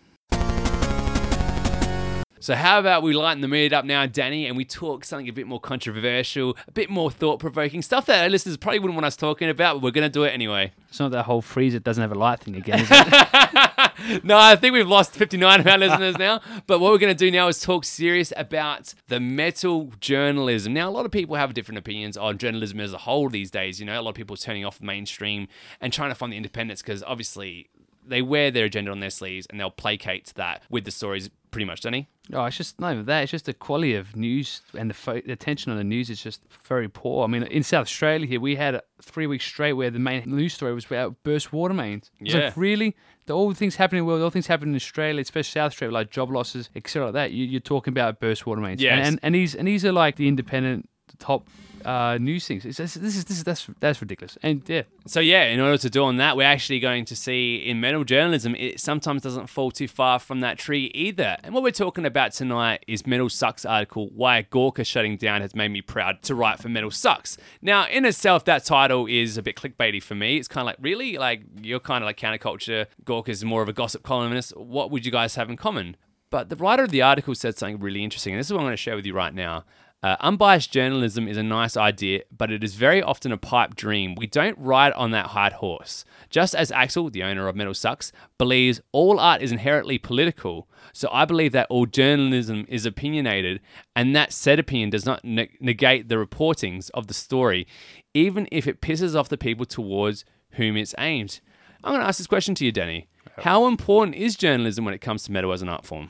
So 2.39 2.55
how 2.55 2.79
about 2.79 3.03
we 3.03 3.13
lighten 3.13 3.41
the 3.41 3.47
mood 3.47 3.71
up 3.71 3.85
now, 3.85 4.07
Danny, 4.07 4.47
and 4.47 4.57
we 4.57 4.65
talk 4.65 5.05
something 5.05 5.29
a 5.29 5.31
bit 5.31 5.45
more 5.45 5.59
controversial, 5.59 6.57
a 6.67 6.71
bit 6.71 6.89
more 6.89 7.11
thought-provoking, 7.11 7.83
stuff 7.83 8.07
that 8.07 8.23
our 8.23 8.29
listeners 8.29 8.57
probably 8.57 8.79
wouldn't 8.79 8.95
want 8.95 9.05
us 9.05 9.15
talking 9.15 9.47
about, 9.47 9.75
but 9.75 9.83
we're 9.83 9.91
going 9.91 10.09
to 10.09 10.09
do 10.09 10.23
it 10.23 10.31
anyway. 10.31 10.71
It's 10.89 10.99
not 10.99 11.11
that 11.11 11.25
whole 11.25 11.43
freezer 11.43 11.77
doesn't 11.77 12.01
have 12.01 12.11
a 12.11 12.15
light 12.15 12.39
thing 12.39 12.55
again, 12.55 12.79
is 12.79 12.87
it? 12.91 13.70
no, 14.23 14.37
I 14.37 14.55
think 14.55 14.73
we've 14.73 14.87
lost 14.87 15.13
59 15.13 15.59
of 15.61 15.67
our 15.67 15.77
listeners 15.77 16.17
now. 16.17 16.41
But 16.67 16.79
what 16.79 16.91
we're 16.91 16.97
going 16.97 17.15
to 17.15 17.25
do 17.25 17.31
now 17.31 17.47
is 17.47 17.59
talk 17.59 17.85
serious 17.85 18.31
about 18.37 18.93
the 19.07 19.19
metal 19.19 19.91
journalism. 19.99 20.73
Now, 20.73 20.89
a 20.89 20.91
lot 20.91 21.05
of 21.05 21.11
people 21.11 21.35
have 21.35 21.53
different 21.53 21.77
opinions 21.79 22.17
on 22.17 22.37
journalism 22.37 22.79
as 22.79 22.93
a 22.93 22.99
whole 22.99 23.29
these 23.29 23.51
days. 23.51 23.79
You 23.79 23.85
know, 23.85 23.99
a 23.99 24.01
lot 24.01 24.09
of 24.11 24.15
people 24.15 24.33
are 24.33 24.37
turning 24.37 24.65
off 24.65 24.79
the 24.79 24.85
mainstream 24.85 25.47
and 25.79 25.91
trying 25.93 26.09
to 26.09 26.15
find 26.15 26.31
the 26.33 26.37
independence 26.37 26.81
because 26.81 27.03
obviously 27.03 27.69
they 28.05 28.21
wear 28.21 28.49
their 28.51 28.65
agenda 28.65 28.91
on 28.91 28.99
their 28.99 29.09
sleeves 29.11 29.45
and 29.49 29.59
they'll 29.59 29.69
placate 29.69 30.33
that 30.35 30.63
with 30.69 30.85
the 30.85 30.91
stories 30.91 31.29
pretty 31.51 31.65
much, 31.65 31.81
don't 31.81 31.93
he? 31.93 32.07
oh, 32.33 32.45
it's 32.45 32.55
just 32.55 32.79
not 32.79 32.93
even 32.93 33.05
that. 33.05 33.23
It's 33.23 33.31
just 33.31 33.45
the 33.45 33.53
quality 33.53 33.93
of 33.93 34.15
news 34.15 34.61
and 34.77 34.89
the, 34.89 34.93
fo- 34.93 35.19
the 35.19 35.33
attention 35.33 35.69
on 35.71 35.77
the 35.77 35.83
news 35.83 36.09
is 36.09 36.21
just 36.23 36.41
very 36.65 36.87
poor. 36.87 37.25
I 37.25 37.27
mean, 37.27 37.43
in 37.43 37.61
South 37.61 37.81
Australia 37.87 38.25
here, 38.25 38.39
we 38.39 38.55
had 38.55 38.81
three 39.01 39.27
weeks 39.27 39.43
straight 39.45 39.73
where 39.73 39.89
the 39.89 39.99
main 39.99 40.23
news 40.25 40.53
story 40.53 40.73
was 40.73 40.85
about 40.85 41.21
burst 41.23 41.51
water 41.51 41.73
mains. 41.73 42.09
It's 42.21 42.33
Yeah. 42.33 42.45
like, 42.45 42.53
really? 42.57 42.95
The, 43.25 43.33
all 43.33 43.49
the 43.49 43.55
things 43.55 43.75
happening 43.75 43.99
in 43.99 44.05
the 44.05 44.07
world, 44.07 44.21
all 44.21 44.29
the 44.29 44.33
things 44.33 44.47
happening 44.47 44.71
in 44.71 44.75
Australia, 44.75 45.21
especially 45.21 45.51
South 45.51 45.71
Australia, 45.71 45.93
like 45.93 46.11
job 46.11 46.31
losses, 46.31 46.69
etc. 46.75 47.07
like 47.07 47.13
that. 47.13 47.31
You, 47.31 47.45
you're 47.45 47.59
talking 47.59 47.91
about 47.91 48.19
burst 48.19 48.45
water 48.45 48.61
mains. 48.61 48.81
Yes. 48.81 48.93
And, 48.97 49.07
and, 49.07 49.19
and, 49.23 49.35
these, 49.35 49.55
and 49.55 49.67
these 49.67 49.85
are 49.85 49.91
like 49.91 50.15
the 50.15 50.27
independent 50.27 50.89
top 51.17 51.47
uh, 51.85 52.17
news 52.19 52.45
things. 52.45 52.65
It's, 52.65 52.79
it's, 52.79 52.93
this 52.93 53.15
is, 53.15 53.25
this 53.25 53.37
is, 53.37 53.43
that's, 53.43 53.67
that's 53.79 54.01
ridiculous. 54.01 54.37
And 54.43 54.61
yeah, 54.67 54.83
So 55.07 55.19
yeah, 55.19 55.45
in 55.45 55.59
order 55.59 55.77
to 55.79 55.89
do 55.89 56.03
on 56.03 56.17
that, 56.17 56.37
we're 56.37 56.43
actually 56.43 56.79
going 56.79 57.05
to 57.05 57.15
see 57.15 57.57
in 57.57 57.79
metal 57.79 58.03
journalism, 58.03 58.55
it 58.55 58.79
sometimes 58.79 59.23
doesn't 59.23 59.47
fall 59.47 59.71
too 59.71 59.87
far 59.87 60.19
from 60.19 60.41
that 60.41 60.57
tree 60.57 60.91
either. 60.93 61.37
And 61.43 61.53
what 61.53 61.63
we're 61.63 61.71
talking 61.71 62.05
about 62.05 62.33
tonight 62.33 62.83
is 62.87 63.07
Metal 63.07 63.29
Sucks 63.29 63.65
article, 63.65 64.09
Why 64.13 64.43
Gawker 64.43 64.85
Shutting 64.85 65.17
Down 65.17 65.41
Has 65.41 65.55
Made 65.55 65.69
Me 65.69 65.81
Proud 65.81 66.21
to 66.23 66.35
Write 66.35 66.59
for 66.59 66.69
Metal 66.69 66.91
Sucks. 66.91 67.37
Now, 67.61 67.87
in 67.87 68.05
itself, 68.05 68.45
that 68.45 68.63
title 68.63 69.07
is 69.07 69.37
a 69.37 69.41
bit 69.41 69.55
clickbaity 69.55 70.03
for 70.03 70.15
me. 70.15 70.37
It's 70.37 70.47
kind 70.47 70.61
of 70.61 70.67
like, 70.67 70.77
really? 70.79 71.17
Like, 71.17 71.43
you're 71.61 71.79
kind 71.79 72.03
of 72.03 72.05
like 72.05 72.17
counterculture. 72.17 72.85
Gawker's 73.03 73.43
more 73.43 73.63
of 73.63 73.69
a 73.69 73.73
gossip 73.73 74.03
columnist. 74.03 74.55
What 74.55 74.91
would 74.91 75.05
you 75.05 75.11
guys 75.11 75.35
have 75.35 75.49
in 75.49 75.57
common? 75.57 75.97
But 76.29 76.49
the 76.49 76.55
writer 76.55 76.83
of 76.83 76.91
the 76.91 77.01
article 77.01 77.35
said 77.35 77.57
something 77.57 77.79
really 77.79 78.03
interesting, 78.03 78.33
and 78.33 78.39
this 78.39 78.47
is 78.47 78.53
what 78.53 78.59
I'm 78.59 78.65
going 78.65 78.73
to 78.73 78.77
share 78.77 78.95
with 78.95 79.05
you 79.05 79.13
right 79.13 79.33
now. 79.33 79.65
Uh, 80.03 80.15
unbiased 80.19 80.71
journalism 80.71 81.27
is 81.27 81.37
a 81.37 81.43
nice 81.43 81.77
idea, 81.77 82.21
but 82.35 82.51
it 82.51 82.63
is 82.63 82.73
very 82.73 83.03
often 83.03 83.31
a 83.31 83.37
pipe 83.37 83.75
dream. 83.75 84.15
We 84.15 84.25
don't 84.25 84.57
ride 84.57 84.93
on 84.93 85.11
that 85.11 85.27
high 85.27 85.51
horse. 85.51 86.05
Just 86.31 86.55
as 86.55 86.71
Axl, 86.71 87.11
the 87.11 87.21
owner 87.21 87.47
of 87.47 87.55
Metal 87.55 87.75
Sucks, 87.75 88.11
believes 88.39 88.81
all 88.91 89.19
art 89.19 89.43
is 89.43 89.51
inherently 89.51 89.99
political, 89.99 90.67
so 90.91 91.07
I 91.11 91.25
believe 91.25 91.51
that 91.51 91.67
all 91.69 91.85
journalism 91.85 92.65
is 92.67 92.87
opinionated, 92.87 93.61
and 93.95 94.15
that 94.15 94.33
said 94.33 94.57
opinion 94.57 94.89
does 94.89 95.05
not 95.05 95.23
ne- 95.23 95.55
negate 95.59 96.09
the 96.09 96.15
reportings 96.15 96.89
of 96.95 97.05
the 97.05 97.13
story, 97.13 97.67
even 98.15 98.47
if 98.51 98.65
it 98.67 98.81
pisses 98.81 99.15
off 99.15 99.29
the 99.29 99.37
people 99.37 99.67
towards 99.67 100.25
whom 100.53 100.77
it's 100.77 100.95
aimed. 100.97 101.41
I'm 101.83 101.91
going 101.91 102.01
to 102.01 102.07
ask 102.07 102.17
this 102.17 102.25
question 102.25 102.55
to 102.55 102.65
you, 102.65 102.71
Danny. 102.71 103.07
How 103.37 103.67
important 103.67 104.15
is 104.15 104.35
journalism 104.35 104.83
when 104.83 104.95
it 104.95 105.01
comes 105.01 105.23
to 105.23 105.31
metal 105.31 105.51
as 105.51 105.61
an 105.61 105.69
art 105.69 105.85
form? 105.85 106.09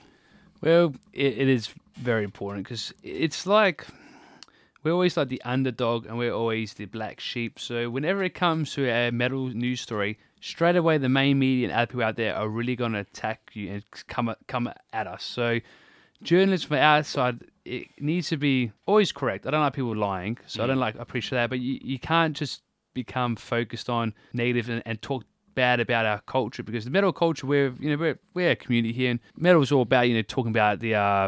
Well, 0.62 0.95
it, 1.12 1.38
it 1.38 1.48
is 1.50 1.69
very 2.01 2.24
important 2.24 2.65
because 2.65 2.93
it's 3.03 3.46
like 3.46 3.86
we're 4.84 4.91
always 4.91 5.15
like 5.15 5.29
the 5.29 5.41
underdog 5.43 6.05
and 6.05 6.17
we're 6.17 6.34
always 6.34 6.74
the 6.74 6.86
black 6.86 7.20
sheep. 7.20 7.60
So 7.60 7.89
whenever 7.89 8.24
it 8.24 8.34
comes 8.34 8.74
to 8.74 8.89
a 8.89 9.12
metal 9.12 9.48
news 9.50 9.81
story, 9.81 10.17
straight 10.41 10.75
away 10.75 10.98
the 10.98 11.10
main 11.10 11.39
media 11.39 11.67
and 11.67 11.74
other 11.74 11.88
people 11.88 12.03
out 12.03 12.15
there 12.15 12.36
are 12.36 12.50
really 12.50 12.75
going 12.75 12.93
to 12.93 13.00
attack 13.00 13.51
you 13.53 13.72
and 13.72 13.84
come 14.08 14.34
come 14.48 14.72
at 14.91 15.08
us. 15.08 15.24
So 15.24 15.60
journalists 16.24 16.65
from 16.67 16.77
our 16.77 17.03
side, 17.03 17.46
it 17.63 17.88
needs 18.00 18.29
to 18.29 18.38
be 18.38 18.72
always 18.86 19.12
correct. 19.12 19.46
I 19.46 19.51
don't 19.51 19.62
like 19.62 19.74
people 19.74 19.96
lying, 19.96 20.38
so 20.48 20.63
I 20.63 20.67
don't 20.67 20.79
like 20.79 20.96
appreciate 20.96 21.38
that. 21.38 21.50
But 21.50 21.60
you, 21.60 21.79
you 21.81 22.00
can't 22.00 22.36
just 22.36 22.63
become 22.93 23.36
focused 23.36 23.89
on 23.89 24.13
negative 24.34 24.70
and, 24.70 24.81
and 24.86 25.01
talk 25.01 25.24
bad 25.53 25.79
about 25.79 26.05
our 26.05 26.22
culture 26.22 26.63
because 26.63 26.86
the 26.86 26.91
metal 26.91 27.12
culture 27.12 27.46
we're 27.46 27.74
you 27.77 27.89
know 27.89 27.98
we're, 27.98 28.17
we're 28.34 28.51
a 28.51 28.55
community 28.55 28.93
here 28.93 29.12
and 29.12 29.20
metal 29.36 29.62
is 29.62 29.70
all 29.70 29.81
about 29.81 30.08
you 30.08 30.15
know 30.15 30.22
talking 30.22 30.50
about 30.50 30.79
the 30.79 30.96
uh 30.96 31.27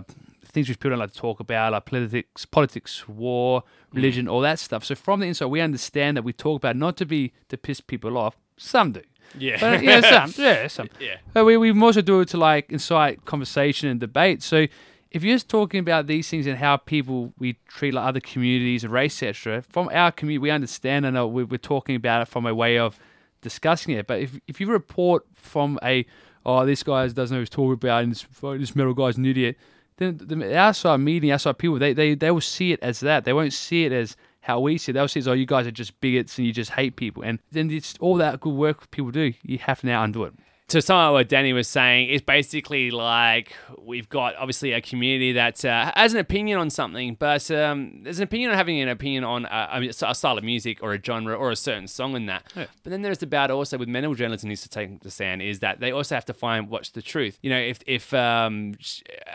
things 0.53 0.69
which 0.69 0.77
people 0.79 0.91
don't 0.91 1.00
like 1.00 1.12
to 1.12 1.17
talk 1.19 1.39
about 1.39 1.74
like 1.74 1.86
politics 1.86 2.45
politics 2.45 3.07
war 3.07 3.63
religion 3.91 4.27
all 4.27 4.41
that 4.41 4.60
stuff 4.60 4.83
so 4.86 4.95
from 4.95 5.19
the 5.19 5.25
inside 5.25 5.48
we 5.48 5.60
understand 5.60 6.15
that 6.15 6.24
we 6.24 6.31
talk 6.33 6.55
about 6.57 6.75
not 6.75 6.95
to 6.98 7.05
be 7.05 7.33
to 7.50 7.57
piss 7.57 7.81
people 7.81 8.17
off 8.17 8.38
some 8.57 8.91
do 8.91 9.01
Yeah. 9.38 9.57
but 9.60 9.83
yeah 9.83 10.01
some 10.27 10.43
yeah 10.43 10.67
some 10.67 10.89
Yeah. 11.00 11.17
but 11.33 11.43
we, 11.45 11.57
we 11.57 11.72
also 11.81 12.01
do 12.01 12.19
it 12.22 12.29
to 12.29 12.38
like 12.38 12.72
incite 12.72 13.25
conversation 13.25 13.89
and 13.89 14.00
debate 14.00 14.41
so 14.43 14.67
if 15.12 15.24
you're 15.24 15.36
just 15.36 15.50
talking 15.50 15.79
about 15.79 16.07
these 16.07 16.27
things 16.29 16.48
and 16.48 16.57
how 16.57 16.77
people 16.77 17.33
we 17.38 17.57
treat 17.67 17.93
like 17.93 18.05
other 18.07 18.19
communities 18.19 18.83
and 18.83 18.93
race 18.93 19.22
etc 19.24 19.62
from 19.63 19.89
our 19.91 20.12
community 20.12 20.39
we 20.39 20.50
understand 20.51 21.05
and 21.05 21.17
uh, 21.17 21.27
we- 21.27 21.43
we're 21.43 21.57
talking 21.57 21.95
about 21.95 22.22
it 22.22 22.27
from 22.27 22.45
a 22.45 22.53
way 22.53 22.77
of 22.79 23.00
discussing 23.41 23.93
it. 23.95 24.07
But 24.07 24.22
if 24.22 24.39
if 24.48 24.62
you 24.62 24.67
report 24.67 25.25
from 25.33 25.77
a 25.83 26.05
oh 26.45 26.65
this 26.65 26.81
guy 26.83 27.05
doesn't 27.07 27.33
know 27.36 27.39
what 27.39 27.41
he's 27.41 27.50
talking 27.50 27.74
about 27.74 28.03
and 28.03 28.12
this, 28.13 28.25
this 28.41 28.75
metal 28.75 28.93
guy's 28.93 29.17
an 29.17 29.25
idiot, 29.25 29.57
then 29.98 30.20
the 30.22 30.58
outside 30.58 30.98
media, 30.98 31.36
outside 31.36 31.58
people, 31.58 31.80
they, 31.80 31.94
they 31.94 32.16
they 32.16 32.32
will 32.32 32.42
see 32.42 32.72
it 32.72 32.80
as 32.82 33.00
that. 33.02 33.26
They 33.26 33.34
won't 33.34 33.54
see 33.54 33.86
it 33.86 33.92
as 33.92 34.16
how 34.42 34.60
we 34.60 34.78
see 34.78 34.92
it. 34.92 34.94
They'll 34.94 35.08
see 35.08 35.20
it 35.20 35.24
as 35.24 35.28
oh 35.28 35.34
you 35.34 35.46
guys 35.46 35.68
are 35.68 35.72
just 35.72 36.00
bigots 36.02 36.38
and 36.38 36.46
you 36.48 36.54
just 36.54 36.72
hate 36.72 36.96
people. 36.96 37.24
And 37.24 37.40
then 37.52 37.72
it's 37.72 37.96
all 38.00 38.18
that 38.18 38.40
good 38.40 38.54
work 38.54 38.92
people 38.92 39.12
do. 39.12 39.34
You 39.44 39.58
have 39.60 39.82
to 39.82 39.86
now 39.88 40.04
undo 40.04 40.24
it. 40.26 40.34
To 40.70 40.82
some 40.82 40.98
of 40.98 41.13
what 41.13 41.29
Danny 41.29 41.51
was 41.51 41.67
saying, 41.67 42.10
is 42.10 42.22
basically 42.22 42.89
like 42.89 43.53
we've 43.77 44.08
got 44.08 44.36
obviously 44.38 44.72
a 44.72 44.82
community 44.82 45.34
that 45.34 45.63
uh, 45.65 45.91
has 45.96 46.13
an 46.13 46.20
opinion 46.20 46.58
on 46.58 46.70
something, 46.70 47.15
but 47.15 47.50
um, 47.51 48.01
there's 48.03 48.20
an 48.20 48.24
opinion 48.24 48.51
on 48.51 48.58
having 48.58 48.79
an 48.79 48.88
opinion 48.88 49.24
on 49.24 49.46
I 49.46 49.79
mean, 49.79 49.89
a 49.89 50.15
style 50.15 50.38
of 50.38 50.43
music 50.43 50.79
or 50.82 50.93
a 50.93 51.03
genre 51.03 51.36
or 51.36 51.51
a 51.51 51.55
certain 51.55 51.88
song 51.88 52.15
in 52.15 52.27
that. 52.27 52.51
Yeah. 52.55 52.65
But 52.84 52.91
then 52.91 53.01
there's 53.01 53.22
about 53.22 53.51
also 53.51 53.77
with 53.77 53.89
mental 53.89 54.15
journalism 54.15 54.50
needs 54.50 54.62
to 54.62 54.70
take 54.70 55.01
the 55.01 55.12
stand 55.12 55.41
is 55.41 55.60
that 55.60 55.79
they 55.79 55.91
also 55.91 56.15
have 56.15 56.25
to 56.25 56.34
find 56.34 56.70
what's 56.70 56.89
the 56.89 57.01
truth. 57.01 57.39
You 57.41 57.50
know, 57.50 57.60
if 57.60 57.82
if 57.86 58.13
um, 58.13 58.75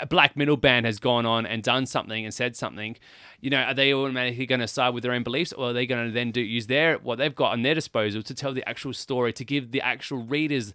a 0.01 0.07
black 0.07 0.37
metal 0.37 0.57
band 0.57 0.87
has 0.87 0.99
gone 0.99 1.27
on 1.27 1.45
and 1.47 1.63
done 1.63 1.87
something 1.87 2.25
and 2.25 2.33
said 2.33 2.57
something. 2.57 2.97
You 3.41 3.51
know, 3.51 3.61
are 3.61 3.75
they 3.75 3.95
automatically 3.95 4.47
going 4.47 4.63
to 4.63 4.67
side 4.67 4.95
with 4.95 5.05
their 5.05 5.13
own 5.13 5.23
beliefs, 5.23 5.53
or 5.53 5.71
are 5.71 5.73
they 5.73 5.87
going 5.87 6.07
to 6.07 6.13
then 6.13 6.33
do 6.33 6.41
use 6.41 6.67
their 6.67 6.97
what 6.99 7.19
they've 7.19 7.35
got 7.35 7.53
on 7.53 7.63
their 7.63 7.75
disposal 7.75 8.21
to 8.25 8.35
tell 8.35 8.53
the 8.53 8.69
actual 8.69 8.93
story, 8.93 9.33
to 9.35 9.45
give 9.45 9.71
the 9.71 9.81
actual 9.81 10.19
readers 10.19 10.75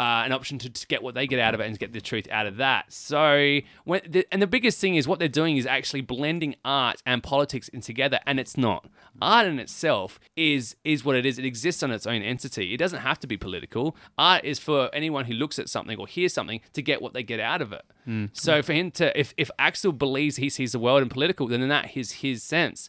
uh, 0.00 0.22
an 0.24 0.32
option 0.32 0.58
to, 0.58 0.70
to 0.70 0.86
get 0.86 1.02
what 1.02 1.14
they 1.14 1.26
get 1.26 1.38
out 1.38 1.52
of 1.52 1.60
it 1.60 1.66
and 1.66 1.78
get 1.78 1.92
the 1.92 2.00
truth 2.00 2.26
out 2.30 2.46
of 2.46 2.56
that. 2.56 2.90
So, 2.90 3.60
when 3.84 4.00
the, 4.08 4.26
and 4.32 4.40
the 4.40 4.46
biggest 4.46 4.80
thing 4.80 4.94
is 4.94 5.06
what 5.06 5.18
they're 5.18 5.28
doing 5.28 5.58
is 5.58 5.66
actually 5.66 6.00
blending 6.00 6.54
art 6.64 7.02
and 7.04 7.22
politics 7.22 7.68
in 7.68 7.82
together, 7.82 8.18
and 8.24 8.40
it's 8.40 8.56
not. 8.56 8.88
Art 9.20 9.46
in 9.46 9.58
itself 9.58 10.18
is 10.36 10.74
is 10.84 11.04
what 11.04 11.16
it 11.16 11.26
is. 11.26 11.38
It 11.38 11.44
exists 11.44 11.82
on 11.82 11.90
its 11.90 12.06
own 12.06 12.22
entity. 12.22 12.72
It 12.72 12.78
doesn't 12.78 13.00
have 13.00 13.20
to 13.20 13.26
be 13.26 13.36
political. 13.36 13.94
Art 14.16 14.42
is 14.42 14.58
for 14.58 14.88
anyone 14.94 15.26
who 15.26 15.34
looks 15.34 15.58
at 15.58 15.68
something 15.68 15.98
or 15.98 16.06
hears 16.06 16.32
something 16.32 16.62
to 16.72 16.80
get 16.80 17.02
what 17.02 17.12
they 17.12 17.22
get 17.22 17.38
out 17.38 17.60
of 17.60 17.74
it. 17.74 17.82
So 18.32 18.62
for 18.62 18.72
him 18.72 18.90
to, 18.92 19.18
if 19.20 19.34
if 19.36 19.50
Axl 19.58 19.96
believes 19.96 20.36
he 20.36 20.48
sees 20.48 20.72
the 20.72 20.78
world 20.78 21.02
in 21.02 21.10
political, 21.10 21.46
then 21.46 21.68
that 21.68 21.94
is 21.94 22.12
his 22.12 22.42
sense. 22.42 22.88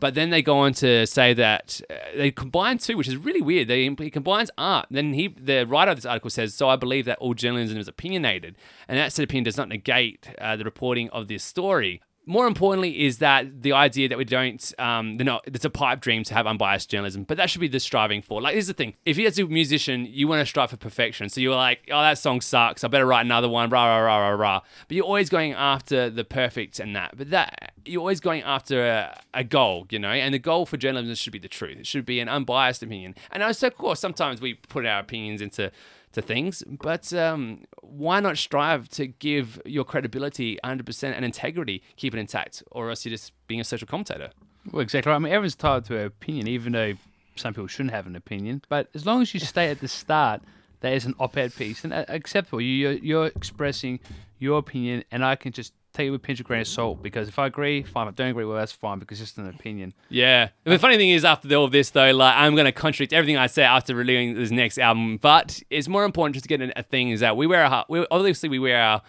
But 0.00 0.14
then 0.14 0.30
they 0.30 0.42
go 0.42 0.58
on 0.58 0.72
to 0.74 1.06
say 1.06 1.34
that 1.34 1.80
uh, 1.88 1.94
they 2.16 2.30
combine 2.30 2.78
two, 2.78 2.96
which 2.96 3.08
is 3.08 3.16
really 3.16 3.42
weird. 3.42 3.68
They 3.68 3.84
he 3.84 4.10
combines 4.10 4.50
art. 4.58 4.86
Then 4.90 5.12
he, 5.14 5.28
the 5.28 5.66
writer 5.66 5.90
of 5.90 5.96
this 5.98 6.06
article 6.06 6.30
says, 6.30 6.54
"So 6.54 6.68
I 6.68 6.76
believe 6.76 7.04
that 7.06 7.18
all 7.18 7.34
journalism 7.34 7.78
is 7.78 7.88
opinionated, 7.88 8.56
and 8.88 8.98
that 8.98 9.12
said 9.12 9.24
opinion 9.24 9.44
does 9.44 9.56
not 9.56 9.68
negate 9.68 10.28
uh, 10.38 10.56
the 10.56 10.64
reporting 10.64 11.10
of 11.10 11.28
this 11.28 11.44
story." 11.44 12.00
More 12.26 12.46
importantly, 12.46 13.04
is 13.04 13.18
that 13.18 13.62
the 13.62 13.72
idea 13.72 14.08
that 14.08 14.18
we 14.18 14.24
don't, 14.24 14.72
um, 14.78 15.16
they're 15.16 15.24
not, 15.24 15.42
it's 15.46 15.64
a 15.64 15.70
pipe 15.70 16.00
dream 16.00 16.24
to 16.24 16.34
have 16.34 16.46
unbiased 16.46 16.90
journalism, 16.90 17.24
but 17.24 17.36
that 17.36 17.50
should 17.50 17.60
be 17.60 17.68
the 17.68 17.80
striving 17.80 18.22
for. 18.22 18.40
Like, 18.40 18.54
here's 18.54 18.66
the 18.66 18.74
thing: 18.74 18.94
if 19.04 19.18
you're 19.18 19.30
a 19.30 19.48
musician, 19.48 20.06
you 20.08 20.26
want 20.28 20.40
to 20.40 20.46
strive 20.46 20.70
for 20.70 20.76
perfection. 20.76 21.28
So 21.28 21.40
you're 21.40 21.54
like, 21.54 21.88
"Oh, 21.90 22.00
that 22.00 22.18
song 22.18 22.40
sucks. 22.40 22.84
I 22.84 22.88
better 22.88 23.06
write 23.06 23.26
another 23.26 23.48
one." 23.48 23.68
Rah 23.70 23.84
rah 23.84 23.98
rah 23.98 24.28
rah 24.28 24.34
rah. 24.34 24.60
But 24.88 24.94
you're 24.96 25.04
always 25.04 25.28
going 25.28 25.52
after 25.52 26.10
the 26.10 26.24
perfect 26.24 26.80
and 26.80 26.96
that. 26.96 27.16
But 27.16 27.30
that 27.30 27.74
you're 27.84 28.00
always 28.00 28.20
going 28.20 28.42
after 28.42 28.86
a, 28.86 29.20
a 29.34 29.44
goal, 29.44 29.86
you 29.90 29.98
know, 29.98 30.10
and 30.10 30.32
the 30.32 30.38
goal 30.38 30.66
for 30.66 30.76
journalism 30.76 31.14
should 31.14 31.32
be 31.32 31.38
the 31.38 31.48
truth. 31.48 31.78
It 31.78 31.86
should 31.86 32.06
be 32.06 32.20
an 32.20 32.28
unbiased 32.28 32.82
opinion. 32.82 33.14
And 33.30 33.42
also, 33.42 33.66
of 33.66 33.76
course, 33.76 34.00
sometimes 34.00 34.40
we 34.40 34.54
put 34.54 34.86
our 34.86 35.00
opinions 35.00 35.40
into 35.40 35.70
to 36.14 36.22
things, 36.22 36.62
but 36.66 37.12
um, 37.12 37.64
why 37.82 38.20
not 38.20 38.38
strive 38.38 38.88
to 38.90 39.06
give 39.06 39.60
your 39.64 39.84
credibility 39.84 40.58
100% 40.64 41.12
and 41.12 41.24
integrity, 41.24 41.82
keep 41.96 42.14
it 42.14 42.18
intact, 42.18 42.62
or 42.70 42.90
else 42.90 43.04
you're 43.04 43.10
just 43.10 43.32
being 43.46 43.60
a 43.60 43.64
social 43.64 43.86
commentator. 43.86 44.30
Well, 44.72 44.80
exactly 44.80 45.10
right. 45.10 45.16
I 45.16 45.18
mean, 45.18 45.32
everyone's 45.32 45.54
entitled 45.54 45.84
to 45.86 45.98
an 45.98 46.06
opinion, 46.06 46.48
even 46.48 46.72
though 46.72 46.94
some 47.36 47.52
people 47.52 47.66
shouldn't 47.66 47.92
have 47.92 48.06
an 48.06 48.16
opinion. 48.16 48.62
But 48.68 48.88
as 48.94 49.04
long 49.04 49.22
as 49.22 49.34
you 49.34 49.40
state 49.40 49.70
at 49.70 49.80
the 49.80 49.88
start 49.88 50.42
that 50.80 50.92
is 50.92 51.04
an 51.04 51.14
op-ed 51.18 51.54
piece, 51.54 51.82
then 51.82 51.92
uh, 51.92 52.04
acceptable. 52.08 52.60
You, 52.60 52.68
you're, 52.68 52.92
you're 52.92 53.26
expressing 53.26 54.00
your 54.38 54.58
opinion, 54.58 55.04
and 55.10 55.24
I 55.24 55.36
can 55.36 55.52
just 55.52 55.72
take 55.94 56.08
it 56.08 56.10
with 56.10 56.20
a 56.20 56.22
pinch 56.22 56.40
of 56.40 56.46
grain 56.46 56.60
of 56.60 56.66
salt 56.66 57.02
because 57.02 57.28
if 57.28 57.38
I 57.38 57.46
agree, 57.46 57.82
fine. 57.82 58.08
If 58.08 58.14
I 58.14 58.16
don't 58.16 58.30
agree, 58.30 58.44
well, 58.44 58.56
that's 58.56 58.72
fine 58.72 58.98
because 58.98 59.20
it's 59.20 59.30
just 59.30 59.38
an 59.38 59.48
opinion. 59.48 59.94
Yeah. 60.10 60.48
The 60.64 60.78
funny 60.78 60.96
thing 60.96 61.10
is, 61.10 61.24
after 61.24 61.52
all 61.54 61.64
of 61.64 61.72
this, 61.72 61.90
though, 61.90 62.10
like 62.10 62.34
I'm 62.36 62.54
going 62.54 62.66
to 62.66 62.72
contradict 62.72 63.12
everything 63.12 63.36
I 63.36 63.46
say 63.46 63.62
after 63.62 63.94
releasing 63.94 64.34
this 64.34 64.50
next 64.50 64.78
album. 64.78 65.18
But 65.18 65.62
it's 65.70 65.88
more 65.88 66.04
important 66.04 66.34
just 66.34 66.44
to 66.44 66.48
get 66.48 66.72
a 66.76 66.82
thing 66.82 67.10
is 67.10 67.20
that 67.20 67.36
we 67.36 67.46
wear 67.46 67.62
our 67.62 67.70
heart. 67.70 67.86
We, 67.88 68.06
obviously 68.10 68.48
we 68.48 68.58
wear 68.58 68.80
our 68.82 69.02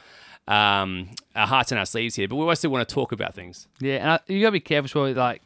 um, 0.48 1.10
our 1.36 1.48
hearts 1.48 1.72
on 1.72 1.80
our 1.80 1.88
sleeves 1.88 2.16
here, 2.16 2.28
but 2.28 2.36
we 2.36 2.46
also 2.46 2.70
want 2.70 2.88
to 2.88 2.94
talk 2.94 3.12
about 3.12 3.34
things. 3.34 3.68
Yeah, 3.80 3.96
and 3.96 4.12
I, 4.12 4.20
you 4.28 4.42
gotta 4.42 4.52
be 4.52 4.60
careful. 4.60 4.86
as 4.86 5.16
well. 5.16 5.26
like, 5.26 5.42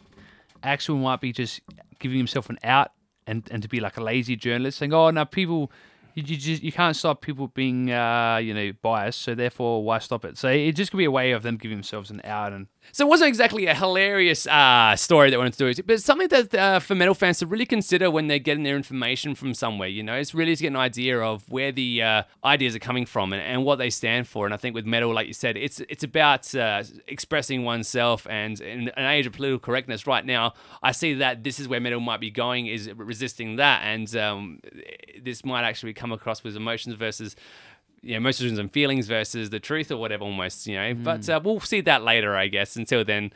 Axl 0.62 1.02
might 1.02 1.21
be 1.21 1.32
just 1.32 1.62
giving 1.99 2.17
himself 2.17 2.49
an 2.49 2.60
out 2.63 2.91
and 3.25 3.47
and 3.49 3.63
to 3.63 3.69
be 3.69 3.80
like 3.80 3.97
a 3.97 4.04
lazy 4.04 4.36
journalist, 4.36 4.80
saying, 4.80 4.93
"Oh, 4.93 5.10
now 5.10 5.23
people." 5.23 5.71
You, 6.15 6.24
you 6.26 6.38
just 6.38 6.63
you 6.63 6.72
can't 6.72 6.95
stop 6.95 7.22
people 7.22 7.48
being 7.48 7.91
uh, 7.91 8.39
you 8.41 8.54
know 8.54 8.72
biased, 8.82 9.22
so 9.22 9.36
therefore 9.36 9.84
why 9.84 10.00
stop 10.00 10.26
it? 10.26 10.38
So 10.38 10.50
it 10.50 10.74
just 10.74 10.91
could 10.91 10.98
be 10.98 11.06
a 11.06 11.12
way 11.12 11.32
of 11.32 11.43
them 11.43 11.58
giving 11.58 11.78
themselves 11.78 12.10
an 12.12 12.22
out 12.24 12.54
and 12.54 12.67
So 12.91 13.06
it 13.06 13.10
wasn't 13.10 13.30
exactly 13.30 13.65
a 13.67 13.73
hilarious 13.73 14.47
uh, 14.47 14.95
story 14.95 15.30
that 15.30 15.38
we 15.38 15.39
wanted 15.39 15.58
to 15.58 15.73
do, 15.73 15.84
but 15.84 15.93
it's 15.93 16.06
something 16.06 16.28
that 16.30 16.54
uh, 16.54 16.80
for 16.80 16.95
metal 16.95 17.13
fans 17.13 17.39
to 17.39 17.45
really 17.45 17.65
consider 17.65 18.10
when 18.10 18.28
they're 18.28 18.39
getting 18.39 18.63
their 18.63 18.75
information 18.75 19.36
from 19.36 19.54
somewhere. 19.54 19.88
You 19.88 20.04
know, 20.04 20.15
it's 20.15 20.34
really 20.34 20.56
to 20.56 20.62
get 20.62 20.69
an 20.69 20.75
idea 20.75 21.19
of 21.19 21.49
where 21.49 21.71
the 21.71 22.02
uh, 22.02 22.23
ideas 22.43 22.75
are 22.75 22.80
coming 22.80 23.06
from 23.06 23.34
and, 23.34 23.41
and 23.41 23.63
what 23.63 23.78
they 23.78 23.89
stand 23.89 24.28
for. 24.28 24.45
And 24.45 24.54
I 24.54 24.58
think 24.58 24.75
with 24.75 24.86
metal, 24.86 25.13
like 25.13 25.28
you 25.28 25.34
said, 25.34 25.58
it's 25.58 25.80
it's 25.82 26.04
about 26.04 26.54
uh, 26.56 26.84
expressing 27.08 27.63
oneself. 27.63 28.25
And 28.30 28.60
in 28.62 28.89
an 28.89 29.06
age 29.06 29.25
of 29.25 29.34
political 29.34 29.60
correctness 29.60 30.08
right 30.08 30.25
now, 30.25 30.54
I 30.82 30.91
see 30.91 31.13
that 31.15 31.43
this 31.43 31.60
is 31.60 31.67
where 31.67 31.80
metal 31.80 31.99
might 31.99 32.19
be 32.19 32.32
going, 32.32 32.67
is 32.67 32.89
resisting 32.95 33.58
that, 33.58 33.82
and 33.84 34.15
um, 34.15 34.60
this 35.21 35.45
might 35.45 35.63
actually 35.63 35.93
come 35.93 36.12
across 36.12 36.43
with 36.43 36.56
emotions 36.56 36.95
versus 36.95 37.36
you 38.02 38.12
know, 38.12 38.18
emotions 38.18 38.60
and 38.60 38.72
feelings 38.72 39.08
versus 39.08 39.50
the 39.50 39.60
truth 39.60 39.92
or 39.92 39.98
whatever 39.98 40.24
almost, 40.24 40.68
you 40.68 40.76
know. 40.76 40.94
But 40.94 41.30
uh, 41.30 41.40
we'll 41.44 41.60
see 41.60 41.82
that 41.82 42.04
later, 42.04 42.36
I 42.36 42.48
guess. 42.48 42.76
Until 42.76 43.04
then, 43.04 43.32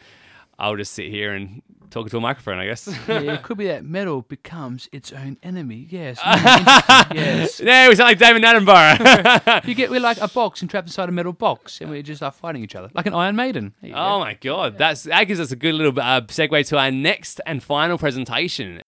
I'll 0.57 0.75
just 0.75 0.93
sit 0.93 1.07
here 1.07 1.33
and 1.33 1.61
talk 1.93 2.09
to 2.09 2.17
a 2.17 2.21
microphone, 2.21 2.57
I 2.57 2.65
guess. 2.65 2.87
yeah, 3.07 3.19
it 3.19 3.43
could 3.43 3.57
be 3.57 3.67
that 3.67 3.85
metal 3.85 4.21
becomes 4.23 4.89
its 4.91 5.11
own 5.11 5.37
enemy. 5.43 5.87
Yes, 5.89 6.19
mm, 6.19 7.13
yes. 7.13 7.61
no, 7.61 7.89
we 7.89 7.95
sound 7.95 8.07
like 8.07 8.17
David 8.17 8.43
Attenborough. 8.43 9.63
You 9.67 9.75
get 9.75 9.91
we're 9.91 9.99
like 9.99 10.19
a 10.19 10.27
box 10.27 10.61
and 10.61 10.69
trapped 10.69 10.87
inside 10.87 11.09
a 11.09 11.11
metal 11.11 11.33
box, 11.33 11.79
and 11.79 11.89
we 11.89 12.01
just 12.01 12.23
are 12.23 12.31
fighting 12.31 12.63
each 12.63 12.75
other 12.75 12.89
like 12.93 13.05
an 13.05 13.13
Iron 13.13 13.35
Maiden. 13.35 13.73
Oh 13.83 13.87
go. 13.87 14.19
my 14.19 14.33
god, 14.35 14.77
that's 14.77 15.03
that 15.03 15.23
gives 15.25 15.39
us 15.39 15.51
a 15.51 15.55
good 15.55 15.75
little 15.75 15.97
uh, 15.99 16.21
segue 16.21 16.67
to 16.67 16.77
our 16.77 16.91
next 16.91 17.39
and 17.45 17.61
final 17.61 17.97
presentation. 17.97 18.81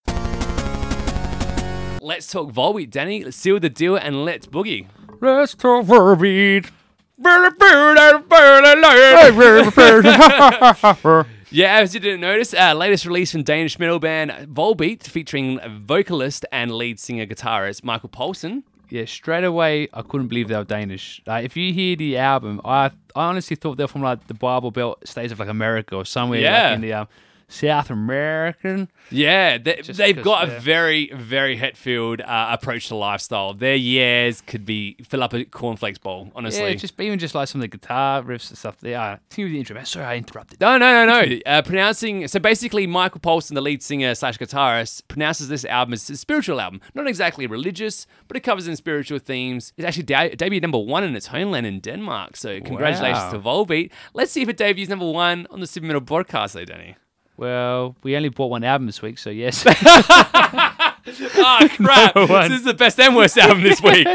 Let's 2.06 2.30
talk 2.30 2.52
Volbeat, 2.52 2.90
Danny. 2.90 3.24
Let's 3.24 3.36
seal 3.36 3.58
the 3.58 3.68
deal 3.68 3.96
and 3.96 4.24
let's 4.24 4.46
boogie. 4.46 4.86
Let's 5.20 5.54
talk 5.54 5.84
Verbeat. 5.86 6.70
Yeah, 11.50 11.76
as 11.78 11.94
you 11.94 12.00
didn't 12.00 12.20
notice, 12.20 12.52
uh, 12.54 12.74
latest 12.74 13.06
release 13.06 13.32
from 13.32 13.42
Danish 13.44 13.78
metal 13.78 13.98
band 13.98 14.30
Volbeat, 14.52 15.04
featuring 15.04 15.58
vocalist 15.84 16.44
and 16.52 16.72
lead 16.72 16.98
singer 17.00 17.26
guitarist 17.26 17.82
Michael 17.84 18.08
Poulsen. 18.08 18.62
yeah, 18.90 19.04
straight 19.04 19.44
away 19.44 19.88
I 19.94 20.02
couldn't 20.02 20.28
believe 20.28 20.48
they 20.48 20.56
were 20.56 20.64
Danish. 20.64 21.22
Like, 21.26 21.44
if 21.44 21.56
you 21.56 21.72
hear 21.72 21.96
the 21.96 22.18
album, 22.18 22.60
I 22.64 22.86
I 23.16 23.24
honestly 23.30 23.56
thought 23.56 23.78
they're 23.78 23.88
from 23.88 24.02
like 24.02 24.26
the 24.26 24.34
Bible 24.34 24.70
Belt 24.70 25.06
states 25.08 25.32
of 25.32 25.38
like 25.40 25.48
America 25.48 25.96
or 25.96 26.04
somewhere 26.04 26.40
Yeah. 26.40 26.64
like 26.66 26.74
in 26.76 26.80
the 26.82 26.92
um, 26.92 27.08
South 27.48 27.90
American. 27.90 28.90
Yeah, 29.10 29.58
they, 29.58 29.76
because, 29.76 30.24
got 30.24 30.48
a 30.48 30.60
very, 30.60 31.10
very 31.14 31.56
Hetfield 31.56 32.20
uh, 32.20 32.48
approach 32.50 32.88
to 32.88 32.96
lifestyle. 32.96 33.54
Their 33.54 33.76
years 33.76 34.40
could 34.40 34.64
be 34.64 34.96
fill 35.04 35.22
up 35.22 35.32
a 35.32 35.44
cornflakes 35.44 35.98
bowl, 35.98 36.32
honestly. 36.34 36.70
Yeah, 36.70 36.74
just 36.74 37.00
even 37.00 37.18
just 37.18 37.34
like 37.34 37.48
some 37.48 37.60
of 37.60 37.62
the 37.62 37.68
guitar 37.68 38.22
riffs 38.22 38.48
and 38.50 38.58
stuff. 38.58 38.78
They 38.80 38.94
are. 38.94 39.20
Continue 39.30 39.52
the 39.52 39.58
intro. 39.60 39.84
Sorry, 39.84 40.04
I 40.06 40.16
interrupted. 40.16 40.60
No, 40.60 40.76
no, 40.76 41.06
no, 41.06 41.22
no. 41.24 41.38
Uh, 41.46 41.62
pronouncing 41.62 42.26
so 42.26 42.40
basically, 42.40 42.86
Michael 42.86 43.20
Poulsen, 43.20 43.54
the 43.54 43.60
lead 43.60 43.82
singer 43.82 44.14
slash 44.14 44.38
guitarist, 44.38 45.02
pronounces 45.08 45.48
this 45.48 45.64
album 45.64 45.92
as 45.92 46.10
a 46.10 46.16
spiritual 46.16 46.60
album. 46.60 46.80
Not 46.94 47.06
exactly 47.06 47.46
religious, 47.46 48.06
but 48.26 48.36
it 48.36 48.40
covers 48.40 48.66
in 48.66 48.74
spiritual 48.76 49.18
themes. 49.20 49.72
It 49.76 49.84
actually 49.84 50.04
de- 50.04 50.36
debuted 50.36 50.62
number 50.62 50.78
one 50.78 51.04
in 51.04 51.14
its 51.14 51.28
homeland 51.28 51.66
in 51.66 51.80
Denmark. 51.80 52.36
So 52.36 52.60
congratulations 52.60 53.32
Wow. 53.32 53.32
to 53.32 53.38
Volbeat. 53.38 53.90
Let's 54.14 54.32
see 54.32 54.42
if 54.42 54.48
it 54.48 54.56
debuts 54.56 54.88
number 54.88 55.08
one 55.10 55.46
on 55.50 55.60
the 55.60 55.66
Super 55.66 55.86
Metal 55.86 56.00
broadcast, 56.00 56.54
though, 56.54 56.64
Danny. 56.64 56.96
Well, 57.36 57.96
we 58.02 58.16
only 58.16 58.30
bought 58.30 58.46
one 58.50 58.64
album 58.64 58.86
this 58.86 59.02
week, 59.02 59.18
so 59.18 59.28
yes. 59.30 59.62
Oh 59.66 59.72
crap! 61.76 62.14
one. 62.14 62.50
this 62.50 62.60
is 62.60 62.64
the 62.64 62.74
best 62.74 62.98
and 62.98 63.14
worst 63.14 63.36
album 63.36 63.62
this 63.62 63.82
week. 63.82 64.06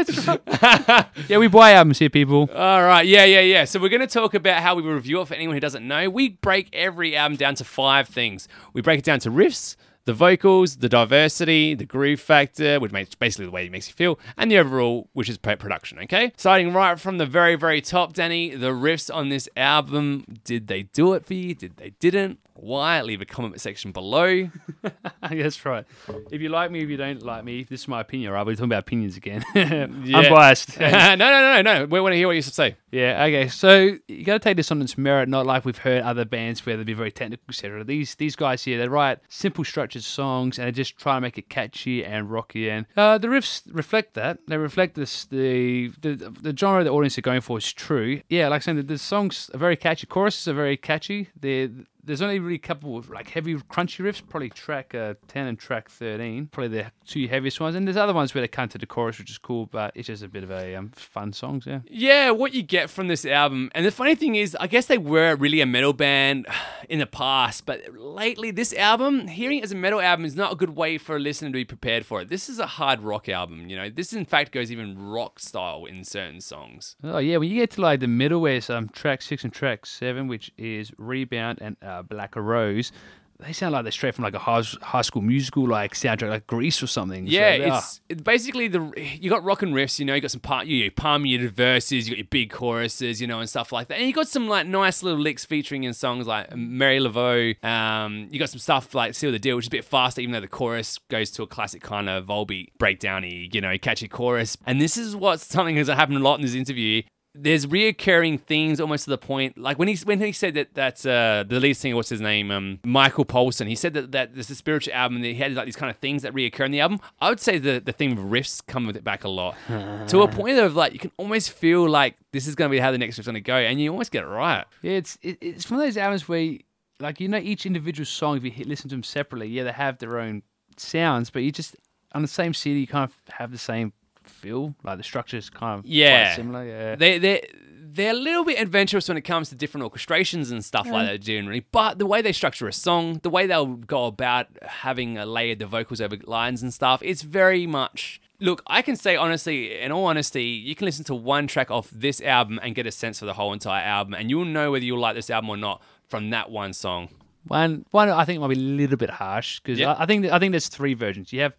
yeah, 1.28 1.38
we 1.38 1.46
buy 1.46 1.72
albums 1.72 2.00
here, 2.00 2.10
people. 2.10 2.50
All 2.54 2.82
right, 2.82 3.06
yeah, 3.06 3.24
yeah, 3.24 3.40
yeah. 3.40 3.64
So 3.64 3.80
we're 3.80 3.90
going 3.90 4.00
to 4.00 4.06
talk 4.08 4.34
about 4.34 4.62
how 4.62 4.74
we 4.74 4.82
review 4.82 5.20
it 5.20 5.28
for 5.28 5.34
anyone 5.34 5.54
who 5.54 5.60
doesn't 5.60 5.86
know. 5.86 6.10
We 6.10 6.30
break 6.30 6.68
every 6.72 7.16
album 7.16 7.36
down 7.36 7.54
to 7.56 7.64
five 7.64 8.08
things. 8.08 8.48
We 8.72 8.82
break 8.82 8.98
it 8.98 9.04
down 9.04 9.20
to 9.20 9.30
riffs, 9.30 9.76
the 10.04 10.14
vocals, 10.14 10.78
the 10.78 10.88
diversity, 10.88 11.74
the 11.74 11.86
groove 11.86 12.20
factor, 12.20 12.80
which 12.80 12.90
makes 12.90 13.14
basically 13.14 13.46
the 13.46 13.52
way 13.52 13.66
it 13.66 13.72
makes 13.72 13.86
you 13.88 13.94
feel, 13.94 14.18
and 14.36 14.50
the 14.50 14.58
overall, 14.58 15.08
which 15.12 15.28
is 15.28 15.38
production. 15.38 16.00
Okay, 16.00 16.32
starting 16.36 16.72
right 16.72 16.98
from 16.98 17.18
the 17.18 17.26
very, 17.26 17.54
very 17.54 17.80
top, 17.80 18.14
Danny. 18.14 18.56
The 18.56 18.70
riffs 18.72 19.14
on 19.14 19.28
this 19.28 19.48
album. 19.56 20.24
Did 20.44 20.66
they 20.66 20.82
do 20.82 21.12
it 21.14 21.24
for 21.24 21.34
you? 21.34 21.54
Did 21.54 21.76
they 21.76 21.90
didn't? 22.00 22.40
Why? 22.62 23.02
Leave 23.02 23.20
a 23.20 23.24
comment 23.24 23.60
section 23.60 23.90
below. 23.90 24.48
That's 25.20 25.66
right. 25.66 25.84
If 26.30 26.40
you 26.40 26.48
like 26.48 26.70
me, 26.70 26.80
if 26.84 26.88
you 26.88 26.96
don't 26.96 27.20
like 27.20 27.42
me, 27.42 27.64
this 27.64 27.80
is 27.80 27.88
my 27.88 28.00
opinion, 28.00 28.30
right? 28.32 28.46
We're 28.46 28.54
talking 28.54 28.66
about 28.66 28.80
opinions 28.80 29.16
again. 29.16 29.42
Unbiased. 29.56 30.78
no, 30.80 30.88
no, 30.88 31.16
no, 31.16 31.60
no, 31.60 31.62
no. 31.62 31.86
We 31.86 32.00
want 32.00 32.12
to 32.12 32.16
hear 32.16 32.28
what 32.28 32.36
you 32.36 32.42
say. 32.42 32.76
Yeah, 32.92 33.24
okay. 33.24 33.48
So 33.48 33.96
you 34.06 34.24
got 34.24 34.34
to 34.34 34.38
take 34.38 34.56
this 34.56 34.70
on 34.70 34.80
its 34.80 34.96
merit, 34.96 35.28
not 35.28 35.44
like 35.44 35.64
we've 35.64 35.78
heard 35.78 36.04
other 36.04 36.24
bands 36.24 36.64
where 36.64 36.76
they'd 36.76 36.86
be 36.86 36.92
very 36.92 37.10
technical, 37.10 37.46
etc. 37.48 37.82
These 37.82 38.14
these 38.14 38.36
guys 38.36 38.62
here, 38.62 38.78
they 38.78 38.86
write 38.86 39.18
simple, 39.28 39.64
structured 39.64 40.04
songs, 40.04 40.56
and 40.56 40.68
they 40.68 40.72
just 40.72 40.96
try 40.96 41.16
to 41.16 41.20
make 41.20 41.38
it 41.38 41.48
catchy 41.48 42.04
and 42.04 42.30
rocky. 42.30 42.70
And 42.70 42.86
uh, 42.96 43.18
the 43.18 43.26
riffs 43.26 43.62
reflect 43.72 44.14
that. 44.14 44.38
They 44.46 44.56
reflect 44.56 44.94
this 44.94 45.24
the, 45.24 45.88
the 46.00 46.32
the 46.40 46.56
genre 46.56 46.84
the 46.84 46.90
audience 46.90 47.18
are 47.18 47.22
going 47.22 47.40
for 47.40 47.58
is 47.58 47.72
true. 47.72 48.20
Yeah, 48.28 48.48
like 48.48 48.62
I 48.62 48.64
said, 48.66 48.76
that 48.76 48.86
the 48.86 48.98
songs 48.98 49.50
are 49.52 49.58
very 49.58 49.76
catchy. 49.76 50.06
Choruses 50.06 50.46
are 50.46 50.54
very 50.54 50.76
catchy. 50.76 51.30
They're 51.34 51.70
there's 52.04 52.22
only 52.22 52.38
really 52.38 52.56
a 52.56 52.58
couple 52.58 52.96
of 52.96 53.10
like 53.10 53.28
heavy 53.28 53.54
crunchy 53.54 54.04
riffs, 54.04 54.22
probably 54.26 54.50
track 54.50 54.94
uh, 54.94 55.14
10 55.28 55.46
and 55.46 55.58
track 55.58 55.88
13, 55.88 56.48
probably 56.48 56.82
the 56.82 56.92
two 57.06 57.28
heaviest 57.28 57.60
ones. 57.60 57.76
And 57.76 57.86
there's 57.86 57.96
other 57.96 58.12
ones 58.12 58.34
where 58.34 58.42
they 58.42 58.48
come 58.48 58.68
to 58.70 58.78
the 58.78 58.86
chorus, 58.86 59.18
which 59.18 59.30
is 59.30 59.38
cool, 59.38 59.66
but 59.66 59.92
it's 59.94 60.08
just 60.08 60.22
a 60.22 60.28
bit 60.28 60.42
of 60.42 60.50
a 60.50 60.74
um, 60.74 60.90
fun 60.90 61.32
songs, 61.32 61.66
yeah. 61.66 61.80
Yeah, 61.88 62.30
what 62.30 62.54
you 62.54 62.62
get 62.62 62.90
from 62.90 63.08
this 63.08 63.24
album, 63.24 63.70
and 63.74 63.86
the 63.86 63.90
funny 63.90 64.14
thing 64.14 64.34
is, 64.34 64.56
I 64.58 64.66
guess 64.66 64.86
they 64.86 64.98
were 64.98 65.36
really 65.36 65.60
a 65.60 65.66
metal 65.66 65.92
band 65.92 66.46
in 66.88 66.98
the 66.98 67.06
past, 67.06 67.66
but 67.66 67.82
lately, 67.94 68.50
this 68.50 68.72
album, 68.74 69.28
hearing 69.28 69.58
it 69.58 69.64
as 69.64 69.72
a 69.72 69.76
metal 69.76 70.00
album, 70.00 70.24
is 70.24 70.34
not 70.34 70.52
a 70.52 70.56
good 70.56 70.76
way 70.76 70.98
for 70.98 71.16
a 71.16 71.20
listener 71.20 71.48
to 71.48 71.52
be 71.52 71.64
prepared 71.64 72.04
for 72.04 72.20
it. 72.20 72.28
This 72.28 72.48
is 72.48 72.58
a 72.58 72.66
hard 72.66 73.00
rock 73.00 73.28
album, 73.28 73.68
you 73.68 73.76
know. 73.76 73.88
This, 73.88 74.12
in 74.12 74.24
fact, 74.24 74.52
goes 74.52 74.72
even 74.72 74.98
rock 74.98 75.38
style 75.38 75.84
in 75.84 76.04
certain 76.04 76.40
songs. 76.40 76.96
Oh 77.04 77.18
yeah, 77.18 77.36
when 77.36 77.48
you 77.48 77.56
get 77.56 77.70
to 77.72 77.80
like 77.80 78.00
the 78.00 78.08
middle 78.08 78.40
where 78.40 78.56
it's 78.56 78.70
um 78.70 78.88
track 78.88 79.22
six 79.22 79.44
and 79.44 79.52
track 79.52 79.86
seven, 79.86 80.26
which 80.26 80.50
is 80.56 80.92
Rebound 80.98 81.58
and 81.60 81.76
uh, 81.82 81.91
Black 82.00 82.34
Rose, 82.36 82.92
they 83.40 83.52
sound 83.52 83.72
like 83.72 83.82
they're 83.82 83.90
straight 83.90 84.14
from 84.14 84.22
like 84.22 84.34
a 84.34 84.38
high, 84.38 84.62
high 84.82 85.02
school 85.02 85.20
musical 85.20 85.66
like 85.66 85.94
soundtrack, 85.94 86.28
like 86.30 86.46
Grease 86.46 86.80
or 86.80 86.86
something. 86.86 87.26
Yeah, 87.26 87.56
are- 87.56 87.78
it's, 87.78 88.00
it's 88.08 88.22
basically 88.22 88.68
the 88.68 88.92
you 89.20 89.28
got 89.28 89.42
rock 89.42 89.62
and 89.62 89.74
riffs, 89.74 89.98
you 89.98 90.04
know, 90.04 90.14
you 90.14 90.20
got 90.20 90.30
some 90.30 90.40
part 90.40 90.66
you 90.68 90.88
palm 90.92 91.26
your 91.26 91.50
verses, 91.50 92.08
you 92.08 92.14
got 92.14 92.18
your 92.18 92.26
big 92.30 92.50
choruses, 92.52 93.20
you 93.20 93.26
know, 93.26 93.40
and 93.40 93.48
stuff 93.50 93.72
like 93.72 93.88
that, 93.88 93.98
and 93.98 94.06
you 94.06 94.12
got 94.12 94.28
some 94.28 94.46
like 94.46 94.68
nice 94.68 95.02
little 95.02 95.18
licks 95.18 95.44
featuring 95.44 95.82
in 95.82 95.92
songs 95.92 96.26
like 96.28 96.54
Marie 96.56 97.00
Laveau. 97.00 97.64
Um, 97.64 98.28
you 98.30 98.38
got 98.38 98.48
some 98.50 98.60
stuff 98.60 98.94
like 98.94 99.14
Seal 99.14 99.32
the 99.32 99.40
Deal, 99.40 99.56
which 99.56 99.64
is 99.64 99.68
a 99.68 99.70
bit 99.72 99.84
faster, 99.84 100.20
even 100.20 100.32
though 100.32 100.40
the 100.40 100.46
chorus 100.46 100.98
goes 101.10 101.32
to 101.32 101.42
a 101.42 101.46
classic 101.48 101.82
kind 101.82 102.08
of 102.08 102.26
Volbeat 102.26 102.68
breakdowny, 102.78 103.52
you 103.52 103.60
know, 103.60 103.76
catchy 103.76 104.06
chorus. 104.06 104.56
And 104.66 104.80
this 104.80 104.96
is 104.96 105.16
what's 105.16 105.44
something 105.46 105.74
that's 105.74 105.88
happened 105.88 106.18
a 106.18 106.20
lot 106.20 106.36
in 106.36 106.42
this 106.42 106.54
interview. 106.54 107.02
There's 107.34 107.64
reoccurring 107.66 108.40
themes 108.42 108.78
almost 108.78 109.04
to 109.04 109.10
the 109.10 109.16
point, 109.16 109.56
like 109.56 109.78
when 109.78 109.88
he 109.88 109.96
when 110.04 110.20
he 110.20 110.32
said 110.32 110.52
that 110.54 110.74
that's 110.74 111.06
uh, 111.06 111.44
the 111.48 111.58
lead 111.60 111.72
singer, 111.74 111.96
what's 111.96 112.10
his 112.10 112.20
name, 112.20 112.50
um, 112.50 112.78
Michael 112.84 113.24
Poulsen. 113.24 113.66
He 113.68 113.74
said 113.74 113.94
that 113.94 114.12
that 114.12 114.34
this 114.34 114.46
is 114.46 114.50
a 114.50 114.54
spiritual 114.56 114.92
album. 114.92 115.16
And 115.16 115.24
he 115.24 115.34
had 115.34 115.54
like 115.54 115.64
these 115.64 115.76
kind 115.76 115.88
of 115.88 115.96
things 115.96 116.22
that 116.22 116.34
reoccur 116.34 116.66
in 116.66 116.72
the 116.72 116.80
album. 116.80 117.00
I 117.22 117.30
would 117.30 117.40
say 117.40 117.56
the 117.56 117.80
the 117.80 117.92
theme 117.92 118.12
of 118.12 118.18
riffs 118.18 118.60
come 118.66 118.86
with 118.86 118.96
it 118.96 119.02
back 119.04 119.24
a 119.24 119.30
lot, 119.30 119.56
to 120.08 120.20
a 120.22 120.28
point 120.28 120.58
of 120.58 120.76
like 120.76 120.92
you 120.92 120.98
can 120.98 121.10
almost 121.16 121.52
feel 121.52 121.88
like 121.88 122.16
this 122.32 122.46
is 122.46 122.54
going 122.54 122.70
to 122.70 122.74
be 122.74 122.78
how 122.80 122.90
the 122.90 122.98
next 122.98 123.16
riff's 123.16 123.26
going 123.28 123.34
to 123.34 123.40
go, 123.40 123.56
and 123.56 123.80
you 123.80 123.90
almost 123.90 124.10
get 124.12 124.24
it 124.24 124.28
right. 124.28 124.66
Yeah, 124.82 124.92
it's 124.92 125.16
it, 125.22 125.38
it's 125.40 125.70
one 125.70 125.80
of 125.80 125.86
those 125.86 125.96
albums 125.96 126.28
where, 126.28 126.40
you- 126.40 126.60
like, 127.00 127.18
you 127.18 127.28
know, 127.28 127.38
each 127.38 127.64
individual 127.66 128.04
song, 128.06 128.36
if 128.36 128.44
you 128.44 128.50
hit, 128.50 128.66
listen 128.68 128.88
to 128.90 128.94
them 128.94 129.02
separately, 129.02 129.48
yeah, 129.48 129.64
they 129.64 129.72
have 129.72 129.98
their 129.98 130.20
own 130.20 130.42
sounds, 130.76 131.30
but 131.30 131.42
you 131.42 131.50
just 131.50 131.74
on 132.14 132.20
the 132.22 132.28
same 132.28 132.52
CD, 132.54 132.80
you 132.80 132.86
kind 132.86 133.04
of 133.10 133.34
have 133.34 133.50
the 133.50 133.58
same 133.58 133.92
feel. 134.28 134.74
Like 134.82 134.98
the 134.98 135.04
structure 135.04 135.36
is 135.36 135.50
kind 135.50 135.80
of 135.80 135.86
Yeah. 135.86 136.26
quite 136.28 136.36
similar. 136.36 136.64
Yeah, 136.64 136.94
They 136.96 137.18
they 137.18 137.46
they're 137.94 138.12
a 138.12 138.14
little 138.14 138.44
bit 138.44 138.58
adventurous 138.58 139.06
when 139.08 139.18
it 139.18 139.20
comes 139.22 139.50
to 139.50 139.54
different 139.54 139.86
orchestrations 139.86 140.50
and 140.50 140.64
stuff 140.64 140.86
like 140.88 141.06
that 141.08 141.20
generally. 141.20 141.66
But 141.72 141.98
the 141.98 142.06
way 142.06 142.22
they 142.22 142.32
structure 142.32 142.66
a 142.66 142.72
song, 142.72 143.20
the 143.22 143.28
way 143.28 143.46
they'll 143.46 143.66
go 143.76 144.06
about 144.06 144.46
having 144.62 145.18
a 145.18 145.26
layered 145.26 145.58
the 145.58 145.66
vocals 145.66 146.00
over 146.00 146.16
lines 146.24 146.62
and 146.62 146.72
stuff, 146.72 147.02
it's 147.04 147.20
very 147.22 147.66
much. 147.66 148.18
Look, 148.40 148.62
I 148.66 148.80
can 148.82 148.96
say 148.96 149.14
honestly, 149.14 149.78
in 149.78 149.92
all 149.92 150.06
honesty, 150.06 150.44
you 150.44 150.74
can 150.74 150.86
listen 150.86 151.04
to 151.04 151.14
one 151.14 151.46
track 151.46 151.70
off 151.70 151.90
this 151.92 152.20
album 152.22 152.58
and 152.62 152.74
get 152.74 152.86
a 152.86 152.90
sense 152.90 153.18
for 153.20 153.26
the 153.26 153.34
whole 153.34 153.52
entire 153.52 153.84
album, 153.84 154.14
and 154.14 154.30
you'll 154.30 154.46
know 154.46 154.72
whether 154.72 154.84
you'll 154.84 154.98
like 154.98 155.14
this 155.14 155.28
album 155.30 155.50
or 155.50 155.56
not 155.58 155.82
from 156.08 156.30
that 156.30 156.50
one 156.50 156.72
song. 156.72 157.08
one 157.46 157.84
one 157.90 158.08
I 158.08 158.24
think 158.24 158.40
might 158.40 158.48
be 158.48 158.54
a 158.54 158.58
little 158.58 158.96
bit 158.96 159.10
harsh 159.10 159.60
because 159.60 159.78
Yeah. 159.78 159.92
I, 159.92 160.04
I 160.04 160.06
think 160.06 160.26
I 160.26 160.38
think 160.38 160.52
there's 160.52 160.68
three 160.68 160.94
versions. 160.94 161.32
You 161.32 161.40
have 161.42 161.54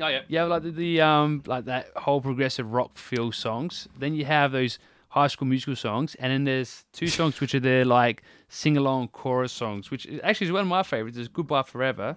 Oh 0.00 0.08
yeah. 0.08 0.22
have 0.40 0.48
like 0.48 0.62
the, 0.62 0.70
the 0.70 1.00
um 1.00 1.42
like 1.46 1.64
that 1.66 1.88
whole 1.96 2.20
progressive 2.20 2.72
rock 2.72 2.96
feel 2.98 3.32
songs. 3.32 3.88
Then 3.98 4.14
you 4.14 4.24
have 4.24 4.52
those 4.52 4.78
high 5.08 5.28
school 5.28 5.48
musical 5.48 5.76
songs, 5.76 6.14
and 6.16 6.30
then 6.32 6.44
there's 6.44 6.84
two 6.92 7.06
songs 7.18 7.40
which 7.40 7.54
are 7.54 7.60
their 7.60 7.84
like 7.84 8.22
sing 8.48 8.76
along 8.76 9.08
chorus 9.08 9.52
songs, 9.52 9.90
which 9.90 10.06
is- 10.06 10.20
actually 10.22 10.46
is 10.48 10.52
one 10.52 10.62
of 10.62 10.68
my 10.68 10.82
favorites. 10.82 11.16
Is 11.16 11.28
Goodbye 11.28 11.62
Forever, 11.62 12.16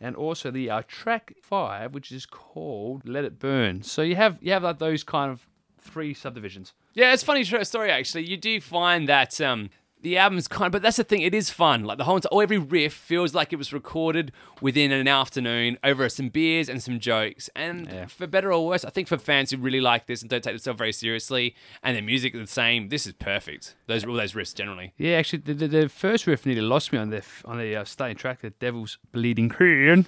and 0.00 0.14
also 0.14 0.50
the 0.50 0.70
uh, 0.70 0.82
track 0.86 1.34
five, 1.42 1.92
which 1.94 2.12
is 2.12 2.26
called 2.26 3.08
Let 3.08 3.24
It 3.24 3.38
Burn. 3.38 3.82
So 3.82 4.02
you 4.02 4.16
have 4.16 4.38
you 4.40 4.52
have 4.52 4.62
like 4.62 4.78
those 4.78 5.02
kind 5.02 5.30
of 5.32 5.46
three 5.80 6.14
subdivisions. 6.14 6.72
Yeah, 6.94 7.12
it's 7.12 7.22
a 7.22 7.26
funny 7.26 7.44
story 7.44 7.90
actually. 7.90 8.24
You 8.24 8.36
do 8.36 8.60
find 8.60 9.08
that 9.08 9.40
um, 9.40 9.70
the 10.06 10.18
album's 10.18 10.46
kind, 10.46 10.66
of, 10.66 10.72
but 10.72 10.82
that's 10.82 10.98
the 10.98 11.02
thing. 11.04 11.22
It 11.22 11.34
is 11.34 11.50
fun. 11.50 11.82
Like 11.84 11.98
the 11.98 12.04
whole, 12.04 12.20
oh, 12.30 12.38
every 12.38 12.58
riff 12.58 12.92
feels 12.92 13.34
like 13.34 13.52
it 13.52 13.56
was 13.56 13.72
recorded 13.72 14.30
within 14.60 14.92
an 14.92 15.08
afternoon 15.08 15.78
over 15.82 16.08
some 16.08 16.28
beers 16.28 16.68
and 16.68 16.80
some 16.80 17.00
jokes. 17.00 17.50
And 17.56 17.86
Yeah. 17.86 18.06
for 18.06 18.28
better 18.28 18.52
or 18.52 18.64
worse, 18.66 18.84
I 18.84 18.90
think 18.90 19.08
for 19.08 19.18
fans 19.18 19.50
who 19.50 19.56
really 19.56 19.80
like 19.80 20.06
this 20.06 20.20
and 20.22 20.30
don't 20.30 20.44
take 20.44 20.54
themselves 20.54 20.78
very 20.78 20.92
seriously, 20.92 21.56
and 21.82 21.96
the 21.96 22.02
music 22.02 22.34
the 22.34 22.46
same, 22.46 22.88
this 22.88 23.04
is 23.04 23.14
perfect. 23.14 23.74
Those 23.88 24.04
all 24.04 24.14
those 24.14 24.34
riffs 24.34 24.54
generally. 24.54 24.92
Yeah, 24.96 25.16
actually, 25.16 25.40
the, 25.40 25.54
the, 25.54 25.66
the 25.68 25.88
first 25.88 26.28
riff 26.28 26.46
nearly 26.46 26.60
lost 26.62 26.92
me 26.92 26.98
on 27.00 27.10
the 27.10 27.22
on 27.44 27.58
the 27.58 27.74
uh, 27.74 27.84
starting 27.84 28.16
track, 28.16 28.42
the 28.42 28.50
Devil's 28.50 28.98
Bleeding 29.12 29.48
Crown. 29.48 30.06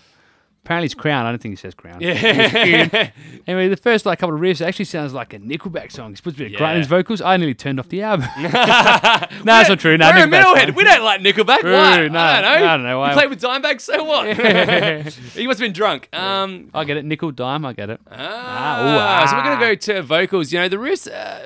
Apparently, 0.65 0.87
it's 0.87 0.95
crown. 0.95 1.25
I 1.25 1.31
don't 1.31 1.41
think 1.41 1.53
he 1.53 1.57
says 1.57 1.75
crown. 1.75 2.01
Yeah. 2.01 3.11
Anyway, 3.49 3.69
the 3.69 3.79
first 3.79 4.05
like 4.05 4.19
couple 4.19 4.35
of 4.35 4.43
riffs 4.43 4.61
actually 4.61 4.85
sounds 4.85 5.15
like 5.15 5.33
a 5.33 5.39
Nickelback 5.39 5.91
song. 5.91 6.15
He 6.15 6.21
puts 6.21 6.37
a 6.37 6.39
bit 6.39 6.53
of 6.53 6.59
grunt 6.59 6.73
in 6.73 6.79
his 6.81 6.87
vocals. 6.87 7.23
I 7.23 7.39
nearly 7.39 7.55
turned 7.55 7.81
off 7.81 7.89
the 7.89 8.03
album. 8.03 8.29
no, 8.43 8.49
that's 8.51 9.71
not 9.71 9.81
true. 9.81 9.97
No, 9.97 10.11
We're 10.11 10.25
a 10.25 10.27
metalhead. 10.27 10.75
We 10.75 10.85
don't 10.85 11.03
like 11.03 11.23
Nickelback. 11.23 11.61
True, 11.61 11.73
Why? 11.73 12.09
no, 12.09 12.19
I 12.19 12.43
don't 12.43 12.43
know. 12.43 12.67
I 12.67 12.77
don't 12.77 12.83
know 12.83 12.93
You 12.93 12.99
why. 12.99 13.13
played 13.15 13.31
with 13.31 13.41
Dimebag, 13.41 13.81
so 13.81 14.05
what? 14.05 14.37
he 15.35 15.47
must 15.47 15.59
have 15.59 15.65
been 15.65 15.73
drunk. 15.73 16.15
Um, 16.15 16.69
I 16.75 16.85
get 16.85 16.99
it. 16.99 17.07
Nickel 17.07 17.31
dime. 17.31 17.65
I 17.65 17.73
get 17.73 17.89
it. 17.89 18.03
Ah, 18.11 18.15
ooh, 18.15 18.99
ah. 18.99 19.27
so 19.31 19.37
we're 19.39 19.45
gonna 19.45 19.61
go 19.61 19.75
to 19.75 20.03
vocals. 20.03 20.53
You 20.53 20.59
know, 20.61 20.69
the 20.69 20.77
riffs, 20.77 21.11
uh, 21.11 21.41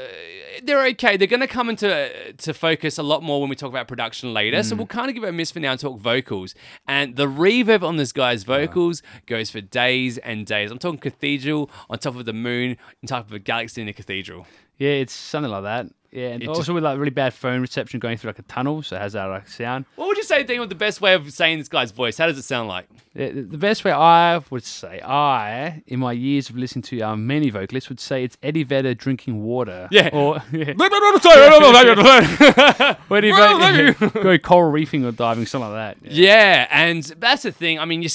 they're 0.64 0.86
okay. 0.88 1.16
They're 1.16 1.26
gonna 1.26 1.46
come 1.46 1.68
into 1.68 2.32
to 2.32 2.54
focus 2.54 2.98
a 2.98 3.02
lot 3.02 3.22
more 3.22 3.40
when 3.40 3.50
we 3.50 3.56
talk 3.56 3.70
about 3.70 3.88
production 3.88 4.32
later. 4.32 4.58
Mm. 4.58 4.64
So 4.64 4.76
we'll 4.76 4.86
kind 4.86 5.08
of 5.08 5.14
give 5.14 5.24
it 5.24 5.28
a 5.28 5.32
miss 5.32 5.50
for 5.50 5.60
now 5.60 5.72
and 5.72 5.80
talk 5.80 5.98
vocals. 5.98 6.54
And 6.86 7.16
the 7.16 7.26
reverb 7.26 7.82
on 7.82 7.96
this 7.96 8.12
guy's 8.12 8.44
vocals 8.44 9.02
goes 9.26 9.50
for 9.50 9.60
days 9.60 10.18
and 10.18 10.46
days. 10.46 10.70
I'm 10.70 10.78
talking 10.78 10.98
cathedral 10.98 11.70
on 11.90 11.98
top 11.98 12.16
of 12.16 12.24
the 12.24 12.32
moon, 12.32 12.76
on 13.02 13.06
top 13.06 13.26
of 13.26 13.32
a 13.32 13.38
galaxy 13.38 13.82
in 13.82 13.88
a 13.88 13.92
cathedral. 13.92 14.46
Yeah, 14.78 14.90
it's 14.90 15.12
something 15.12 15.50
like 15.50 15.64
that. 15.64 15.86
Yeah, 16.12 16.28
and 16.28 16.42
It 16.42 16.48
also 16.48 16.60
just- 16.60 16.70
with 16.70 16.84
like 16.84 16.98
really 16.98 17.10
bad 17.10 17.32
phone 17.32 17.60
reception 17.62 17.98
going 17.98 18.18
through 18.18 18.28
like 18.30 18.38
a 18.38 18.42
tunnel, 18.42 18.82
so 18.82 18.96
it 18.96 19.00
has 19.00 19.14
that 19.14 19.24
like 19.24 19.48
sound. 19.48 19.86
What 19.96 20.08
would 20.08 20.16
you 20.18 20.22
say, 20.22 20.42
Dean, 20.42 20.60
was 20.60 20.68
the 20.68 20.74
best 20.74 21.00
way 21.00 21.14
of 21.14 21.30
saying 21.32 21.58
this 21.58 21.68
guy's 21.68 21.90
voice? 21.90 22.18
How 22.18 22.26
does 22.26 22.36
it 22.38 22.42
sound 22.42 22.68
like? 22.68 22.86
The, 23.14 23.30
the 23.30 23.58
best 23.58 23.84
way 23.84 23.92
I 23.92 24.40
would 24.50 24.64
say, 24.64 25.00
I, 25.02 25.82
in 25.86 26.00
my 26.00 26.12
years 26.12 26.50
of 26.50 26.56
listening 26.56 26.82
to 26.82 27.00
um, 27.00 27.26
many 27.26 27.50
vocalists, 27.50 27.88
would 27.88 28.00
say 28.00 28.24
it's 28.24 28.36
Eddie 28.42 28.62
Vedder 28.62 28.94
drinking 28.94 29.42
water. 29.42 29.88
Yeah. 29.90 30.10
Or 30.12 30.42
yeah. 30.52 30.74
yeah, 30.76 32.96
Or 33.10 33.16
Eddie 33.16 33.32
Vedder 33.32 34.10
go 34.22 34.38
coral 34.38 34.70
reefing 34.70 35.04
or 35.04 35.12
diving, 35.12 35.46
something 35.46 35.70
like 35.70 35.98
that. 36.00 36.12
Yeah. 36.12 36.66
and 36.70 37.02
that's 37.18 37.42
the 37.42 37.52
thing. 37.52 37.78
I 37.78 37.84
mean, 37.84 38.02
you 38.02 38.08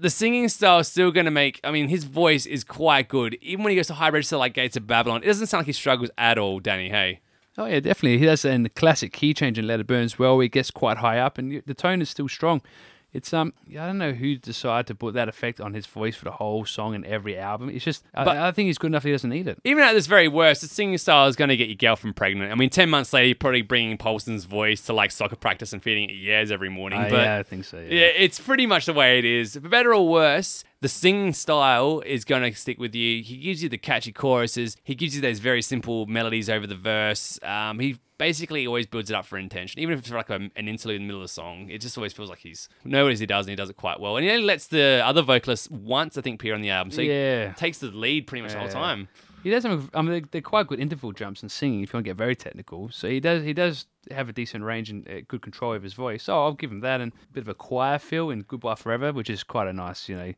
the 0.00 0.10
singing 0.10 0.48
style 0.48 0.78
is 0.78 0.88
still 0.88 1.10
going 1.10 1.24
to 1.24 1.30
make. 1.30 1.60
I 1.64 1.70
mean, 1.70 1.88
his 1.88 2.04
voice 2.04 2.46
is 2.46 2.64
quite 2.64 3.08
good. 3.08 3.36
Even 3.40 3.64
when 3.64 3.70
he 3.70 3.76
goes 3.76 3.88
to 3.88 3.94
high 3.94 4.10
register 4.10 4.36
like 4.36 4.54
Gates 4.54 4.76
of 4.76 4.86
Babylon, 4.86 5.22
it 5.22 5.26
doesn't 5.26 5.48
sound 5.48 5.60
like 5.60 5.66
he 5.66 5.72
struggles 5.72 6.10
at 6.16 6.38
all, 6.38 6.60
Danny. 6.60 6.88
Hey. 6.88 7.20
Oh 7.56 7.66
yeah, 7.66 7.80
definitely. 7.80 8.18
He 8.18 8.24
does 8.26 8.44
in 8.44 8.62
the 8.62 8.68
classic 8.68 9.12
key 9.12 9.34
change 9.34 9.58
in 9.58 9.66
Let 9.66 9.80
It 9.80 9.86
Burn 9.86 10.04
as 10.04 10.18
well, 10.18 10.38
he 10.38 10.48
gets 10.48 10.70
quite 10.70 10.98
high 10.98 11.18
up, 11.18 11.38
and 11.38 11.62
the 11.66 11.74
tone 11.74 12.00
is 12.00 12.08
still 12.08 12.28
strong. 12.28 12.62
It's 13.12 13.32
um, 13.32 13.54
I 13.70 13.86
don't 13.86 13.96
know 13.96 14.12
who 14.12 14.36
decided 14.36 14.86
to 14.88 14.94
put 14.94 15.14
that 15.14 15.28
effect 15.30 15.62
on 15.62 15.72
his 15.72 15.86
voice 15.86 16.14
for 16.14 16.26
the 16.26 16.30
whole 16.32 16.66
song 16.66 16.94
and 16.94 17.06
every 17.06 17.38
album. 17.38 17.70
It's 17.70 17.84
just, 17.84 18.04
But- 18.14 18.28
I, 18.28 18.48
I 18.48 18.52
think 18.52 18.66
he's 18.66 18.76
good 18.76 18.88
enough. 18.88 19.02
He 19.02 19.10
doesn't 19.10 19.30
need 19.30 19.48
it. 19.48 19.58
Even 19.64 19.82
at 19.82 19.94
this 19.94 20.06
very 20.06 20.28
worst, 20.28 20.60
the 20.60 20.68
singing 20.68 20.98
style 20.98 21.26
is 21.26 21.34
going 21.34 21.48
to 21.48 21.56
get 21.56 21.68
your 21.68 21.76
girlfriend 21.76 22.16
pregnant. 22.16 22.52
I 22.52 22.54
mean, 22.54 22.68
10 22.68 22.90
months 22.90 23.12
later, 23.14 23.26
you're 23.28 23.34
probably 23.34 23.62
bringing 23.62 23.96
Poulsen's 23.96 24.44
voice 24.44 24.82
to 24.82 24.92
like 24.92 25.10
soccer 25.10 25.36
practice 25.36 25.72
and 25.72 25.82
feeding 25.82 26.10
it 26.10 26.14
years 26.16 26.50
every 26.50 26.68
morning. 26.68 27.00
Uh, 27.00 27.08
but 27.08 27.20
yeah, 27.24 27.38
I 27.38 27.42
think 27.44 27.64
so. 27.64 27.78
Yeah. 27.78 27.84
Yeah, 27.88 28.06
it's 28.14 28.38
pretty 28.38 28.66
much 28.66 28.84
the 28.84 28.92
way 28.92 29.18
it 29.18 29.24
is. 29.24 29.54
For 29.54 29.60
better 29.68 29.94
or 29.94 30.06
worse, 30.06 30.64
the 30.80 30.88
singing 30.88 31.32
style 31.32 32.00
is 32.06 32.24
going 32.24 32.42
to 32.42 32.56
stick 32.58 32.78
with 32.78 32.94
you. 32.94 33.22
He 33.22 33.36
gives 33.38 33.62
you 33.62 33.68
the 33.68 33.78
catchy 33.78 34.12
choruses. 34.12 34.76
He 34.84 34.94
gives 34.94 35.14
you 35.16 35.20
those 35.20 35.38
very 35.40 35.62
simple 35.62 36.06
melodies 36.06 36.48
over 36.48 36.66
the 36.66 36.76
verse. 36.76 37.38
Um, 37.42 37.80
he 37.80 37.98
basically 38.16 38.66
always 38.66 38.86
builds 38.86 39.10
it 39.10 39.14
up 39.14 39.24
for 39.26 39.38
intention. 39.38 39.80
Even 39.80 39.94
if 39.94 40.00
it's 40.00 40.10
like 40.10 40.30
a, 40.30 40.34
an 40.34 40.68
interlude 40.68 40.96
in 40.96 41.02
the 41.02 41.06
middle 41.06 41.20
of 41.22 41.24
the 41.28 41.32
song, 41.32 41.68
it 41.70 41.80
just 41.80 41.96
always 41.98 42.12
feels 42.12 42.28
like 42.30 42.38
he's 42.40 42.68
knows 42.84 43.18
he 43.18 43.26
does 43.26 43.46
and 43.46 43.50
he 43.50 43.56
does 43.56 43.70
it 43.70 43.76
quite 43.76 43.98
well. 44.00 44.16
And 44.16 44.24
he 44.24 44.30
only 44.30 44.44
lets 44.44 44.66
the 44.68 45.02
other 45.04 45.22
vocalist 45.22 45.70
once, 45.70 46.16
I 46.16 46.20
think, 46.20 46.40
appear 46.40 46.54
on 46.54 46.60
the 46.62 46.70
album. 46.70 46.90
So 46.92 47.00
Yeah. 47.02 47.48
he 47.48 47.54
takes 47.54 47.78
the 47.78 47.88
lead 47.88 48.26
pretty 48.26 48.42
much 48.42 48.52
the 48.52 48.58
whole 48.58 48.68
time. 48.68 49.08
He 49.44 49.50
does 49.50 49.62
have. 49.62 49.88
I 49.94 50.02
mean, 50.02 50.10
they're, 50.10 50.28
they're 50.32 50.40
quite 50.42 50.66
good 50.66 50.80
interval 50.80 51.12
jumps 51.12 51.42
and 51.42 51.50
singing. 51.50 51.82
If 51.82 51.92
you 51.92 51.96
want 51.96 52.06
to 52.06 52.10
get 52.10 52.16
very 52.16 52.34
technical, 52.34 52.90
so 52.90 53.08
he 53.08 53.20
does. 53.20 53.44
He 53.44 53.52
does 53.52 53.86
have 54.10 54.28
a 54.28 54.32
decent 54.32 54.64
range 54.64 54.90
and 54.90 55.08
uh, 55.08 55.20
good 55.28 55.42
control 55.42 55.74
of 55.74 55.82
his 55.84 55.94
voice. 55.94 56.24
So 56.24 56.34
I'll 56.36 56.54
give 56.54 56.72
him 56.72 56.80
that 56.80 57.00
and 57.00 57.12
a 57.12 57.32
bit 57.32 57.42
of 57.42 57.48
a 57.48 57.54
choir 57.54 57.98
feel 58.00 58.30
in 58.30 58.40
Goodbye 58.42 58.74
Forever, 58.74 59.12
which 59.12 59.30
is 59.30 59.44
quite 59.44 59.68
a 59.68 59.72
nice, 59.72 60.08
you 60.08 60.16
know, 60.16 60.32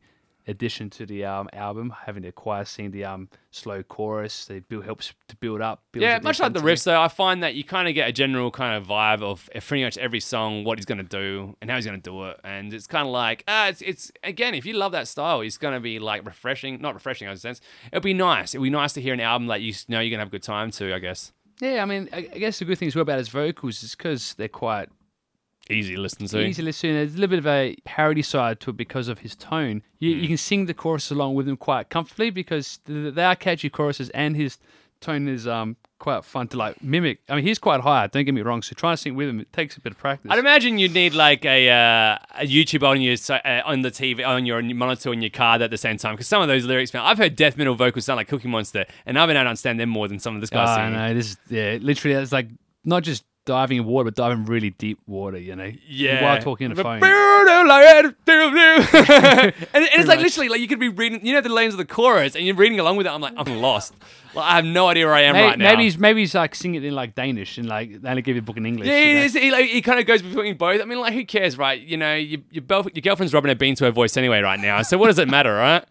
addition 0.47 0.89
to 0.91 1.05
the 1.05 1.25
um, 1.25 1.49
album. 1.53 1.93
Having 2.05 2.23
the 2.23 2.31
choir 2.31 2.65
sing 2.65 2.91
the 2.91 3.05
um, 3.05 3.29
slow 3.51 3.83
chorus, 3.83 4.45
they 4.45 4.59
build 4.59 4.85
helps 4.85 5.13
to 5.27 5.35
build 5.35 5.61
up. 5.61 5.83
Yeah, 5.93 6.19
much 6.21 6.39
like 6.39 6.53
the 6.53 6.59
riffs, 6.59 6.83
though, 6.83 7.01
I 7.01 7.07
find 7.07 7.43
that 7.43 7.55
you 7.55 7.63
kind 7.63 7.87
of 7.87 7.93
get 7.93 8.09
a 8.09 8.11
general 8.11 8.51
kind 8.51 8.75
of 8.75 8.87
vibe 8.87 9.21
of 9.21 9.49
pretty 9.67 9.83
much 9.83 9.97
every 9.97 10.19
song, 10.19 10.63
what 10.63 10.77
he's 10.77 10.85
going 10.85 10.97
to 10.97 11.03
do 11.03 11.55
and 11.61 11.69
how 11.69 11.75
he's 11.75 11.85
going 11.85 11.99
to 11.99 12.09
do 12.09 12.25
it. 12.25 12.39
And 12.43 12.73
it's 12.73 12.87
kind 12.87 13.07
of 13.07 13.11
like, 13.13 13.43
ah, 13.47 13.67
it's, 13.67 13.81
it's, 13.81 14.11
again, 14.23 14.53
if 14.53 14.65
you 14.65 14.73
love 14.73 14.91
that 14.93 15.07
style, 15.07 15.41
it's 15.41 15.57
going 15.57 15.73
to 15.73 15.79
be 15.79 15.99
like 15.99 16.25
refreshing, 16.25 16.81
not 16.81 16.93
refreshing 16.93 17.27
in 17.27 17.33
a 17.33 17.37
sense. 17.37 17.61
It'll 17.91 18.01
be 18.01 18.13
nice. 18.13 18.53
It'll 18.55 18.63
be 18.63 18.69
nice 18.69 18.93
to 18.93 19.01
hear 19.01 19.13
an 19.13 19.19
album 19.19 19.47
that 19.47 19.61
you 19.61 19.73
know 19.87 19.99
you're 19.99 20.09
going 20.09 20.19
to 20.19 20.25
have 20.25 20.27
a 20.29 20.31
good 20.31 20.43
time 20.43 20.71
to, 20.71 20.93
I 20.93 20.99
guess. 20.99 21.31
Yeah, 21.59 21.83
I 21.83 21.85
mean, 21.85 22.09
I, 22.11 22.17
I 22.17 22.39
guess 22.39 22.57
the 22.57 22.65
good 22.65 22.79
thing 22.79 22.87
as 22.87 22.95
well 22.95 23.03
about 23.03 23.19
his 23.19 23.29
vocals 23.29 23.83
is 23.83 23.95
because 23.95 24.33
they're 24.33 24.47
quite 24.47 24.89
Easy 25.71 25.95
to 25.95 26.01
listen 26.01 26.27
to. 26.27 26.39
easy 26.41 26.61
to 26.61 26.65
listen. 26.65 26.93
There's 26.93 27.13
a 27.15 27.17
little 27.17 27.29
bit 27.29 27.39
of 27.39 27.47
a 27.47 27.75
parody 27.85 28.21
side 28.21 28.59
to 28.61 28.69
it 28.71 28.77
because 28.77 29.07
of 29.07 29.19
his 29.19 29.35
tone. 29.35 29.81
You, 29.99 30.13
Hmm. 30.15 30.21
you 30.21 30.27
can 30.27 30.37
sing 30.37 30.65
the 30.65 30.73
chorus 30.73 31.11
along 31.11 31.35
with 31.35 31.47
him 31.47 31.57
quite 31.57 31.89
comfortably 31.89 32.29
because 32.29 32.79
they 32.85 33.23
are 33.23 33.35
catchy 33.35 33.69
choruses 33.69 34.09
and 34.11 34.35
his 34.35 34.57
tone 34.99 35.27
is 35.27 35.47
um 35.47 35.77
quite 35.97 36.23
fun 36.25 36.47
to 36.47 36.57
like 36.57 36.81
mimic. 36.83 37.19
I 37.29 37.35
mean, 37.35 37.45
he's 37.45 37.59
quite 37.59 37.81
high. 37.81 38.07
Don't 38.07 38.25
get 38.25 38.33
me 38.33 38.41
wrong. 38.41 38.61
So 38.63 38.73
trying 38.75 38.93
to 38.93 38.97
sing 38.97 39.15
with 39.15 39.29
him 39.29 39.39
it 39.39 39.53
takes 39.53 39.77
a 39.77 39.81
bit 39.81 39.91
of 39.93 39.99
practice. 39.99 40.31
I'd 40.31 40.39
imagine 40.39 40.79
you'd 40.79 40.93
need 40.95 41.13
like 41.13 41.45
a, 41.45 41.69
uh, 41.69 42.17
a 42.39 42.45
YouTube 42.47 42.81
on 42.87 43.01
your 43.01 43.17
so- 43.17 43.35
uh, 43.35 43.61
on 43.65 43.81
the 43.81 43.91
TV 43.91 44.25
on 44.27 44.45
your 44.47 44.61
monitor 44.63 45.13
in 45.13 45.21
your 45.21 45.29
car 45.29 45.59
at 45.61 45.69
the 45.71 45.77
same 45.77 45.97
time 45.97 46.13
because 46.15 46.27
some 46.27 46.41
of 46.41 46.47
those 46.47 46.65
lyrics, 46.65 46.91
man, 46.93 47.03
I've 47.03 47.19
heard 47.19 47.35
death 47.35 47.55
metal 47.57 47.75
vocals 47.75 48.05
sound 48.05 48.17
like 48.17 48.27
Cookie 48.27 48.47
Monster, 48.47 48.85
and 49.05 49.17
I've 49.17 49.27
been 49.27 49.37
able 49.37 49.45
to 49.45 49.49
understand 49.49 49.79
them 49.79 49.89
more 49.89 50.07
than 50.07 50.17
some 50.19 50.33
of 50.35 50.41
this 50.41 50.49
guy's 50.49 50.69
I 50.69 50.75
singing. 50.85 50.93
know 50.99 51.13
this. 51.13 51.31
Is, 51.31 51.37
yeah, 51.49 51.77
literally, 51.81 52.15
it's 52.15 52.31
like 52.31 52.47
not 52.83 53.03
just 53.03 53.23
diving 53.45 53.77
in 53.79 53.85
water, 53.85 54.05
but 54.05 54.15
diving 54.15 54.45
really 54.45 54.69
deep 54.71 54.99
water. 55.07 55.37
You 55.37 55.55
know, 55.55 55.71
Yeah. 55.87 56.23
while 56.23 56.39
talking 56.41 56.69
on 56.69 56.75
the 56.75 56.83
phone. 56.83 56.99
and, 58.63 59.53
it's 59.73 60.07
like 60.07 60.19
much. 60.19 60.23
literally 60.23 60.49
like 60.49 60.59
you 60.61 60.67
could 60.67 60.79
be 60.79 60.89
reading, 60.89 61.25
you 61.25 61.33
know, 61.33 61.41
the 61.41 61.49
lines 61.49 61.73
of 61.73 61.77
the 61.77 61.85
chorus, 61.85 62.35
and 62.35 62.45
you're 62.45 62.55
reading 62.55 62.79
along 62.79 62.97
with 62.97 63.07
it. 63.07 63.09
I'm 63.11 63.21
like, 63.21 63.33
I'm 63.37 63.57
lost. 63.61 63.93
Like, 64.33 64.45
I 64.45 64.55
have 64.57 64.65
no 64.65 64.87
idea 64.87 65.05
where 65.05 65.15
I 65.15 65.21
am 65.23 65.33
Maybe, 65.33 65.47
right 65.47 65.59
now. 65.59 65.69
maybe 65.71 65.83
he's 65.83 65.97
maybe 65.97 66.21
he's 66.21 66.33
like 66.35 66.55
singing 66.55 66.83
it 66.83 66.87
in 66.87 66.95
like 66.95 67.15
Danish 67.15 67.57
and 67.57 67.67
like 67.67 68.01
they 68.01 68.09
only 68.09 68.21
give 68.21 68.35
you 68.35 68.41
a 68.41 68.45
book 68.45 68.57
in 68.57 68.65
English. 68.65 68.87
yeah, 68.87 68.99
you 68.99 69.07
he, 69.07 69.13
know? 69.15 69.19
is, 69.21 69.33
he, 69.33 69.51
like, 69.51 69.65
he 69.69 69.81
kind 69.81 69.99
of 69.99 70.05
goes 70.05 70.21
between 70.21 70.55
both. 70.55 70.81
I 70.81 70.85
mean, 70.85 70.99
like, 70.99 71.13
who 71.13 71.25
cares, 71.25 71.57
right? 71.57 71.81
You 71.81 71.97
know, 71.97 72.15
your, 72.15 72.39
your, 72.49 72.61
bel- 72.61 72.87
your 72.93 73.01
girlfriend's 73.01 73.33
rubbing 73.33 73.49
her 73.49 73.55
bean 73.55 73.75
to 73.75 73.85
her 73.85 73.91
voice 73.91 74.15
anyway 74.17 74.39
right 74.41 74.59
now. 74.59 74.81
So 74.83 74.97
what 74.97 75.07
does 75.07 75.19
it 75.19 75.27
matter, 75.27 75.53
right? 75.55 75.83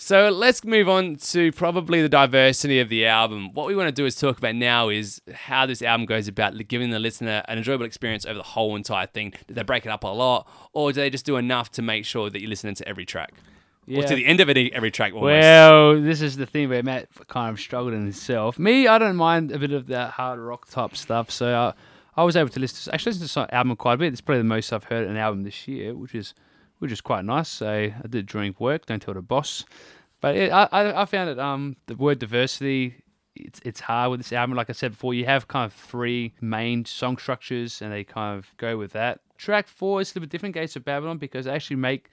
So 0.00 0.30
let's 0.30 0.62
move 0.62 0.88
on 0.88 1.16
to 1.16 1.50
probably 1.50 2.00
the 2.02 2.08
diversity 2.08 2.78
of 2.78 2.88
the 2.88 3.04
album. 3.06 3.52
What 3.52 3.66
we 3.66 3.74
want 3.74 3.88
to 3.88 3.92
do 3.92 4.06
is 4.06 4.14
talk 4.14 4.38
about 4.38 4.54
now 4.54 4.90
is 4.90 5.20
how 5.34 5.66
this 5.66 5.82
album 5.82 6.06
goes 6.06 6.28
about 6.28 6.56
giving 6.68 6.90
the 6.90 7.00
listener 7.00 7.42
an 7.48 7.58
enjoyable 7.58 7.84
experience 7.84 8.24
over 8.24 8.36
the 8.36 8.44
whole 8.44 8.76
entire 8.76 9.08
thing. 9.08 9.34
Did 9.48 9.56
they 9.56 9.64
break 9.64 9.84
it 9.84 9.88
up 9.88 10.04
a 10.04 10.06
lot, 10.06 10.48
or 10.72 10.92
do 10.92 11.00
they 11.00 11.10
just 11.10 11.26
do 11.26 11.36
enough 11.36 11.72
to 11.72 11.82
make 11.82 12.04
sure 12.04 12.30
that 12.30 12.40
you're 12.40 12.48
listening 12.48 12.76
to 12.76 12.88
every 12.88 13.04
track? 13.04 13.34
Or 13.92 14.04
to 14.04 14.14
the 14.14 14.24
end 14.24 14.38
of 14.38 14.48
it, 14.48 14.72
every 14.72 14.92
track 14.92 15.14
almost. 15.14 15.32
Well, 15.32 16.00
this 16.00 16.22
is 16.22 16.36
the 16.36 16.46
thing 16.46 16.68
where 16.68 16.82
Matt 16.84 17.08
kind 17.26 17.52
of 17.52 17.58
struggled 17.58 17.92
in 17.92 18.04
himself. 18.04 18.56
Me, 18.56 18.86
I 18.86 18.98
don't 18.98 19.16
mind 19.16 19.50
a 19.50 19.58
bit 19.58 19.72
of 19.72 19.88
that 19.88 20.12
hard 20.12 20.38
rock 20.38 20.70
type 20.70 20.94
stuff, 20.94 21.28
so 21.30 21.48
uh, 21.48 21.72
I 22.16 22.22
was 22.22 22.36
able 22.36 22.50
to 22.50 22.60
listen. 22.60 22.84
To, 22.84 22.94
actually, 22.94 23.10
listen 23.10 23.26
to 23.26 23.34
this 23.34 23.52
album 23.52 23.74
quite 23.74 23.94
a 23.94 23.96
bit. 23.96 24.12
It's 24.12 24.20
probably 24.20 24.42
the 24.42 24.44
most 24.44 24.72
I've 24.72 24.84
heard 24.84 25.08
an 25.08 25.16
album 25.16 25.42
this 25.42 25.66
year, 25.66 25.92
which 25.92 26.14
is 26.14 26.34
which 26.78 26.92
is 26.92 27.00
quite 27.00 27.24
nice. 27.24 27.48
So 27.48 27.68
I 27.68 27.92
did 28.02 28.14
it 28.16 28.26
during 28.26 28.54
work. 28.58 28.86
Don't 28.86 29.00
tell 29.00 29.14
the 29.14 29.22
boss. 29.22 29.64
But 30.20 30.36
it, 30.36 30.52
I, 30.52 30.68
I 30.72 31.02
I 31.02 31.04
found 31.04 31.30
it. 31.30 31.38
Um, 31.38 31.76
the 31.86 31.94
word 31.94 32.18
diversity. 32.18 32.96
It's 33.36 33.60
it's 33.64 33.80
hard 33.80 34.10
with 34.10 34.20
this 34.20 34.32
album. 34.32 34.56
Like 34.56 34.68
I 34.68 34.72
said 34.72 34.92
before, 34.92 35.14
you 35.14 35.24
have 35.26 35.46
kind 35.46 35.64
of 35.64 35.72
three 35.72 36.34
main 36.40 36.84
song 36.84 37.18
structures, 37.18 37.80
and 37.80 37.92
they 37.92 38.02
kind 38.02 38.36
of 38.36 38.52
go 38.56 38.76
with 38.76 38.92
that. 38.92 39.20
Track 39.36 39.68
four 39.68 40.00
is 40.00 40.08
a 40.08 40.10
little 40.10 40.22
bit 40.22 40.30
different, 40.30 40.54
Gates 40.54 40.74
of 40.74 40.84
Babylon, 40.84 41.18
because 41.18 41.44
they 41.44 41.52
actually 41.52 41.76
make 41.76 42.10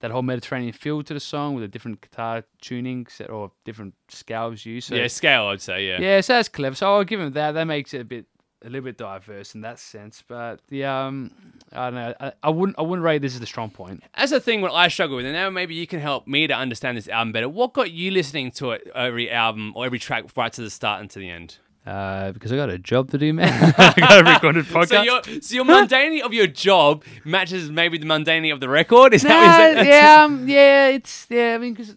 that 0.00 0.10
whole 0.10 0.20
Mediterranean 0.22 0.74
feel 0.74 1.02
to 1.02 1.14
the 1.14 1.20
song 1.20 1.54
with 1.54 1.64
a 1.64 1.68
different 1.68 2.02
guitar 2.02 2.44
tuning 2.60 3.06
set 3.06 3.30
or 3.30 3.50
different 3.64 3.94
scales 4.08 4.66
used. 4.66 4.88
So, 4.88 4.94
yeah, 4.94 5.06
scale, 5.06 5.46
I'd 5.46 5.62
say, 5.62 5.88
yeah. 5.88 5.98
yeah, 5.98 6.20
so 6.20 6.34
that's 6.34 6.50
clever. 6.50 6.76
So 6.76 6.92
I'll 6.92 7.04
give 7.04 7.18
them 7.18 7.32
that. 7.32 7.52
That 7.52 7.64
makes 7.64 7.94
it 7.94 8.02
a 8.02 8.04
bit 8.04 8.26
a 8.66 8.68
little 8.68 8.84
bit 8.84 8.98
diverse 8.98 9.54
in 9.54 9.60
that 9.62 9.78
sense. 9.78 10.22
But 10.26 10.60
the 10.68 10.84
um, 10.84 11.30
I 11.72 11.90
don't 11.90 11.94
know. 11.94 12.14
I, 12.20 12.32
I 12.42 12.50
wouldn't 12.50 12.78
I 12.78 12.82
wouldn't 12.82 13.04
rate 13.04 13.22
this 13.22 13.34
as 13.34 13.40
the 13.40 13.46
strong 13.46 13.70
point. 13.70 14.02
As 14.14 14.32
a 14.32 14.40
thing, 14.40 14.60
what 14.60 14.72
I 14.72 14.88
struggle 14.88 15.16
with, 15.16 15.24
and 15.24 15.34
now 15.34 15.48
maybe 15.48 15.74
you 15.74 15.86
can 15.86 16.00
help 16.00 16.26
me 16.26 16.46
to 16.46 16.54
understand 16.54 16.98
this 16.98 17.08
album 17.08 17.32
better. 17.32 17.48
What 17.48 17.72
got 17.72 17.92
you 17.92 18.10
listening 18.10 18.50
to 18.52 18.72
it 18.72 18.88
every 18.94 19.30
album 19.30 19.72
or 19.76 19.86
every 19.86 19.98
track 19.98 20.24
right 20.36 20.52
to 20.52 20.60
the 20.60 20.70
start 20.70 21.00
and 21.00 21.08
to 21.10 21.18
the 21.18 21.30
end? 21.30 21.58
Uh, 21.86 22.32
because 22.32 22.50
I 22.52 22.56
got 22.56 22.68
a 22.68 22.78
job 22.78 23.12
to 23.12 23.18
do, 23.18 23.32
man. 23.32 23.74
I 23.78 23.94
got 23.96 24.26
a 24.26 24.30
recorded 24.32 24.64
podcast. 24.66 24.88
So 24.88 25.02
your 25.02 25.22
so 25.40 25.54
your 25.54 25.64
mundanity 25.64 26.20
of 26.20 26.32
your 26.34 26.48
job 26.48 27.04
matches 27.24 27.70
maybe 27.70 27.96
the 27.98 28.06
mundanity 28.06 28.52
of 28.52 28.58
the 28.58 28.68
record. 28.68 29.14
Is 29.14 29.22
that, 29.22 29.28
Nah, 29.28 29.80
is 29.80 29.86
that 29.86 29.86
yeah, 29.86 30.22
um, 30.24 30.48
yeah, 30.48 30.88
it's 30.88 31.26
yeah. 31.30 31.54
I 31.54 31.58
mean, 31.58 31.74
because 31.74 31.90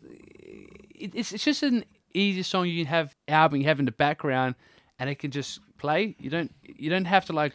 it, 0.94 1.12
it's 1.16 1.32
it's 1.34 1.44
just 1.44 1.64
an 1.64 1.84
easy 2.14 2.44
song 2.44 2.68
you 2.68 2.84
can 2.84 2.90
have 2.92 3.16
album 3.28 3.62
you 3.62 3.66
have 3.68 3.80
in 3.80 3.86
the 3.86 3.92
background, 3.92 4.54
and 5.00 5.10
it 5.10 5.16
can 5.16 5.32
just 5.32 5.60
play. 5.80 6.16
You 6.20 6.30
don't 6.30 6.54
you 6.64 6.90
don't 6.90 7.06
have 7.06 7.26
to 7.26 7.34
like 7.34 7.54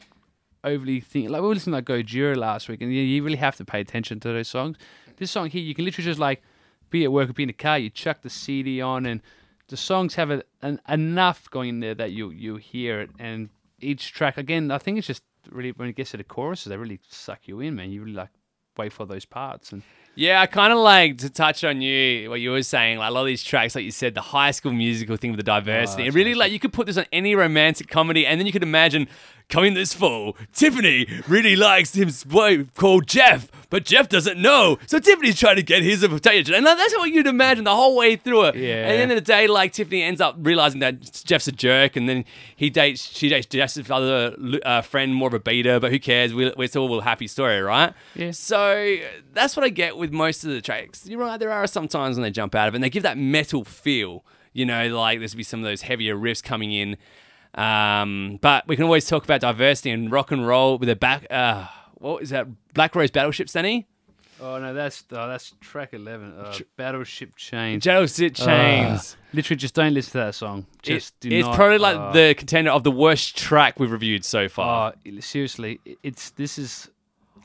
overly 0.64 1.00
think. 1.00 1.30
Like 1.30 1.42
we 1.42 1.48
were 1.48 1.54
listening 1.54 1.84
to 1.84 1.92
like 1.92 2.06
Gojira 2.06 2.36
last 2.36 2.68
week, 2.68 2.80
and 2.80 2.92
you, 2.92 3.02
you 3.02 3.22
really 3.22 3.36
have 3.36 3.56
to 3.56 3.64
pay 3.64 3.80
attention 3.80 4.18
to 4.20 4.28
those 4.28 4.48
songs. 4.48 4.76
This 5.16 5.30
song 5.30 5.50
here, 5.50 5.62
you 5.62 5.74
can 5.74 5.84
literally 5.84 6.06
just 6.06 6.18
like 6.18 6.42
be 6.90 7.04
at 7.04 7.12
work 7.12 7.30
or 7.30 7.32
be 7.32 7.44
in 7.44 7.48
the 7.48 7.52
car. 7.52 7.78
You 7.78 7.90
chuck 7.90 8.22
the 8.22 8.30
CD 8.30 8.80
on, 8.80 9.06
and 9.06 9.20
the 9.68 9.76
songs 9.76 10.16
have 10.16 10.30
a, 10.30 10.42
an, 10.62 10.80
enough 10.88 11.48
going 11.50 11.68
in 11.68 11.80
there 11.80 11.94
that 11.94 12.12
you 12.12 12.30
you 12.30 12.56
hear 12.56 13.00
it. 13.00 13.10
And 13.18 13.50
each 13.80 14.12
track, 14.12 14.36
again, 14.36 14.70
I 14.70 14.78
think 14.78 14.98
it's 14.98 15.06
just 15.06 15.22
really 15.50 15.70
when 15.72 15.88
it 15.88 15.96
gets 15.96 16.12
to 16.12 16.16
the 16.16 16.24
choruses, 16.24 16.66
they 16.66 16.76
really 16.76 17.00
suck 17.08 17.46
you 17.46 17.60
in, 17.60 17.76
man. 17.76 17.90
You 17.90 18.02
really 18.02 18.14
like 18.14 18.30
wait 18.76 18.92
for 18.92 19.06
those 19.06 19.24
parts 19.24 19.72
and. 19.72 19.82
Yeah, 20.16 20.40
I 20.40 20.46
kind 20.46 20.72
of 20.72 20.78
like 20.78 21.18
to 21.18 21.30
touch 21.30 21.64
on 21.64 21.80
you 21.82 22.30
what 22.30 22.40
you 22.40 22.50
were 22.50 22.62
saying. 22.62 22.98
Like 22.98 23.10
a 23.10 23.12
lot 23.12 23.22
of 23.22 23.26
these 23.26 23.42
tracks, 23.42 23.74
like 23.74 23.84
you 23.84 23.90
said, 23.90 24.14
the 24.14 24.20
high 24.20 24.52
school 24.52 24.72
musical 24.72 25.16
thing 25.16 25.30
with 25.30 25.38
the 25.38 25.44
diversity. 25.44 26.04
Oh, 26.04 26.06
it 26.06 26.14
really 26.14 26.30
nice. 26.30 26.40
like 26.40 26.52
you 26.52 26.58
could 26.58 26.72
put 26.72 26.86
this 26.86 26.96
on 26.96 27.06
any 27.12 27.34
romantic 27.34 27.88
comedy, 27.88 28.26
and 28.26 28.38
then 28.38 28.46
you 28.46 28.52
could 28.52 28.62
imagine 28.62 29.08
coming 29.48 29.74
this 29.74 29.92
fall. 29.92 30.36
Tiffany 30.52 31.06
really 31.28 31.56
likes 31.56 31.94
his 31.94 32.24
boy 32.24 32.64
called 32.76 33.06
Jeff, 33.06 33.50
but 33.70 33.84
Jeff 33.84 34.08
doesn't 34.08 34.40
know. 34.40 34.78
So 34.86 34.98
Tiffany's 34.98 35.38
trying 35.38 35.56
to 35.56 35.62
get 35.62 35.82
his 35.82 36.02
attention, 36.02 36.54
and 36.54 36.66
that's 36.66 36.96
what 36.96 37.10
you'd 37.10 37.26
imagine 37.26 37.64
the 37.64 37.74
whole 37.74 37.96
way 37.96 38.16
through 38.16 38.44
it. 38.46 38.56
Yeah. 38.56 38.74
And 38.74 38.86
at 38.86 38.96
the 38.96 39.02
end 39.02 39.12
of 39.12 39.16
the 39.16 39.20
day, 39.20 39.46
like 39.46 39.72
Tiffany 39.72 40.02
ends 40.02 40.20
up 40.20 40.36
realizing 40.38 40.80
that 40.80 41.24
Jeff's 41.24 41.48
a 41.48 41.52
jerk, 41.52 41.96
and 41.96 42.08
then 42.08 42.24
he 42.54 42.70
dates 42.70 43.02
she 43.02 43.28
dates 43.28 43.46
Jeff's 43.46 43.78
other 43.90 44.36
uh, 44.64 44.82
friend, 44.82 45.14
more 45.14 45.28
of 45.28 45.34
a 45.34 45.40
beta, 45.40 45.80
but 45.80 45.90
who 45.90 45.98
cares? 45.98 46.32
We, 46.32 46.52
are 46.52 46.66
still 46.66 46.98
a 46.98 47.02
happy 47.02 47.26
story, 47.26 47.60
right? 47.60 47.92
Yeah. 48.14 48.30
So 48.30 48.96
that's 49.34 49.56
what 49.56 49.64
I 49.64 49.68
get 49.68 49.96
with 49.96 50.12
most 50.12 50.44
of 50.44 50.50
the 50.50 50.60
tracks. 50.60 51.06
You're 51.06 51.20
right, 51.20 51.38
there 51.38 51.52
are 51.52 51.66
some 51.66 51.88
times 51.88 52.16
when 52.16 52.22
they 52.22 52.30
jump 52.30 52.54
out 52.54 52.68
of 52.68 52.74
it 52.74 52.76
and 52.76 52.84
they 52.84 52.90
give 52.90 53.02
that 53.02 53.18
metal 53.18 53.64
feel. 53.64 54.24
You 54.52 54.66
know, 54.66 54.88
like 54.88 55.18
there's 55.18 55.34
be 55.34 55.42
some 55.42 55.60
of 55.60 55.64
those 55.64 55.82
heavier 55.82 56.16
riffs 56.16 56.42
coming 56.42 56.72
in. 56.72 56.96
Um, 57.54 58.38
but 58.40 58.66
we 58.66 58.76
can 58.76 58.84
always 58.84 59.06
talk 59.06 59.24
about 59.24 59.40
diversity 59.40 59.90
and 59.90 60.10
rock 60.10 60.30
and 60.30 60.46
roll 60.46 60.78
with 60.78 60.88
a 60.88 60.96
back. 60.96 61.26
Uh, 61.30 61.66
what 61.94 62.22
is 62.22 62.30
that? 62.30 62.46
Black 62.72 62.94
Rose 62.94 63.10
Battleship, 63.10 63.48
Stanny? 63.48 63.86
Oh 64.40 64.58
no, 64.58 64.74
that's 64.74 65.04
oh, 65.12 65.28
that's 65.28 65.54
track 65.60 65.94
eleven. 65.94 66.34
Uh, 66.36 66.56
Battleship 66.76 67.36
Chains. 67.36 67.82
Jealousy 67.84 68.30
Chains. 68.30 69.14
Uh, 69.14 69.26
literally, 69.32 69.56
just 69.56 69.74
don't 69.74 69.94
listen 69.94 70.12
to 70.12 70.18
that 70.18 70.34
song. 70.34 70.66
Just 70.82 71.18
do 71.20 71.30
it's 71.30 71.46
not, 71.46 71.54
probably 71.54 71.78
like 71.78 71.96
uh, 71.96 72.12
the 72.12 72.34
contender 72.36 72.70
of 72.70 72.82
the 72.82 72.90
worst 72.90 73.36
track 73.36 73.78
we've 73.78 73.92
reviewed 73.92 74.24
so 74.24 74.48
far. 74.48 74.92
Oh, 75.06 75.20
seriously, 75.20 75.80
it's 76.02 76.30
this 76.30 76.58
is. 76.58 76.90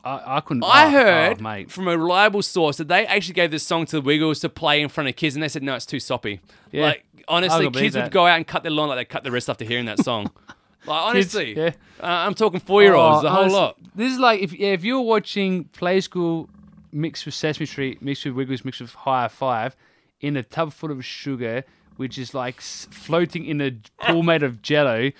I, 0.04 0.36
I 0.36 0.40
couldn't. 0.40 0.64
I 0.64 0.86
oh, 0.86 0.90
heard 0.90 1.42
oh, 1.44 1.64
from 1.68 1.88
a 1.88 1.96
reliable 1.96 2.42
source 2.42 2.78
that 2.78 2.88
they 2.88 3.06
actually 3.06 3.34
gave 3.34 3.50
this 3.50 3.62
song 3.62 3.86
to 3.86 3.96
the 3.96 4.00
Wiggles 4.00 4.40
to 4.40 4.48
play 4.48 4.80
in 4.80 4.88
front 4.88 5.08
of 5.08 5.16
kids, 5.16 5.34
and 5.36 5.42
they 5.42 5.48
said 5.48 5.62
no, 5.62 5.74
it's 5.74 5.86
too 5.86 6.00
soppy. 6.00 6.40
Yeah, 6.72 6.86
like 6.86 7.04
honestly, 7.28 7.70
kids 7.70 7.96
would 7.96 8.10
go 8.10 8.26
out 8.26 8.36
and 8.36 8.46
cut 8.46 8.62
their 8.62 8.72
lawn 8.72 8.88
like 8.88 8.98
they 8.98 9.04
cut 9.04 9.24
the 9.24 9.30
wrist 9.30 9.48
after 9.48 9.64
hearing 9.64 9.86
that 9.86 10.02
song. 10.02 10.30
like 10.86 11.14
Kids, 11.14 11.34
honestly, 11.34 11.56
yeah. 11.56 11.72
uh, 12.00 12.06
I'm 12.06 12.34
talking 12.34 12.60
four 12.60 12.82
year 12.82 12.94
olds, 12.94 13.18
Oh, 13.18 13.22
the 13.22 13.30
whole 13.30 13.40
honestly, 13.40 13.58
lot. 13.58 13.76
This 13.94 14.12
is 14.12 14.18
like 14.18 14.40
if 14.40 14.52
yeah, 14.52 14.72
if 14.72 14.84
you're 14.84 15.00
watching 15.00 15.64
Play 15.64 16.00
School 16.00 16.48
mixed 16.92 17.26
with 17.26 17.34
Sesame 17.34 17.66
Street, 17.66 18.02
mixed 18.02 18.24
with 18.24 18.34
Wiggles, 18.34 18.64
mixed 18.64 18.80
with 18.80 18.94
Hi-5, 18.94 19.72
in 20.20 20.36
a 20.36 20.42
tub 20.42 20.72
full 20.72 20.90
of 20.90 21.04
sugar, 21.04 21.64
which 21.96 22.18
is 22.18 22.34
like 22.34 22.60
floating 22.60 23.44
in 23.44 23.60
a 23.60 23.72
pool 24.06 24.22
made 24.22 24.42
of 24.42 24.62
Jello, 24.62 25.10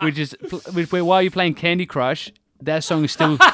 which 0.00 0.18
is 0.18 0.36
which, 0.72 0.92
where 0.92 1.04
while 1.04 1.22
you're 1.22 1.30
playing 1.30 1.54
Candy 1.54 1.86
Crush, 1.86 2.32
that 2.60 2.84
song 2.84 3.04
is 3.04 3.12
still. 3.12 3.38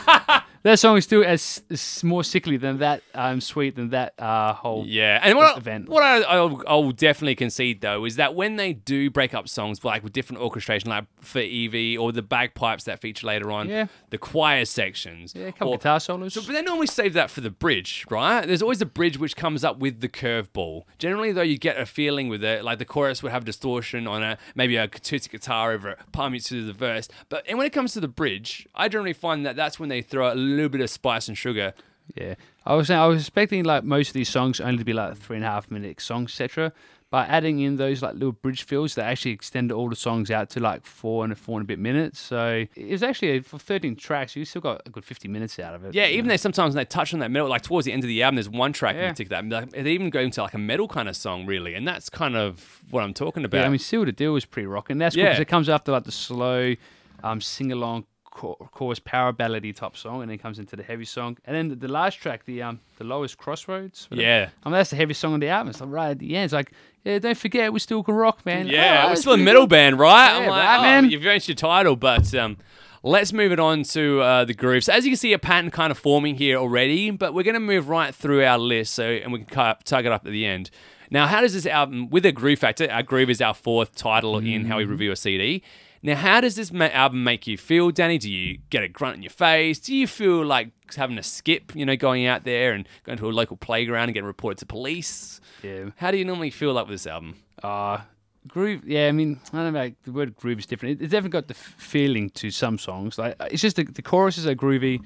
That 0.64 0.78
song 0.78 0.96
is 0.96 1.04
still 1.04 1.22
as, 1.22 1.62
as 1.68 2.02
more 2.02 2.24
sickly 2.24 2.56
than 2.56 2.78
that 2.78 3.02
um, 3.14 3.42
sweet 3.42 3.76
than 3.76 3.90
that 3.90 4.14
uh, 4.18 4.54
whole 4.54 4.84
Yeah, 4.86 5.20
and 5.22 5.36
what, 5.36 5.66
I, 5.68 5.78
what 5.80 6.02
I, 6.02 6.22
I'll, 6.22 6.62
I'll 6.66 6.90
definitely 6.90 7.34
concede 7.34 7.82
though 7.82 8.06
is 8.06 8.16
that 8.16 8.34
when 8.34 8.56
they 8.56 8.72
do 8.72 9.10
break 9.10 9.34
up 9.34 9.46
songs 9.46 9.84
like 9.84 10.02
with 10.02 10.14
different 10.14 10.40
orchestration, 10.40 10.88
like 10.88 11.04
for 11.20 11.40
Evie 11.40 11.98
or 11.98 12.12
the 12.12 12.22
bagpipes 12.22 12.84
that 12.84 12.98
feature 12.98 13.26
later 13.26 13.52
on, 13.52 13.68
Yeah. 13.68 13.88
the 14.08 14.16
choir 14.16 14.64
sections, 14.64 15.34
yeah, 15.36 15.48
a 15.48 15.52
couple 15.52 15.68
or- 15.74 15.76
guitar 15.76 16.00
solos. 16.00 16.32
So, 16.32 16.40
but 16.40 16.54
they 16.54 16.62
normally 16.62 16.86
save 16.86 17.12
that 17.12 17.30
for 17.30 17.42
the 17.42 17.50
bridge, 17.50 18.06
right? 18.10 18.46
There's 18.46 18.62
always 18.62 18.80
a 18.80 18.86
bridge 18.86 19.18
which 19.18 19.36
comes 19.36 19.64
up 19.64 19.78
with 19.78 20.00
the 20.00 20.08
curveball. 20.08 20.84
Generally, 20.98 21.32
though, 21.32 21.42
you 21.42 21.58
get 21.58 21.78
a 21.78 21.84
feeling 21.84 22.28
with 22.28 22.42
it, 22.42 22.64
like 22.64 22.78
the 22.78 22.86
chorus 22.86 23.22
would 23.22 23.32
have 23.32 23.44
distortion 23.44 24.06
on 24.06 24.22
it, 24.22 24.38
maybe 24.54 24.76
a 24.76 24.84
acoustic 24.84 25.30
guitar 25.30 25.72
over 25.72 25.90
it, 25.90 25.98
palm 26.12 26.32
you 26.32 26.40
to 26.40 26.64
the 26.64 26.72
verse. 26.72 27.06
But 27.28 27.44
and 27.46 27.58
when 27.58 27.66
it 27.66 27.74
comes 27.74 27.92
to 27.92 28.00
the 28.00 28.08
bridge, 28.08 28.66
I 28.74 28.88
generally 28.88 29.12
find 29.12 29.44
that 29.44 29.56
that's 29.56 29.78
when 29.78 29.90
they 29.90 30.00
throw 30.00 30.32
a 30.32 30.34
little 30.54 30.68
bit 30.70 30.80
of 30.80 30.90
spice 30.90 31.28
and 31.28 31.36
sugar. 31.36 31.74
Yeah, 32.16 32.34
I 32.66 32.74
was 32.74 32.88
saying 32.88 33.00
I 33.00 33.06
was 33.06 33.20
expecting 33.22 33.64
like 33.64 33.82
most 33.84 34.08
of 34.08 34.14
these 34.14 34.28
songs 34.28 34.60
only 34.60 34.78
to 34.78 34.84
be 34.84 34.92
like 34.92 35.16
three 35.16 35.36
and 35.36 35.44
a 35.44 35.48
half 35.48 35.70
minute 35.70 36.00
songs, 36.00 36.30
etc. 36.32 36.72
By 37.10 37.24
adding 37.26 37.60
in 37.60 37.76
those 37.76 38.02
like 38.02 38.14
little 38.14 38.32
bridge 38.32 38.64
fills, 38.64 38.94
they 38.96 39.02
actually 39.02 39.30
extended 39.30 39.72
all 39.72 39.88
the 39.88 39.94
songs 39.96 40.30
out 40.32 40.50
to 40.50 40.60
like 40.60 40.84
four 40.84 41.22
and 41.24 41.32
a 41.32 41.36
four 41.36 41.58
and 41.60 41.64
a 41.64 41.66
bit 41.66 41.78
minutes. 41.78 42.18
So 42.18 42.66
it 42.74 42.90
was 42.90 43.02
actually 43.04 43.40
for 43.40 43.58
13 43.58 43.94
tracks, 43.96 44.34
you 44.36 44.44
still 44.44 44.60
got 44.62 44.82
a 44.84 44.90
good 44.90 45.04
50 45.04 45.28
minutes 45.28 45.58
out 45.60 45.74
of 45.74 45.84
it. 45.84 45.94
Yeah, 45.94 46.08
even 46.08 46.26
though 46.28 46.36
sometimes 46.36 46.74
when 46.74 46.80
they 46.80 46.84
touch 46.86 47.14
on 47.14 47.20
that 47.20 47.30
metal, 47.30 47.48
like 47.48 47.62
towards 47.62 47.84
the 47.86 47.92
end 47.92 48.02
of 48.02 48.08
the 48.08 48.22
album, 48.22 48.34
there's 48.36 48.50
one 48.50 48.72
track 48.74 48.96
Yeah. 48.96 49.04
in 49.04 49.10
particular 49.10 49.42
that 49.48 49.70
they 49.70 49.92
even 49.92 50.10
go 50.10 50.20
into 50.20 50.42
like 50.42 50.54
a 50.54 50.58
metal 50.58 50.88
kind 50.88 51.08
of 51.08 51.16
song, 51.16 51.46
really, 51.46 51.74
and 51.74 51.86
that's 51.88 52.10
kind 52.10 52.36
of 52.36 52.82
what 52.90 53.02
I'm 53.04 53.14
talking 53.14 53.44
about. 53.46 53.58
Yeah, 53.58 53.66
I 53.66 53.68
mean, 53.70 53.78
Seal 53.78 54.04
the 54.04 54.12
Deal 54.12 54.32
was 54.32 54.44
pretty 54.44 54.66
rocking. 54.66 54.98
That's 54.98 55.14
Yeah. 55.16 55.26
because 55.26 55.40
it 55.40 55.48
comes 55.48 55.68
after 55.68 55.92
like 55.92 56.04
the 56.04 56.12
slow, 56.12 56.74
um, 57.22 57.40
sing 57.40 57.70
along 57.72 58.04
chorus 58.34 58.98
power 58.98 59.32
ballady 59.32 59.74
type 59.74 59.96
song, 59.96 60.20
and 60.22 60.30
then 60.30 60.38
comes 60.38 60.58
into 60.58 60.76
the 60.76 60.82
heavy 60.82 61.04
song, 61.04 61.38
and 61.46 61.56
then 61.56 61.68
the, 61.68 61.76
the 61.76 61.88
last 61.88 62.16
track, 62.16 62.44
the 62.44 62.60
um, 62.62 62.80
the 62.98 63.04
lowest 63.04 63.38
crossroads. 63.38 64.08
yeah. 64.10 64.50
I 64.64 64.68
mean, 64.68 64.74
that's 64.74 64.90
the 64.90 64.96
heavy 64.96 65.14
song 65.14 65.34
on 65.34 65.40
the 65.40 65.48
album. 65.48 65.70
It's 65.70 65.80
like 65.80 65.90
right 65.90 66.10
at 66.10 66.18
the 66.18 66.34
end. 66.36 66.44
It's 66.46 66.52
like, 66.52 66.72
yeah, 67.04 67.18
don't 67.18 67.38
forget, 67.38 67.72
we 67.72 67.78
still 67.78 68.02
can 68.02 68.14
rock, 68.14 68.44
man. 68.44 68.66
Yeah, 68.66 69.04
Oh, 69.06 69.10
we're 69.10 69.16
still 69.16 69.32
a 69.34 69.36
metal 69.38 69.62
good. 69.62 69.70
band, 69.70 69.98
right? 69.98 70.30
Yeah, 70.32 70.38
I'm 70.44 70.48
like, 70.48 70.64
right, 70.64 70.78
oh, 70.78 70.82
man. 70.82 71.10
You've 71.10 71.22
changed 71.22 71.48
your 71.48 71.54
title, 71.54 71.96
but 71.96 72.34
um, 72.34 72.56
let's 73.02 73.32
move 73.32 73.52
it 73.52 73.60
on 73.60 73.82
to 73.84 74.20
uh, 74.20 74.44
the 74.44 74.54
groove. 74.54 74.84
So 74.84 74.92
as 74.92 75.04
you 75.04 75.10
can 75.12 75.16
see, 75.18 75.32
a 75.32 75.38
pattern 75.38 75.70
kind 75.70 75.90
of 75.90 75.98
forming 75.98 76.34
here 76.36 76.56
already, 76.56 77.10
but 77.10 77.34
we're 77.34 77.42
going 77.44 77.54
to 77.54 77.60
move 77.60 77.88
right 77.88 78.14
through 78.14 78.44
our 78.44 78.58
list, 78.58 78.94
so 78.94 79.04
and 79.08 79.32
we 79.32 79.38
can 79.40 79.46
cut, 79.46 79.84
tug 79.84 80.06
it 80.06 80.12
up 80.12 80.26
at 80.26 80.32
the 80.32 80.44
end. 80.46 80.70
Now, 81.10 81.26
how 81.26 81.42
does 81.42 81.52
this 81.52 81.66
album, 81.66 82.08
with 82.10 82.24
a 82.26 82.32
groove 82.32 82.58
factor, 82.58 82.90
our 82.90 83.02
groove 83.02 83.30
is 83.30 83.40
our 83.40 83.54
fourth 83.54 83.94
title 83.94 84.38
in 84.38 84.64
how 84.64 84.78
we 84.78 84.84
review 84.84 85.12
a 85.12 85.16
CD. 85.16 85.62
Now, 86.04 86.16
how 86.16 86.42
does 86.42 86.54
this 86.54 86.70
ma- 86.70 86.90
album 86.92 87.24
make 87.24 87.46
you 87.46 87.56
feel, 87.56 87.90
Danny? 87.90 88.18
Do 88.18 88.30
you 88.30 88.58
get 88.68 88.82
a 88.82 88.88
grunt 88.88 89.16
in 89.16 89.22
your 89.22 89.30
face? 89.30 89.78
Do 89.78 89.94
you 89.96 90.06
feel 90.06 90.44
like 90.44 90.68
having 90.94 91.16
a 91.16 91.22
skip, 91.22 91.74
you 91.74 91.86
know, 91.86 91.96
going 91.96 92.26
out 92.26 92.44
there 92.44 92.74
and 92.74 92.86
going 93.04 93.16
to 93.16 93.26
a 93.26 93.32
local 93.32 93.56
playground 93.56 94.04
and 94.04 94.14
getting 94.14 94.26
reported 94.26 94.58
to 94.58 94.66
police? 94.66 95.40
Yeah. 95.62 95.90
How 95.96 96.10
do 96.10 96.18
you 96.18 96.26
normally 96.26 96.50
feel 96.50 96.74
like 96.74 96.86
with 96.86 96.92
this 96.94 97.06
album? 97.06 97.36
Uh, 97.62 98.00
groove. 98.46 98.86
Yeah, 98.86 99.08
I 99.08 99.12
mean, 99.12 99.40
I 99.54 99.62
don't 99.62 99.72
know. 99.72 99.78
Like, 99.78 100.02
the 100.02 100.12
word 100.12 100.36
groove 100.36 100.58
is 100.58 100.66
different. 100.66 101.00
It, 101.00 101.04
it's 101.04 101.10
definitely 101.10 101.30
got 101.30 101.48
the 101.48 101.54
f- 101.54 101.74
feeling 101.78 102.28
to 102.30 102.50
some 102.50 102.76
songs. 102.78 103.16
Like 103.16 103.36
it's 103.50 103.62
just 103.62 103.76
the, 103.76 103.84
the 103.84 104.02
choruses 104.02 104.46
are 104.46 104.54
groovy, 104.54 105.02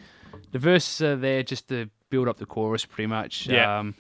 the 0.51 0.59
verses 0.59 1.01
are 1.01 1.15
there 1.17 1.45
just 1.45 1.69
to 1.69 1.89
build 2.11 2.27
up 2.27 2.39
the 2.39 2.47
chorus, 2.47 2.85
pretty 2.85 3.07
much. 3.07 3.47
Yeah. 3.47 3.79
Um, 3.79 3.95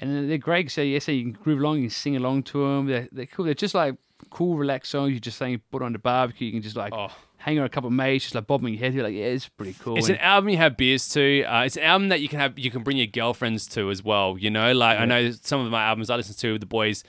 and 0.00 0.10
then 0.14 0.28
they're 0.28 0.38
great. 0.38 0.70
So 0.70 0.82
yeah, 0.82 0.98
so 0.98 1.12
you 1.12 1.22
can 1.24 1.32
groove 1.42 1.60
along, 1.60 1.76
you 1.76 1.82
can 1.84 1.90
sing 1.90 2.16
along 2.16 2.44
to 2.44 2.58
them. 2.66 2.86
They're, 2.86 3.08
they're 3.12 3.26
cool. 3.26 3.44
They're 3.44 3.54
just 3.54 3.74
like 3.74 3.94
cool, 4.30 4.56
relaxed 4.56 4.90
songs. 4.92 5.12
You 5.12 5.20
just 5.20 5.38
saying 5.38 5.60
put 5.70 5.82
on 5.82 5.92
the 5.92 5.98
barbecue. 5.98 6.46
You 6.46 6.52
can 6.52 6.62
just 6.62 6.76
like 6.76 6.92
Oh. 6.94 7.08
hang 7.38 7.58
on 7.58 7.64
a 7.64 7.68
couple 7.68 7.88
of 7.88 7.94
mates, 7.94 8.24
just 8.24 8.34
like 8.34 8.46
bobbing 8.46 8.74
your 8.74 8.80
head. 8.80 8.94
You're 8.94 9.04
like, 9.04 9.14
yeah, 9.14 9.24
it's 9.26 9.48
pretty 9.48 9.74
cool. 9.80 9.96
It's 9.96 10.08
And- 10.08 10.16
an 10.18 10.22
album 10.22 10.50
you 10.50 10.56
have 10.58 10.76
beers 10.76 11.08
to. 11.10 11.42
Uh, 11.44 11.62
it's 11.64 11.76
an 11.76 11.82
album 11.84 12.08
that 12.10 12.20
you 12.20 12.28
can 12.28 12.38
have. 12.38 12.58
You 12.58 12.70
can 12.70 12.82
bring 12.82 12.96
your 12.98 13.06
girlfriends 13.06 13.66
to 13.68 13.90
as 13.90 14.02
well. 14.04 14.36
You 14.38 14.50
know, 14.50 14.72
like 14.72 14.98
I 14.98 15.04
know 15.06 15.30
some 15.32 15.64
of 15.64 15.70
my 15.70 15.82
albums 15.84 16.10
I 16.10 16.16
listen 16.16 16.36
to 16.36 16.52
with 16.52 16.60
the 16.60 16.66
boys. 16.66 17.02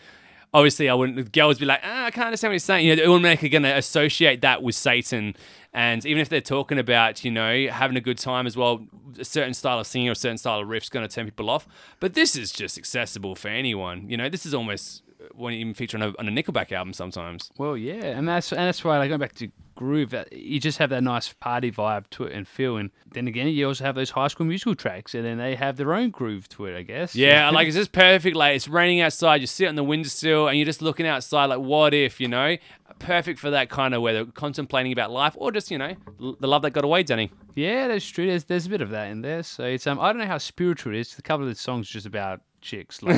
Obviously, 0.54 0.90
I 0.90 0.94
wouldn't. 0.94 1.32
Girls 1.32 1.60
be 1.60 1.66
like, 1.66 1.80
ah, 1.84 2.06
I 2.06 2.12
can't 2.12 2.28
understand 2.28 2.50
what 2.50 2.56
he's 2.56 2.64
saying. 2.64 2.86
You 2.86 2.96
know, 2.96 3.02
they're 3.02 3.12
automatically 3.12 3.50
going 3.50 3.64
to 3.64 3.78
associate 3.78 4.42
that 4.42 4.62
with 4.62 4.76
Satan, 4.76 5.36
and 5.74 6.06
even 6.06 6.22
if 6.22 6.28
they're 6.28 6.42
talking 6.42 6.78
about, 6.78 7.24
you 7.24 7.32
know, 7.32 7.68
having 7.68 7.96
a 7.96 8.02
good 8.02 8.18
time 8.18 8.46
as 8.46 8.58
well, 8.58 8.86
a 9.18 9.24
certain 9.24 9.54
style 9.54 9.80
of 9.80 9.88
singing 9.88 10.10
or 10.10 10.12
a 10.12 10.16
certain 10.16 10.38
style 10.38 10.60
of 10.60 10.68
riff's 10.68 10.90
going 10.90 11.08
to 11.08 11.14
turn 11.14 11.26
people 11.26 11.50
off. 11.50 11.68
But 12.02 12.14
this 12.14 12.36
is 12.36 12.52
just 12.52 12.78
accessible 12.78 13.36
for 13.36 13.48
anyone. 13.48 14.10
You 14.10 14.18
know, 14.18 14.28
this 14.28 14.46
is 14.46 14.54
almost 14.54 15.04
won't 15.34 15.56
even 15.56 15.74
feature 15.74 15.98
on 15.98 16.04
a, 16.04 16.14
on 16.20 16.28
a 16.28 16.32
Nickelback 16.32 16.72
album 16.72 16.94
sometimes. 16.94 17.52
Well, 17.58 17.78
yeah, 17.78 17.94
and 18.06 18.28
that's 18.28 18.52
and 18.52 18.62
that's 18.62 18.84
why 18.84 18.98
like 18.98 19.10
going 19.10 19.20
back 19.20 19.36
to 19.36 19.50
groove, 19.76 20.12
that 20.12 20.32
you 20.32 20.60
just 20.60 20.78
have 20.78 20.90
that 20.92 21.02
nice 21.04 21.34
party 21.34 21.72
vibe 21.72 22.08
to 22.12 22.24
it 22.26 22.34
and 22.34 22.48
feel. 22.48 22.78
And 22.78 22.92
then 23.14 23.28
again, 23.28 23.48
you 23.48 23.68
also 23.68 23.84
have 23.84 23.96
those 23.96 24.12
High 24.12 24.28
School 24.28 24.46
Musical 24.46 24.76
tracks, 24.76 25.16
and 25.16 25.26
then 25.26 25.38
they 25.38 25.56
have 25.56 25.78
their 25.78 25.94
own 25.94 26.10
groove 26.10 26.48
to 26.50 26.66
it, 26.66 26.78
I 26.78 26.84
guess. 26.84 27.16
Yeah, 27.16 27.50
like 27.54 27.68
it's 27.68 27.76
just 27.76 27.92
perfect. 27.92 28.36
Like 28.36 28.56
it's 28.56 28.68
raining 28.68 29.02
outside, 29.02 29.42
you 29.42 29.48
sit 29.48 29.68
on 29.68 29.76
the 29.76 29.84
windowsill 29.84 30.48
and 30.48 30.58
you're 30.58 30.66
just 30.66 30.82
looking 30.82 31.08
outside. 31.08 31.46
Like, 31.48 31.60
what 31.60 31.94
if 31.94 32.20
you 32.20 32.28
know? 32.28 32.58
Perfect 33.00 33.40
for 33.40 33.50
that 33.50 33.70
kind 33.70 33.96
of 33.96 34.04
weather, 34.04 34.26
contemplating 34.26 34.92
about 34.92 35.10
life, 35.10 35.34
or 35.38 35.52
just 35.52 35.72
you 35.72 35.78
know, 35.80 35.96
the 36.20 36.48
love 36.48 36.62
that 36.62 36.72
got 36.72 36.84
away, 36.84 37.02
Danny. 37.02 37.32
yeah, 37.56 37.88
that's 37.88 38.06
true. 38.06 38.28
There's 38.28 38.44
there's 38.44 38.68
a 38.68 38.70
bit 38.70 38.82
of 38.82 38.92
that 38.92 39.10
in 39.10 39.22
there. 39.22 39.42
So 39.42 39.64
it's 39.64 39.88
um, 39.88 40.00
I 40.00 40.12
don't 40.12 40.20
know 40.20 40.28
how 40.28 40.38
spiritual 40.38 40.94
it 40.94 41.00
is. 41.00 41.18
A 41.18 41.22
couple 41.24 41.44
of 41.44 41.50
the 41.50 41.56
songs 41.56 41.90
just 41.90 42.06
about 42.06 42.42
chicks. 42.62 43.02
Like, 43.02 43.16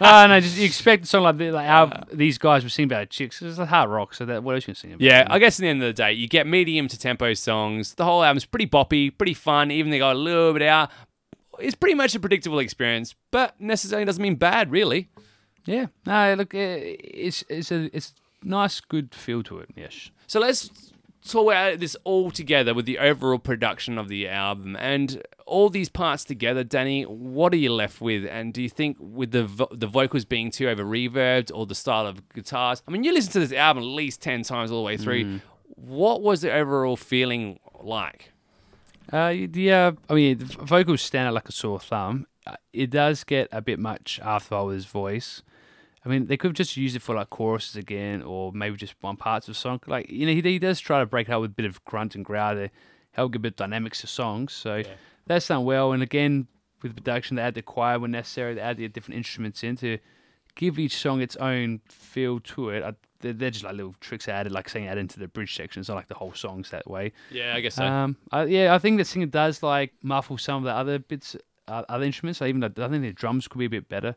no, 0.00 0.26
no, 0.28 0.40
just 0.40 0.56
you 0.58 0.64
expect 0.64 1.06
song 1.06 1.22
like, 1.22 1.38
like 1.38 1.66
how 1.66 2.04
these 2.12 2.38
guys 2.38 2.62
were 2.64 2.68
singing 2.70 2.92
about 2.92 3.10
chicks. 3.10 3.40
It's 3.40 3.58
a 3.58 3.66
hard 3.66 3.90
rock, 3.90 4.14
so 4.14 4.24
that 4.26 4.42
what 4.42 4.54
else 4.54 4.64
you 4.64 4.68
gonna 4.68 4.74
sing 4.76 4.92
about? 4.92 5.00
Yeah, 5.02 5.26
I 5.30 5.38
guess 5.38 5.58
at 5.58 5.62
the 5.62 5.68
end 5.68 5.82
of 5.82 5.86
the 5.88 5.92
day, 5.92 6.12
you 6.12 6.28
get 6.28 6.46
medium 6.46 6.88
to 6.88 6.98
tempo 6.98 7.34
songs. 7.34 7.94
The 7.94 8.04
whole 8.04 8.22
album's 8.22 8.44
pretty 8.44 8.66
boppy, 8.66 9.16
pretty 9.16 9.34
fun. 9.34 9.70
Even 9.70 9.90
they 9.90 9.98
go 9.98 10.12
a 10.12 10.14
little 10.14 10.52
bit 10.52 10.62
out. 10.62 10.90
It's 11.58 11.74
pretty 11.74 11.94
much 11.94 12.14
a 12.14 12.20
predictable 12.20 12.58
experience, 12.60 13.14
but 13.30 13.60
necessarily 13.60 14.04
doesn't 14.04 14.22
mean 14.22 14.36
bad, 14.36 14.70
really. 14.70 15.08
yeah. 15.64 15.86
No, 16.06 16.34
look, 16.34 16.54
eh, 16.54 16.96
it's 17.00 17.42
it's 17.48 17.72
a 17.72 17.94
it's 17.96 18.14
nice, 18.42 18.80
good 18.80 19.14
feel 19.14 19.42
to 19.44 19.58
it. 19.58 19.70
Yes. 19.74 20.10
So 20.26 20.38
let's 20.40 20.70
talk 21.28 21.46
about 21.46 21.78
this 21.80 21.96
all 22.04 22.30
together 22.30 22.74
with 22.74 22.86
the 22.86 22.98
overall 22.98 23.38
production 23.38 23.98
of 23.98 24.08
the 24.08 24.28
album 24.28 24.76
and 24.80 25.22
all 25.46 25.68
these 25.70 25.88
parts 25.88 26.24
together. 26.24 26.64
Danny, 26.64 27.04
what 27.04 27.52
are 27.52 27.56
you 27.56 27.72
left 27.72 28.00
with? 28.00 28.24
And 28.26 28.52
do 28.52 28.62
you 28.62 28.68
think 28.68 28.96
with 29.00 29.30
the 29.30 29.44
vo- 29.44 29.68
the 29.70 29.86
vocals 29.86 30.24
being 30.24 30.50
too 30.50 30.68
over 30.68 30.84
reverbed 30.84 31.50
or 31.54 31.66
the 31.66 31.74
style 31.74 32.06
of 32.06 32.28
guitars? 32.30 32.82
I 32.86 32.90
mean, 32.90 33.04
you 33.04 33.12
listen 33.12 33.32
to 33.32 33.40
this 33.40 33.52
album 33.52 33.82
at 33.84 33.86
least 33.86 34.20
ten 34.22 34.42
times 34.42 34.70
all 34.70 34.78
the 34.78 34.84
way 34.86 34.96
through. 34.96 35.40
What 35.76 36.22
was 36.22 36.40
the 36.40 36.52
overall 36.52 36.96
feeling 36.96 37.58
like? 37.82 38.32
Uh, 39.12 39.32
the 39.48 39.72
uh, 39.72 39.92
I 40.10 40.14
mean, 40.14 40.38
the 40.38 40.44
vocals 40.44 41.02
stand 41.02 41.28
out 41.28 41.34
like 41.34 41.48
a 41.48 41.52
sore 41.52 41.80
thumb. 41.80 42.26
Uh, 42.46 42.56
It 42.72 42.90
does 42.90 43.24
get 43.24 43.48
a 43.52 43.62
bit 43.62 43.78
much 43.78 44.20
after 44.22 44.54
Oliver's 44.54 44.84
voice. 44.86 45.42
I 46.08 46.10
mean, 46.10 46.26
they 46.26 46.38
could 46.38 46.48
have 46.48 46.56
just 46.56 46.74
used 46.76 46.96
it 46.96 47.02
for 47.02 47.14
like 47.14 47.28
choruses 47.28 47.76
again, 47.76 48.22
or 48.22 48.50
maybe 48.50 48.76
just 48.76 48.94
one 49.02 49.16
parts 49.16 49.46
of 49.46 49.54
the 49.54 49.60
song. 49.60 49.80
Like 49.86 50.10
you 50.10 50.24
know, 50.24 50.32
he, 50.32 50.40
he 50.40 50.58
does 50.58 50.80
try 50.80 51.00
to 51.00 51.06
break 51.06 51.28
it 51.28 51.32
up 51.32 51.42
with 51.42 51.50
a 51.50 51.54
bit 51.54 51.66
of 51.66 51.84
grunt 51.84 52.14
and 52.14 52.24
growl 52.24 52.54
to 52.54 52.70
help 53.12 53.32
give 53.32 53.40
a 53.40 53.42
bit 53.42 53.52
of 53.52 53.56
dynamics 53.56 54.00
to 54.00 54.06
songs. 54.06 54.54
So 54.54 54.82
that's 55.26 55.48
done 55.48 55.64
well. 55.64 55.92
And 55.92 56.02
again, 56.02 56.46
with 56.82 56.94
the 56.94 57.02
production, 57.02 57.36
they 57.36 57.42
add 57.42 57.54
the 57.54 57.62
choir 57.62 57.98
when 57.98 58.12
necessary. 58.12 58.54
They 58.54 58.62
add 58.62 58.78
the 58.78 58.88
different 58.88 59.18
instruments 59.18 59.62
in 59.62 59.76
to 59.76 59.98
give 60.54 60.78
each 60.78 60.96
song 60.96 61.20
its 61.20 61.36
own 61.36 61.82
feel 61.90 62.40
to 62.40 62.70
it. 62.70 62.82
I, 62.82 62.94
they're, 63.20 63.34
they're 63.34 63.50
just 63.50 63.64
like 63.64 63.74
little 63.74 63.94
tricks 64.00 64.28
added, 64.28 64.50
like 64.50 64.70
saying 64.70 64.88
add 64.88 64.96
into 64.96 65.18
the 65.18 65.28
bridge 65.28 65.54
section. 65.54 65.80
It's 65.80 65.90
not 65.90 65.96
like 65.96 66.08
the 66.08 66.14
whole 66.14 66.32
song's 66.32 66.70
that 66.70 66.88
way. 66.88 67.12
Yeah, 67.30 67.54
I 67.54 67.60
guess 67.60 67.74
so. 67.74 67.84
Um, 67.84 68.16
I, 68.32 68.44
yeah, 68.44 68.74
I 68.74 68.78
think 68.78 68.96
the 68.96 69.04
singer 69.04 69.26
does 69.26 69.62
like 69.62 69.92
muffle 70.02 70.38
some 70.38 70.58
of 70.58 70.64
the 70.64 70.72
other 70.72 70.98
bits, 70.98 71.36
uh, 71.66 71.82
other 71.90 72.04
instruments. 72.04 72.40
Like 72.40 72.48
even 72.48 72.60
the, 72.60 72.72
I 72.78 72.88
think 72.88 73.02
the 73.02 73.12
drums 73.12 73.46
could 73.46 73.58
be 73.58 73.66
a 73.66 73.70
bit 73.70 73.90
better. 73.90 74.16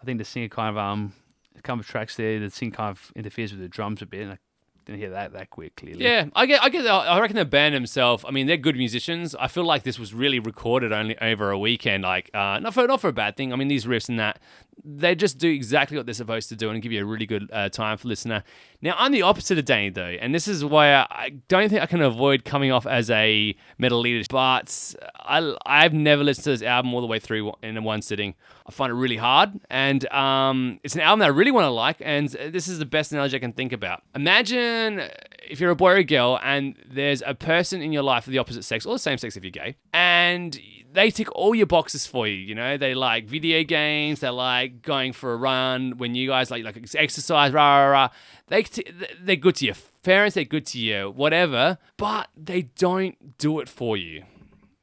I 0.00 0.04
think 0.04 0.18
the 0.18 0.24
singer 0.24 0.48
kind 0.48 0.70
of 0.70 0.78
um, 0.78 1.12
a 1.56 1.62
couple 1.62 1.80
of 1.80 1.86
tracks 1.86 2.16
there, 2.16 2.38
the 2.40 2.50
singer 2.50 2.72
kind 2.72 2.90
of 2.90 3.12
interferes 3.14 3.52
with 3.52 3.60
the 3.60 3.68
drums 3.68 4.02
a 4.02 4.06
bit. 4.06 4.22
And 4.22 4.32
I 4.32 4.38
didn't 4.84 4.98
hear 5.00 5.10
that 5.10 5.32
that 5.32 5.50
quick. 5.50 5.76
Clearly, 5.76 6.04
Yeah, 6.04 6.26
I 6.34 6.46
get, 6.46 6.62
I 6.62 6.68
get. 6.68 6.86
I 6.86 7.20
reckon 7.20 7.36
the 7.36 7.44
band 7.44 7.74
themselves. 7.74 8.24
I 8.26 8.30
mean, 8.30 8.46
they're 8.46 8.56
good 8.56 8.76
musicians. 8.76 9.34
I 9.36 9.48
feel 9.48 9.64
like 9.64 9.84
this 9.84 9.98
was 9.98 10.12
really 10.12 10.40
recorded 10.40 10.92
only 10.92 11.16
over 11.20 11.50
a 11.50 11.58
weekend. 11.58 12.02
Like, 12.02 12.30
uh, 12.34 12.58
not 12.58 12.74
for 12.74 12.86
not 12.86 13.00
for 13.00 13.08
a 13.08 13.12
bad 13.12 13.36
thing. 13.36 13.52
I 13.52 13.56
mean, 13.56 13.68
these 13.68 13.84
riffs 13.86 14.08
and 14.08 14.18
that, 14.18 14.40
they 14.84 15.14
just 15.14 15.38
do 15.38 15.48
exactly 15.48 15.96
what 15.96 16.06
they're 16.06 16.14
supposed 16.14 16.48
to 16.48 16.56
do 16.56 16.70
and 16.70 16.82
give 16.82 16.92
you 16.92 17.02
a 17.02 17.04
really 17.04 17.26
good 17.26 17.48
uh, 17.52 17.68
time 17.68 17.96
for 17.96 18.08
listener. 18.08 18.42
Now, 18.80 18.94
I'm 18.98 19.12
the 19.12 19.22
opposite 19.22 19.58
of 19.58 19.64
Danny 19.64 19.90
though, 19.90 20.02
and 20.02 20.34
this 20.34 20.48
is 20.48 20.64
why 20.64 20.92
I, 20.94 21.30
don't 21.48 21.68
think 21.68 21.82
I 21.82 21.86
can 21.86 22.02
avoid 22.02 22.44
coming 22.44 22.72
off 22.72 22.86
as 22.86 23.10
a 23.10 23.54
metal 23.78 24.00
leader. 24.00 24.24
But 24.28 24.94
I, 25.20 25.54
I've 25.64 25.92
never 25.92 26.24
listened 26.24 26.44
to 26.44 26.50
this 26.50 26.62
album 26.62 26.92
all 26.94 27.00
the 27.00 27.06
way 27.06 27.18
through 27.18 27.52
in 27.62 27.82
one 27.84 28.02
sitting. 28.02 28.34
I 28.66 28.72
find 28.72 28.90
it 28.90 28.94
really 28.94 29.16
hard, 29.16 29.60
and 29.70 30.10
um, 30.12 30.80
it's 30.82 30.94
an 30.94 31.00
album 31.00 31.20
that 31.20 31.26
I 31.26 31.28
really 31.28 31.50
want 31.50 31.64
to 31.64 31.70
like. 31.70 31.96
And 32.00 32.28
this 32.28 32.66
is 32.68 32.78
the 32.78 32.86
best 32.86 33.12
analogy 33.12 33.36
I 33.36 33.40
can 33.40 33.52
think 33.52 33.72
about. 33.72 34.02
Imagine 34.14 35.02
if 35.48 35.60
you're 35.60 35.70
a 35.70 35.76
boy 35.76 35.92
or 35.92 35.96
a 35.96 36.04
girl, 36.04 36.40
and 36.42 36.74
there's 36.88 37.22
a 37.24 37.34
person 37.34 37.82
in 37.82 37.92
your 37.92 38.02
life 38.02 38.26
of 38.26 38.32
the 38.32 38.38
opposite 38.38 38.64
sex 38.64 38.84
or 38.84 38.94
the 38.94 38.98
same 38.98 39.18
sex 39.18 39.36
if 39.36 39.44
you're 39.44 39.50
gay, 39.50 39.76
and 39.92 40.58
they 40.92 41.10
tick 41.10 41.30
all 41.32 41.54
your 41.54 41.66
boxes 41.66 42.06
for 42.06 42.26
you. 42.26 42.34
You 42.34 42.54
know, 42.54 42.76
they 42.76 42.94
like 42.94 43.26
video 43.26 43.62
games, 43.64 44.20
they 44.20 44.28
like 44.28 44.82
going 44.82 45.12
for 45.12 45.32
a 45.32 45.36
run. 45.36 45.98
When 45.98 46.14
you 46.14 46.28
guys 46.28 46.50
like 46.50 46.64
like 46.64 46.76
exercise, 46.94 47.52
rah 47.52 47.78
rah 47.78 47.90
rah, 47.90 48.08
they 48.48 48.62
t- 48.62 48.86
they're 49.20 49.36
good 49.36 49.56
to 49.56 49.66
your 49.66 49.74
parents, 50.02 50.34
they're 50.34 50.44
good 50.44 50.66
to 50.66 50.78
you, 50.78 51.12
whatever, 51.14 51.78
but 51.96 52.28
they 52.36 52.62
don't 52.62 53.38
do 53.38 53.60
it 53.60 53.68
for 53.68 53.96
you. 53.96 54.24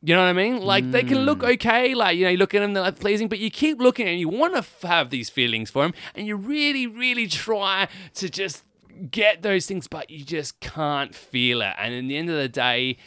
You 0.01 0.15
know 0.15 0.21
what 0.21 0.29
I 0.29 0.33
mean? 0.33 0.61
Like 0.61 0.91
they 0.91 1.03
can 1.03 1.19
look 1.19 1.39
mm. 1.39 1.53
okay, 1.55 1.93
like 1.93 2.17
you 2.17 2.23
know, 2.23 2.31
you 2.31 2.37
look 2.37 2.55
at 2.55 2.61
them, 2.61 2.73
they're 2.73 2.83
like 2.83 2.99
pleasing, 2.99 3.27
but 3.27 3.39
you 3.39 3.51
keep 3.51 3.79
looking 3.79 4.07
and 4.07 4.19
you 4.19 4.29
want 4.29 4.53
to 4.53 4.59
f- 4.59 4.81
have 4.83 5.09
these 5.09 5.29
feelings 5.29 5.69
for 5.69 5.83
them, 5.83 5.93
and 6.15 6.25
you 6.25 6.37
really, 6.37 6.87
really 6.87 7.27
try 7.27 7.89
to 8.15 8.29
just 8.29 8.63
get 9.11 9.41
those 9.41 9.65
things, 9.65 9.87
but 9.87 10.09
you 10.09 10.23
just 10.23 10.59
can't 10.61 11.13
feel 11.13 11.61
it. 11.61 11.73
And 11.77 11.93
in 11.93 12.07
the 12.07 12.17
end 12.17 12.29
of 12.29 12.37
the 12.37 12.47
day, 12.47 12.97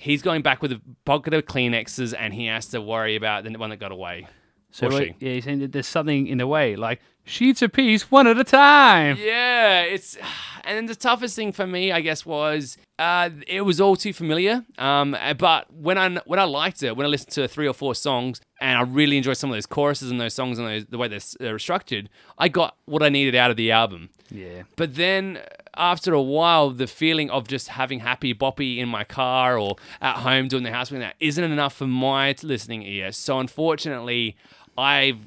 he's 0.00 0.22
going 0.22 0.40
back 0.40 0.62
with 0.62 0.72
a 0.72 0.80
pocket 1.04 1.34
of 1.34 1.44
Kleenexes, 1.44 2.14
and 2.18 2.32
he 2.32 2.46
has 2.46 2.66
to 2.68 2.80
worry 2.80 3.16
about 3.16 3.44
the 3.44 3.50
one 3.58 3.70
that 3.70 3.76
got 3.78 3.92
away. 3.92 4.26
So 4.72 4.88
she. 4.90 5.14
yeah, 5.18 5.32
you're 5.32 5.42
saying 5.42 5.58
that 5.60 5.72
there's 5.72 5.86
something 5.86 6.26
in 6.26 6.38
the 6.38 6.46
way, 6.46 6.76
like 6.76 7.00
sheets 7.24 7.60
of 7.60 7.72
peace, 7.72 8.10
one 8.10 8.26
at 8.26 8.38
a 8.38 8.44
time. 8.44 9.16
Yeah, 9.20 9.82
it's 9.82 10.16
and 10.64 10.76
then 10.76 10.86
the 10.86 10.94
toughest 10.94 11.36
thing 11.36 11.52
for 11.52 11.66
me, 11.66 11.92
I 11.92 12.00
guess, 12.00 12.24
was 12.24 12.78
uh, 12.98 13.30
it 13.46 13.62
was 13.62 13.80
all 13.80 13.96
too 13.96 14.12
familiar. 14.12 14.64
Um, 14.78 15.16
but 15.38 15.72
when 15.72 15.98
I 15.98 16.16
when 16.24 16.38
I 16.38 16.44
liked 16.44 16.82
it, 16.82 16.96
when 16.96 17.04
I 17.04 17.08
listened 17.08 17.32
to 17.32 17.48
three 17.48 17.66
or 17.66 17.74
four 17.74 17.94
songs, 17.94 18.40
and 18.60 18.78
I 18.78 18.82
really 18.82 19.16
enjoyed 19.16 19.36
some 19.36 19.50
of 19.50 19.56
those 19.56 19.66
choruses 19.66 20.10
and 20.10 20.20
those 20.20 20.34
songs 20.34 20.58
and 20.58 20.66
those, 20.66 20.86
the 20.86 20.98
way 20.98 21.08
they're, 21.08 21.20
they're 21.38 21.58
structured, 21.58 22.08
I 22.38 22.48
got 22.48 22.76
what 22.86 23.02
I 23.02 23.08
needed 23.08 23.34
out 23.34 23.50
of 23.50 23.56
the 23.56 23.72
album. 23.72 24.10
Yeah. 24.30 24.62
But 24.76 24.94
then 24.94 25.40
after 25.76 26.12
a 26.12 26.22
while, 26.22 26.70
the 26.70 26.86
feeling 26.86 27.30
of 27.30 27.48
just 27.48 27.68
having 27.68 28.00
happy 28.00 28.34
boppy 28.34 28.78
in 28.78 28.88
my 28.88 29.04
car 29.04 29.58
or 29.58 29.76
at 30.00 30.16
home 30.16 30.48
doing 30.48 30.62
the 30.62 30.72
house 30.72 30.90
that 30.90 31.14
isn't 31.20 31.44
enough 31.44 31.74
for 31.74 31.86
my 31.86 32.34
listening 32.42 32.82
ear. 32.82 33.12
So 33.12 33.38
unfortunately, 33.38 34.36
I 34.76 35.18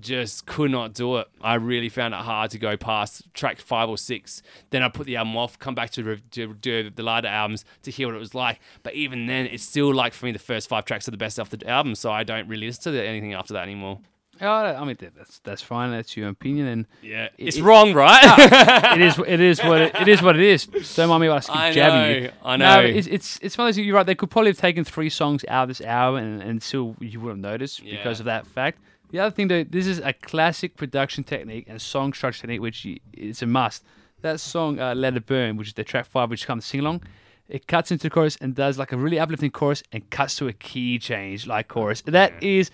just 0.00 0.46
could 0.46 0.70
not 0.70 0.94
do 0.94 1.16
it. 1.16 1.28
I 1.40 1.54
really 1.54 1.88
found 1.88 2.14
it 2.14 2.20
hard 2.20 2.50
to 2.52 2.58
go 2.58 2.76
past 2.76 3.22
track 3.34 3.58
five 3.58 3.88
or 3.88 3.98
six. 3.98 4.42
Then 4.70 4.82
I 4.82 4.88
put 4.88 5.06
the 5.06 5.16
album 5.16 5.36
off, 5.36 5.58
come 5.58 5.74
back 5.74 5.90
to, 5.92 6.16
do 6.16 6.90
the 6.90 7.02
later 7.02 7.28
albums 7.28 7.64
to 7.82 7.90
hear 7.90 8.06
what 8.06 8.16
it 8.16 8.20
was 8.20 8.34
like. 8.34 8.60
But 8.82 8.94
even 8.94 9.26
then, 9.26 9.46
it's 9.46 9.64
still 9.64 9.92
like 9.92 10.12
for 10.12 10.26
me 10.26 10.32
the 10.32 10.38
first 10.38 10.68
five 10.68 10.84
tracks 10.84 11.08
are 11.08 11.10
the 11.10 11.16
best 11.16 11.40
off 11.40 11.50
the 11.50 11.66
album. 11.68 11.94
So 11.94 12.12
I 12.12 12.22
don't 12.24 12.48
really 12.48 12.66
listen 12.66 12.92
to 12.92 13.04
anything 13.04 13.34
after 13.34 13.54
that 13.54 13.62
anymore. 13.62 14.00
Oh, 14.40 14.46
I 14.48 14.84
mean 14.84 14.96
that's 15.16 15.38
that's 15.40 15.62
fine. 15.62 15.90
That's 15.90 16.16
your 16.16 16.28
opinion, 16.28 16.66
and 16.66 16.86
Yeah, 17.02 17.24
It- 17.24 17.32
it's 17.38 17.56
it- 17.56 17.62
wrong, 17.62 17.94
right? 17.94 18.20
it 18.96 19.00
is 19.00 19.18
it 19.26 19.40
is 19.40 19.60
what 19.62 19.80
it, 19.80 19.94
it 20.00 20.08
is 20.08 20.20
what 20.22 20.36
it 20.36 20.42
is. 20.42 20.66
Don't 20.94 21.08
mind 21.08 21.22
me 21.22 21.28
while 21.28 21.38
I 21.38 21.40
keep 21.40 21.56
I 21.56 21.72
jabbing 21.72 22.14
you. 22.22 22.28
know, 22.28 22.32
I 22.44 22.56
No, 22.56 22.76
know. 22.82 22.86
it's 22.86 23.06
it's 23.06 23.38
it's 23.42 23.56
one 23.56 23.68
of 23.68 23.74
those. 23.74 23.84
You're 23.84 23.96
right. 23.96 24.04
They 24.06 24.14
could 24.14 24.30
probably 24.30 24.50
have 24.50 24.58
taken 24.58 24.84
three 24.84 25.08
songs 25.08 25.44
out 25.48 25.62
of 25.64 25.68
this 25.68 25.80
hour, 25.86 26.18
and, 26.18 26.42
and 26.42 26.62
still 26.62 26.96
you 27.00 27.20
wouldn't 27.20 27.44
have 27.44 27.52
noticed 27.52 27.82
because 27.84 28.20
of 28.20 28.26
that 28.26 28.46
fact. 28.46 28.78
The 29.12 29.20
other 29.20 29.30
thing, 29.34 29.46
though, 29.48 29.62
this 29.62 29.86
is 29.86 30.00
a 30.00 30.12
classic 30.12 30.76
production 30.76 31.22
technique 31.22 31.66
and 31.68 31.80
song 31.80 32.12
structure 32.12 32.40
technique, 32.42 32.60
which 32.60 32.84
y- 32.84 32.98
is 33.14 33.40
a 33.40 33.46
must. 33.46 33.84
That 34.22 34.40
song, 34.40 34.80
uh, 34.80 34.94
"Let 34.96 35.16
It 35.16 35.26
Burn," 35.26 35.56
which 35.56 35.68
is 35.68 35.74
the 35.74 35.84
track 35.84 36.06
five, 36.06 36.28
which 36.28 36.44
comes 36.46 36.64
to 36.64 36.70
sing 36.70 36.80
along. 36.80 37.02
It 37.48 37.68
cuts 37.68 37.92
into 37.92 38.02
the 38.02 38.10
chorus 38.10 38.36
and 38.40 38.56
does 38.56 38.76
like 38.76 38.90
a 38.90 38.96
really 38.96 39.20
uplifting 39.20 39.52
chorus 39.52 39.84
and 39.92 40.10
cuts 40.10 40.34
to 40.38 40.48
a 40.48 40.52
key 40.52 40.98
change 40.98 41.46
like 41.46 41.68
chorus. 41.68 42.00
That 42.00 42.32
is 42.42 42.72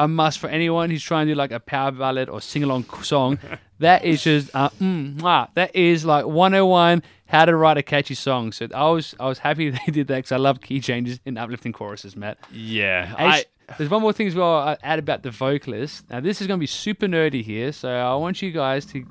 a 0.00 0.08
must 0.08 0.38
for 0.38 0.48
anyone 0.48 0.88
who's 0.88 1.02
trying 1.02 1.26
to 1.26 1.34
do 1.34 1.36
like 1.36 1.52
a 1.52 1.60
power 1.60 1.90
ballad 1.90 2.30
or 2.30 2.40
sing 2.40 2.62
along 2.62 2.84
song. 3.02 3.38
that 3.80 4.02
is 4.02 4.24
just 4.24 4.50
uh, 4.54 4.70
mm, 4.80 5.20
that 5.54 5.76
is 5.76 6.06
like 6.06 6.24
101 6.24 7.02
how 7.26 7.44
to 7.44 7.54
write 7.54 7.76
a 7.76 7.82
catchy 7.82 8.14
song. 8.14 8.50
So 8.50 8.66
I 8.74 8.88
was 8.88 9.14
I 9.20 9.26
was 9.26 9.38
happy 9.38 9.68
they 9.86 9.92
did 9.92 10.08
that 10.08 10.16
because 10.16 10.32
I 10.32 10.38
love 10.38 10.62
key 10.62 10.80
changes 10.80 11.20
in 11.26 11.36
uplifting 11.36 11.72
choruses, 11.72 12.16
Matt. 12.16 12.38
yeah, 12.50 13.14
I, 13.16 13.44
there's 13.76 13.90
one 13.90 14.00
more 14.00 14.14
thing 14.14 14.26
as 14.26 14.34
well 14.34 14.54
I 14.54 14.78
add 14.82 14.98
about 14.98 15.22
the 15.22 15.30
vocalist. 15.30 16.08
Now 16.08 16.20
this 16.20 16.40
is 16.40 16.46
going 16.46 16.58
to 16.58 16.62
be 16.62 16.66
super 16.66 17.06
nerdy 17.06 17.44
here, 17.44 17.70
so 17.70 17.90
I 17.90 18.14
want 18.14 18.40
you 18.40 18.52
guys 18.52 18.86
to 18.86 19.04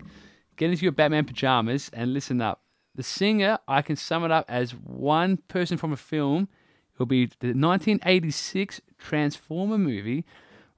get 0.58 0.72
into 0.72 0.82
your 0.82 0.92
Batman 0.92 1.24
pajamas 1.24 1.92
and 1.94 2.14
listen 2.14 2.42
up. 2.42 2.64
The 2.96 3.04
singer, 3.04 3.60
I 3.68 3.84
can 3.84 3.96
sum 3.96 4.26
it 4.26 4.32
up 4.32 4.46
as 4.50 4.72
one 4.72 5.38
person 5.48 5.78
from 5.78 5.94
a 5.94 5.98
film. 5.98 6.50
It'll 6.96 7.06
be 7.06 7.28
the 7.28 7.54
1986 7.54 8.82
Transformer 8.98 9.78
movie. 9.78 10.26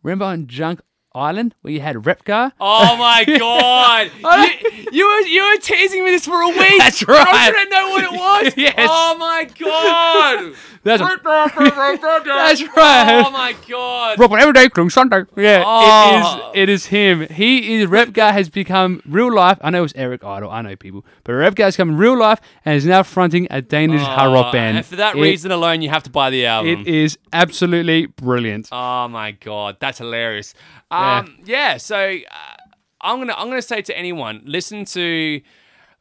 Remember 0.03 0.25
on 0.25 0.47
Junk 0.47 0.81
Island 1.13 1.55
where 1.61 1.73
you 1.73 1.81
had 1.81 2.05
Wreck-Gar? 2.05 2.53
Oh 2.59 2.97
my 2.97 3.25
god! 3.25 4.11
you, 4.75 4.87
you 4.91 5.07
were 5.07 5.27
you 5.27 5.43
were 5.43 5.57
teasing 5.61 6.03
me 6.03 6.11
this 6.11 6.25
for 6.25 6.41
a 6.41 6.47
week. 6.49 6.73
That's 6.79 7.07
right. 7.07 7.27
I 7.27 7.51
didn't 7.51 7.69
know 7.69 7.89
what 7.89 8.03
it 8.03 8.11
was. 8.45 8.53
Yes. 8.57 8.75
Oh 8.89 9.15
my 9.17 9.43
god! 9.59 10.53
That's 10.83 11.01
That's 11.23 12.63
right. 12.75 13.23
Oh 13.25 13.31
my 13.31 13.55
god! 13.69 14.19
Robert 14.19 14.39
every 14.39 14.53
day, 14.53 14.69
Sunday. 14.89 15.23
Yeah, 15.37 15.63
Oh. 15.65 16.51
it 16.55 16.59
is. 16.59 16.61
It 16.63 16.69
is 16.69 16.85
him. 16.87 17.27
He 17.29 17.75
is. 17.81 17.87
Wreck-Gar 17.87 18.31
has 18.33 18.49
become 18.49 19.01
real 19.05 19.33
life. 19.33 19.57
I 19.61 19.69
know 19.69 19.79
it 19.79 19.81
was 19.81 19.93
Eric 19.95 20.23
Idle. 20.23 20.49
I 20.49 20.61
know 20.61 20.75
people, 20.75 21.05
but 21.23 21.33
Wreck-Gar 21.33 21.65
has 21.67 21.75
become 21.75 21.97
real 21.97 22.17
life 22.17 22.39
and 22.65 22.75
is 22.75 22.85
now 22.85 23.03
fronting 23.03 23.47
a 23.51 23.61
Danish 23.61 24.01
hard 24.01 24.33
rock 24.33 24.47
Oh, 24.49 24.51
band. 24.53 24.77
And 24.77 24.85
for 24.85 24.95
that 24.95 25.15
It- 25.15 25.21
reason 25.21 25.51
alone, 25.51 25.81
you 25.81 25.89
have 25.89 26.03
to 26.03 26.09
buy 26.09 26.29
the 26.29 26.45
album. 26.45 26.81
it 26.81 26.87
is 26.87 27.17
absolutely 27.33 28.07
brilliant. 28.07 28.69
Oh 28.71 29.07
my 29.07 29.31
god, 29.31 29.77
that's 29.79 29.99
hilarious. 29.99 30.53
Um, 30.89 31.00
yeah. 31.45 31.77
so 31.77 31.97
uh, 31.97 32.55
I'm 33.01 33.19
gonna 33.19 33.33
I'm 33.35 33.49
gonna 33.49 33.61
say 33.61 33.81
to 33.81 33.97
anyone, 33.97 34.41
listen 34.45 34.85
to 34.85 35.41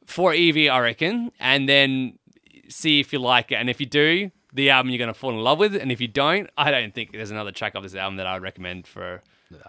for 0.07 0.34
Evie, 0.34 0.68
I 0.68 0.80
reckon, 0.80 1.32
and 1.38 1.68
then 1.68 2.18
see 2.68 3.01
if 3.01 3.12
you 3.12 3.18
like 3.18 3.53
it. 3.53 3.57
And 3.57 3.70
if 3.70 3.80
you 3.80 3.86
do, 3.86 4.30
the 4.53 4.70
album 4.70 4.90
you're 4.90 4.98
gonna 4.98 5.14
fall 5.14 5.30
in 5.30 5.38
love 5.38 5.59
with. 5.59 5.74
And 5.74 5.90
if 5.90 6.01
you 6.01 6.09
don't, 6.09 6.48
I 6.57 6.70
don't 6.70 6.94
think 6.94 7.12
there's 7.12 7.30
another 7.30 7.53
track 7.53 7.74
of 7.74 7.82
this 7.82 7.94
album 7.94 8.16
that 8.16 8.26
I 8.26 8.34
would 8.34 8.42
recommend 8.42 8.86
for 8.86 9.22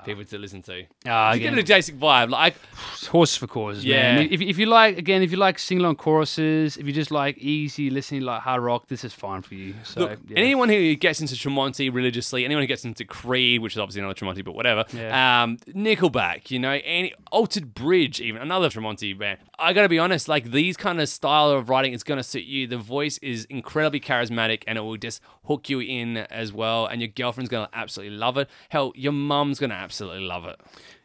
people 0.06 0.24
to 0.26 0.38
listen 0.38 0.62
to. 0.64 0.84
Ah, 1.08 1.34
you 1.34 1.40
get 1.40 1.54
again. 1.54 1.60
a 1.60 1.64
basic 1.68 1.96
vibe, 1.96 2.30
like 2.30 2.56
horse 3.10 3.36
for 3.36 3.48
causes, 3.48 3.84
Yeah. 3.86 4.16
man. 4.16 4.28
If, 4.32 4.42
if 4.42 4.58
you 4.58 4.66
like, 4.68 4.98
again, 4.98 5.22
if 5.22 5.32
you 5.32 5.38
like 5.38 5.58
sing 5.60 5.80
along 5.80 5.96
choruses, 5.96 6.78
if 6.78 6.86
you 6.86 6.94
just 6.94 7.12
like 7.12 7.38
easy 7.38 7.90
listening 7.90 8.22
like 8.22 8.42
hard 8.42 8.62
rock, 8.62 8.88
this 8.88 9.04
is 9.04 9.14
fine 9.14 9.42
for 9.42 9.56
you. 9.56 9.74
So, 9.84 10.02
Look, 10.02 10.20
yeah. 10.28 10.38
anyone 10.40 10.70
who 10.70 10.96
gets 10.96 11.22
into 11.22 11.36
Tremonti 11.36 11.94
religiously, 11.94 12.46
anyone 12.46 12.64
who 12.64 12.68
gets 12.68 12.86
into 12.86 13.06
Creed, 13.06 13.62
which 13.62 13.74
is 13.74 13.80
obviously 13.80 14.02
another 14.02 14.14
Tremonti, 14.16 14.44
but 14.46 14.54
whatever. 14.56 14.86
Yeah. 14.94 15.44
Um, 15.44 15.58
Nickelback, 15.68 16.52
you 16.52 16.60
know, 16.60 16.80
any 16.84 17.14
Alter 17.32 17.62
Bridge, 17.66 18.22
even 18.22 18.42
another 18.42 18.70
Tremonti 18.70 19.18
band. 19.18 19.40
I 19.58 19.74
gotta 19.74 19.90
be 19.90 20.00
honest, 20.00 20.28
like 20.28 20.52
these 20.52 20.78
kind 20.78 21.00
of 21.02 21.08
style 21.10 21.50
of 21.52 21.70
writing 21.70 21.94
is 21.94 22.04
gonna 22.04 22.24
suit 22.24 22.46
you. 22.46 22.68
The 22.68 22.78
voice 22.78 23.18
is 23.20 23.46
incredibly 23.46 24.00
charismatic, 24.00 24.64
and 24.68 24.78
it 24.78 24.82
will 24.82 24.98
just 24.98 25.22
hook 25.46 25.70
you 25.70 25.80
in 25.80 26.18
as 26.18 26.52
well. 26.54 26.86
And 26.88 27.02
your 27.02 27.10
girlfriend's 27.10 27.50
gonna 27.50 27.70
absolutely 27.74 28.16
love 28.18 28.38
it. 28.38 28.50
Hell, 28.70 28.92
your 28.96 29.12
mum's 29.12 29.60
gonna 29.60 29.71
absolutely 29.72 30.22
love 30.26 30.46
it. 30.46 30.60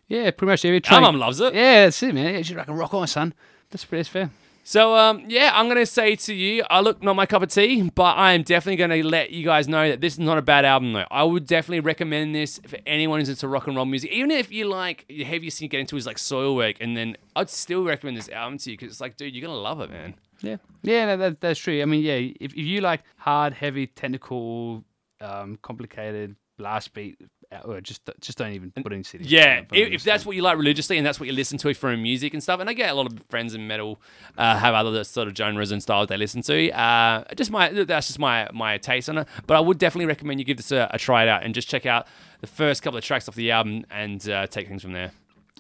yeah, 0.09 0.31
pretty 0.31 0.51
much 0.51 0.65
every 0.65 0.77
Our 0.77 0.81
track. 0.81 1.03
mum 1.03 1.19
loves 1.19 1.41
it. 1.41 1.55
Yeah, 1.55 1.85
that's 1.85 2.03
it, 2.03 2.15
man. 2.15 2.35
Yeah, 2.35 2.43
she's 2.43 2.57
like 2.57 2.69
a 2.69 2.75
rock 2.75 2.95
on, 2.95 3.07
son. 3.07 3.35
That's 3.71 3.85
pretty 3.85 4.01
that's 4.01 4.09
fair. 4.09 4.31
So 4.63 4.97
um, 4.97 5.23
yeah, 5.29 5.53
I'm 5.55 5.69
gonna 5.69 5.87
say 5.87 6.17
to 6.17 6.35
you, 6.35 6.65
I 6.69 6.81
look 6.81 7.01
not 7.01 7.15
my 7.15 7.25
cup 7.25 7.41
of 7.43 7.51
tea, 7.51 7.89
but 7.95 8.17
I 8.17 8.33
am 8.33 8.43
definitely 8.43 8.77
gonna 8.77 8.97
let 9.09 9.31
you 9.31 9.45
guys 9.45 9.69
know 9.69 9.89
that 9.89 10.01
this 10.01 10.15
is 10.15 10.19
not 10.19 10.39
a 10.39 10.43
bad 10.43 10.65
album 10.65 10.93
though. 10.93 11.05
I 11.09 11.23
would 11.23 11.47
definitely 11.47 11.81
recommend 11.81 12.35
this 12.35 12.61
for 12.67 12.77
anyone 12.85 13.21
who's 13.21 13.29
into 13.29 13.47
rock 13.47 13.69
and 13.69 13.77
roll 13.77 13.85
music, 13.85 14.11
even 14.11 14.33
if 14.33 14.51
you 14.51 14.65
like 14.69 15.05
the 15.09 15.23
heaviest 15.23 15.59
thing 15.61 15.67
you 15.67 15.71
get 15.71 15.81
into 15.81 15.97
is 15.97 16.05
like 16.05 16.17
Soilwork, 16.17 16.79
and 16.81 16.97
then 16.97 17.17
I'd 17.37 17.49
still 17.49 17.85
recommend 17.85 18.17
this 18.17 18.29
album 18.29 18.59
to 18.59 18.71
you 18.73 18.77
because 18.77 18.91
it's 18.93 19.01
like, 19.01 19.17
dude, 19.17 19.35
you're 19.37 19.47
gonna 19.47 19.57
love 19.61 19.81
it, 19.81 19.91
man. 19.91 20.15
Yeah, 20.41 20.57
yeah, 20.83 21.07
that, 21.07 21.17
that, 21.19 21.41
that's 21.41 21.61
true. 21.61 21.81
I 21.81 21.85
mean, 21.85 22.03
yeah, 22.03 22.15
if, 22.15 22.53
if 22.53 22.57
you 22.57 22.81
like 22.81 23.03
hard, 23.19 23.55
heavy, 23.55 23.87
technical, 23.87 24.85
um, 25.21 25.59
complicated 25.63 26.35
blast 26.59 26.93
beat, 26.93 27.21
or 27.65 27.81
just 27.81 28.09
just 28.21 28.39
don't 28.39 28.53
even 28.53 28.71
put 28.71 28.93
in 28.93 29.05
cities. 29.05 29.31
Yeah, 29.31 29.63
if, 29.73 29.93
if 29.93 30.05
that's 30.05 30.27
what 30.27 30.37
you 30.37 30.43
like 30.43 30.59
religiously 30.59 30.97
and 30.97 31.07
that's 31.07 31.21
what 31.21 31.29
you 31.29 31.35
listen 31.35 31.59
to 31.59 31.75
for 31.75 31.97
music 31.97 32.35
and 32.35 32.43
stuff, 32.43 32.61
and 32.61 32.69
I 32.69 32.73
get 32.73 32.91
a 32.91 32.95
lot 32.95 33.13
of 33.13 33.23
friends 33.29 33.55
in 33.55 33.67
metal 33.67 34.01
uh, 34.37 34.59
have 34.59 34.75
other 34.75 35.05
sort 35.05 35.29
of 35.29 35.37
genres 35.37 35.73
and 35.73 35.83
styles 35.83 36.09
they 36.09 36.17
listen 36.17 36.43
to. 36.43 36.71
Uh, 36.73 37.25
just 37.35 37.51
my 37.51 37.69
that's 37.71 38.07
just 38.09 38.19
my 38.19 38.49
my 38.53 38.79
taste 38.79 39.09
on 39.09 39.19
it. 39.19 39.29
But 39.47 39.57
I 39.57 39.61
would 39.61 39.79
definitely 39.79 40.07
recommend 40.07 40.41
you 40.41 40.45
give 40.45 40.57
this 40.57 40.73
a, 40.73 40.89
a 40.93 40.99
try 40.99 41.23
it 41.23 41.29
out 41.29 41.45
and 41.45 41.55
just 41.55 41.69
check 41.69 41.87
out 41.87 42.07
the 42.41 42.47
first 42.47 42.83
couple 42.83 42.99
of 42.99 43.05
tracks 43.05 43.29
off 43.29 43.35
the 43.35 43.51
album 43.51 43.85
and 43.91 44.29
uh, 44.29 44.47
take 44.47 44.69
things 44.69 44.83
from 44.83 44.93
there. 44.93 45.13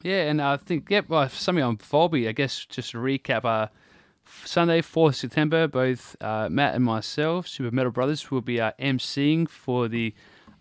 Yeah, 0.02 0.22
and 0.28 0.40
I 0.40 0.56
think 0.56 0.90
yeah, 0.90 1.02
well, 1.08 1.28
something 1.28 1.64
on 1.64 1.78
Volby, 1.78 2.28
I 2.28 2.32
guess 2.32 2.64
just 2.66 2.92
to 2.92 2.98
recap, 2.98 3.44
uh, 3.44 3.68
Sunday, 4.44 4.80
4th 4.82 5.16
September, 5.16 5.66
both 5.66 6.16
uh, 6.20 6.48
Matt 6.50 6.74
and 6.74 6.84
myself, 6.84 7.46
Super 7.48 7.74
Metal 7.74 7.92
Brothers, 7.92 8.30
will 8.30 8.40
be 8.40 8.60
uh, 8.60 8.72
emceeing 8.78 9.48
for 9.48 9.88
the 9.88 10.14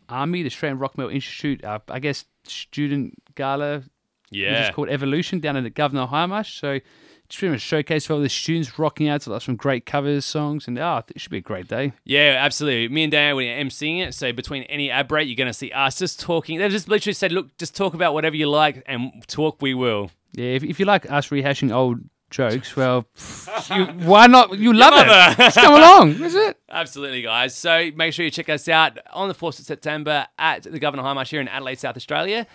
Army, 0.10 0.42
the 0.44 0.48
Australian 0.48 0.80
Rock 0.80 0.98
Metal 0.98 1.12
Institute, 1.12 1.64
uh, 1.64 1.80
I 1.90 2.00
guess, 2.00 2.26
student 2.44 3.14
gala, 3.36 3.78
which 3.78 3.86
Yeah. 4.32 4.70
is 4.70 4.76
called 4.76 4.90
Evolution, 4.90 5.40
down 5.40 5.56
in 5.56 5.64
the 5.64 5.70
Governor 5.70 6.08
Hindmarsh. 6.08 6.60
So 6.60 6.80
it's 7.26 7.36
pretty 7.38 7.52
much 7.54 7.58
a 7.58 7.62
showcase 7.62 8.06
for 8.06 8.14
all 8.14 8.20
the 8.20 8.30
students 8.30 8.78
rocking 8.78 9.08
out 9.08 9.22
to 9.22 9.32
like, 9.32 9.42
some 9.42 9.56
great 9.56 9.86
covers, 9.86 10.26
songs, 10.26 10.68
and 10.68 10.78
oh, 10.78 11.02
it 11.08 11.20
should 11.20 11.32
be 11.32 11.38
a 11.38 11.42
great 11.42 11.68
day. 11.68 11.94
Yeah, 12.04 12.36
absolutely. 12.40 12.88
Me 12.94 13.04
and 13.04 13.12
Dan 13.12 13.36
were 13.36 13.42
emceeing 13.44 14.06
it. 14.06 14.14
So 14.14 14.32
between 14.32 14.64
any 14.64 14.92
ad 14.92 15.08
break, 15.08 15.28
you're 15.28 15.36
going 15.36 15.48
to 15.48 15.54
see 15.54 15.72
us 15.72 15.98
just 16.00 16.20
talking. 16.20 16.60
They've 16.60 16.72
just 16.72 16.88
literally 16.88 17.14
said, 17.14 17.32
look, 17.32 17.58
just 17.58 17.76
talk 17.76 17.94
about 17.94 18.14
whatever 18.14 18.36
you 18.36 18.48
like 18.50 18.84
and 18.86 19.12
talk 19.28 19.62
we 19.62 19.74
will. 19.74 20.12
Yeah, 20.34 20.50
if, 20.50 20.64
if 20.64 20.80
you 20.80 20.86
like 20.86 21.10
us 21.12 21.30
rehashing 21.30 21.74
old 21.74 22.00
jokes, 22.30 22.76
well, 22.76 23.06
you, 23.70 23.86
why 23.86 24.28
not? 24.28 24.58
You 24.58 24.74
love 24.74 24.94
it. 24.96 25.38
Just 25.38 25.58
come 25.58 25.74
along, 25.74 26.22
is 26.22 26.36
it? 26.36 26.58
Absolutely, 26.70 27.22
guys. 27.22 27.56
So 27.56 27.92
make 27.96 28.14
sure 28.14 28.26
you 28.26 28.32
check 28.32 28.50
us 28.50 28.68
out 28.68 28.98
on 29.14 29.28
the 29.28 29.36
4th 29.36 29.60
of 29.60 29.66
September 29.66 30.28
at 30.38 30.64
the 30.64 30.80
Governor 30.80 31.04
Hindmarsh 31.04 31.30
here 31.30 31.42
in 31.42 31.48
Adelaide, 31.48 31.80
South 31.80 31.96
Australia. 31.96 32.48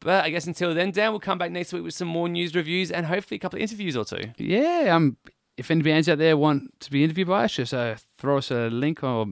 But 0.00 0.24
I 0.24 0.30
guess 0.30 0.46
until 0.46 0.74
then, 0.74 0.90
Dan, 0.90 1.10
we'll 1.10 1.20
come 1.20 1.38
back 1.38 1.50
next 1.50 1.72
week 1.72 1.82
with 1.82 1.94
some 1.94 2.08
more 2.08 2.28
news 2.28 2.54
reviews 2.54 2.90
and 2.90 3.06
hopefully 3.06 3.36
a 3.36 3.38
couple 3.38 3.58
of 3.58 3.62
interviews 3.62 3.96
or 3.96 4.04
two. 4.04 4.30
Yeah, 4.38 4.94
um, 4.94 5.16
if 5.56 5.70
any 5.70 5.82
bands 5.82 6.08
out 6.08 6.18
there 6.18 6.36
want 6.36 6.78
to 6.80 6.90
be 6.90 7.02
interviewed 7.02 7.28
by 7.28 7.44
us, 7.44 7.54
just 7.54 7.72
uh, 7.72 7.96
throw 8.18 8.38
us 8.38 8.50
a 8.50 8.68
link 8.68 9.02
or 9.02 9.26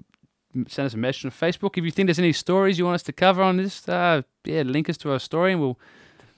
send 0.68 0.86
us 0.86 0.94
a 0.94 0.98
message 0.98 1.26
on 1.26 1.30
Facebook. 1.30 1.76
If 1.76 1.84
you 1.84 1.90
think 1.90 2.06
there's 2.06 2.18
any 2.18 2.32
stories 2.32 2.78
you 2.78 2.84
want 2.84 2.96
us 2.96 3.02
to 3.04 3.12
cover 3.12 3.42
on 3.42 3.58
this, 3.58 3.88
uh, 3.88 4.22
yeah, 4.44 4.62
link 4.62 4.88
us 4.88 4.96
to 4.98 5.12
our 5.12 5.18
story 5.18 5.52
and 5.52 5.60
we'll 5.60 5.78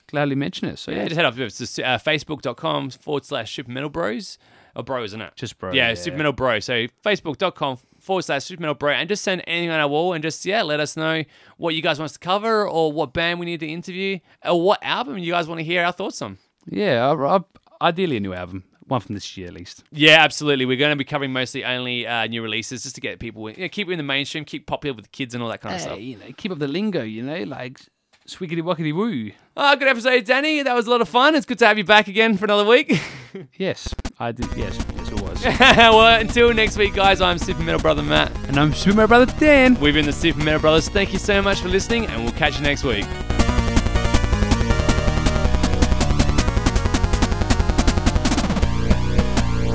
gladly 0.09 0.35
mention 0.35 0.69
it. 0.69 0.79
So 0.79 0.91
Yeah, 0.93 0.99
yeah, 0.99 1.05
just 1.09 1.17
head 1.17 1.25
up 1.25 1.35
to 1.35 1.45
uh, 1.45 1.99
facebook.com 1.99 2.91
forward 2.91 3.25
slash 3.25 3.55
Super 3.55 3.71
Metal 3.71 3.89
Bros. 3.91 4.39
Or 4.75 4.83
Bro, 4.83 5.05
isn't 5.05 5.21
it? 5.23 5.33
just 5.37 5.59
bro. 5.59 5.73
yeah, 5.73 5.95
Super 5.95 6.19
Metal 6.19 6.33
Bro. 6.35 6.61
So 6.61 6.87
facebook.com 7.05 7.79
forward 7.99 8.23
slash 8.23 8.45
Super 8.45 8.61
Metal 8.61 8.75
Bro 8.75 8.93
and 8.93 9.09
just 9.09 9.25
send 9.25 9.43
anything 9.47 9.71
on 9.71 9.81
our 9.81 9.89
wall 9.89 10.13
and 10.13 10.23
just, 10.23 10.45
yeah, 10.45 10.63
let 10.63 10.81
us 10.81 10.97
know 10.99 11.25
what 11.57 11.75
you 11.75 11.81
guys 11.81 11.99
want 11.99 12.11
us 12.11 12.13
to 12.13 12.19
cover 12.19 12.69
or 12.69 12.93
what 12.93 13.15
band 13.15 13.41
we 13.41 13.47
need 13.47 13.61
to 13.61 13.67
interview 13.67 14.19
or 14.45 14.61
what 14.61 14.79
album 14.83 15.17
you 15.17 15.33
guys 15.33 15.49
want 15.49 15.61
to 15.61 15.65
hear 15.65 15.83
our 15.83 15.93
thoughts 15.93 16.21
on. 16.21 16.37
Yeah, 16.69 17.11
I, 17.11 17.37
I, 17.37 17.41
ideally 17.89 18.19
a 18.19 18.21
new 18.21 18.35
album, 18.35 18.65
one 18.87 19.01
from 19.01 19.15
this 19.15 19.35
year 19.39 19.47
at 19.49 19.55
least. 19.55 19.83
Yeah, 19.93 20.19
absolutely. 20.23 20.67
We're 20.67 20.77
going 20.77 20.91
to 20.93 20.97
be 20.97 21.05
covering 21.05 21.33
mostly 21.33 21.65
only 21.65 22.07
uh, 22.07 22.27
new 22.27 22.43
releases 22.43 22.83
just 22.83 22.97
to 22.97 23.01
get 23.01 23.19
people, 23.19 23.49
you 23.49 23.57
know, 23.57 23.69
keep 23.71 23.89
it 23.89 23.93
in 23.93 23.97
the 23.99 24.03
mainstream, 24.05 24.45
keep 24.45 24.67
popular 24.67 24.95
with 24.95 25.07
the 25.07 25.11
kids 25.11 25.33
and 25.35 25.43
all 25.43 25.49
that 25.49 25.63
kind 25.63 25.75
of 25.77 25.81
Hey, 25.81 25.87
stuff. 25.87 26.01
you 26.01 26.19
know, 26.19 26.27
keep 26.37 26.53
up 26.53 26.59
the 26.59 26.69
lingo, 26.69 27.03
you 27.03 27.23
know, 27.23 27.45
like 27.45 27.81
swiggity 28.27 28.63
wockety 28.63 28.95
woo. 28.95 29.31
Oh, 29.57 29.63
ah, 29.63 29.75
good 29.75 29.89
episode, 29.89 30.25
Danny. 30.25 30.63
That 30.63 30.75
was 30.75 30.87
a 30.87 30.91
lot 30.91 31.01
of 31.01 31.09
fun. 31.09 31.35
It's 31.35 31.47
good 31.47 31.59
to 31.61 31.67
have 31.67 31.79
you 31.79 31.85
back 31.85 32.09
again 32.09 32.37
for 32.37 32.45
another 32.45 32.65
week. 32.65 33.01
Yes, 33.59 33.95
I 34.19 34.33
did. 34.33 34.47
Yes, 34.57 34.83
yes, 34.97 35.09
it 35.11 35.21
was. 35.21 35.45
well, 35.61 36.19
until 36.19 36.55
next 36.55 36.79
week, 36.79 36.95
guys, 36.95 37.21
I'm 37.21 37.37
Super 37.37 37.61
Metal 37.63 37.79
Brother 37.79 38.03
Matt. 38.03 38.35
and 38.49 38.57
I'm 38.59 38.73
Super 38.73 38.97
Mario 38.97 39.09
Brother 39.09 39.35
Dan. 39.39 39.79
We've 39.79 39.93
been 39.93 40.07
the 40.07 40.13
Super 40.13 40.43
Metal 40.43 40.59
Brothers. 40.59 40.89
Thank 40.89 41.13
you 41.13 41.19
so 41.19 41.43
much 41.43 41.61
for 41.61 41.69
listening, 41.69 42.07
and 42.07 42.25
we'll 42.25 42.33
catch 42.33 42.57
you 42.57 42.63
next 42.63 42.83
week. 42.83 43.05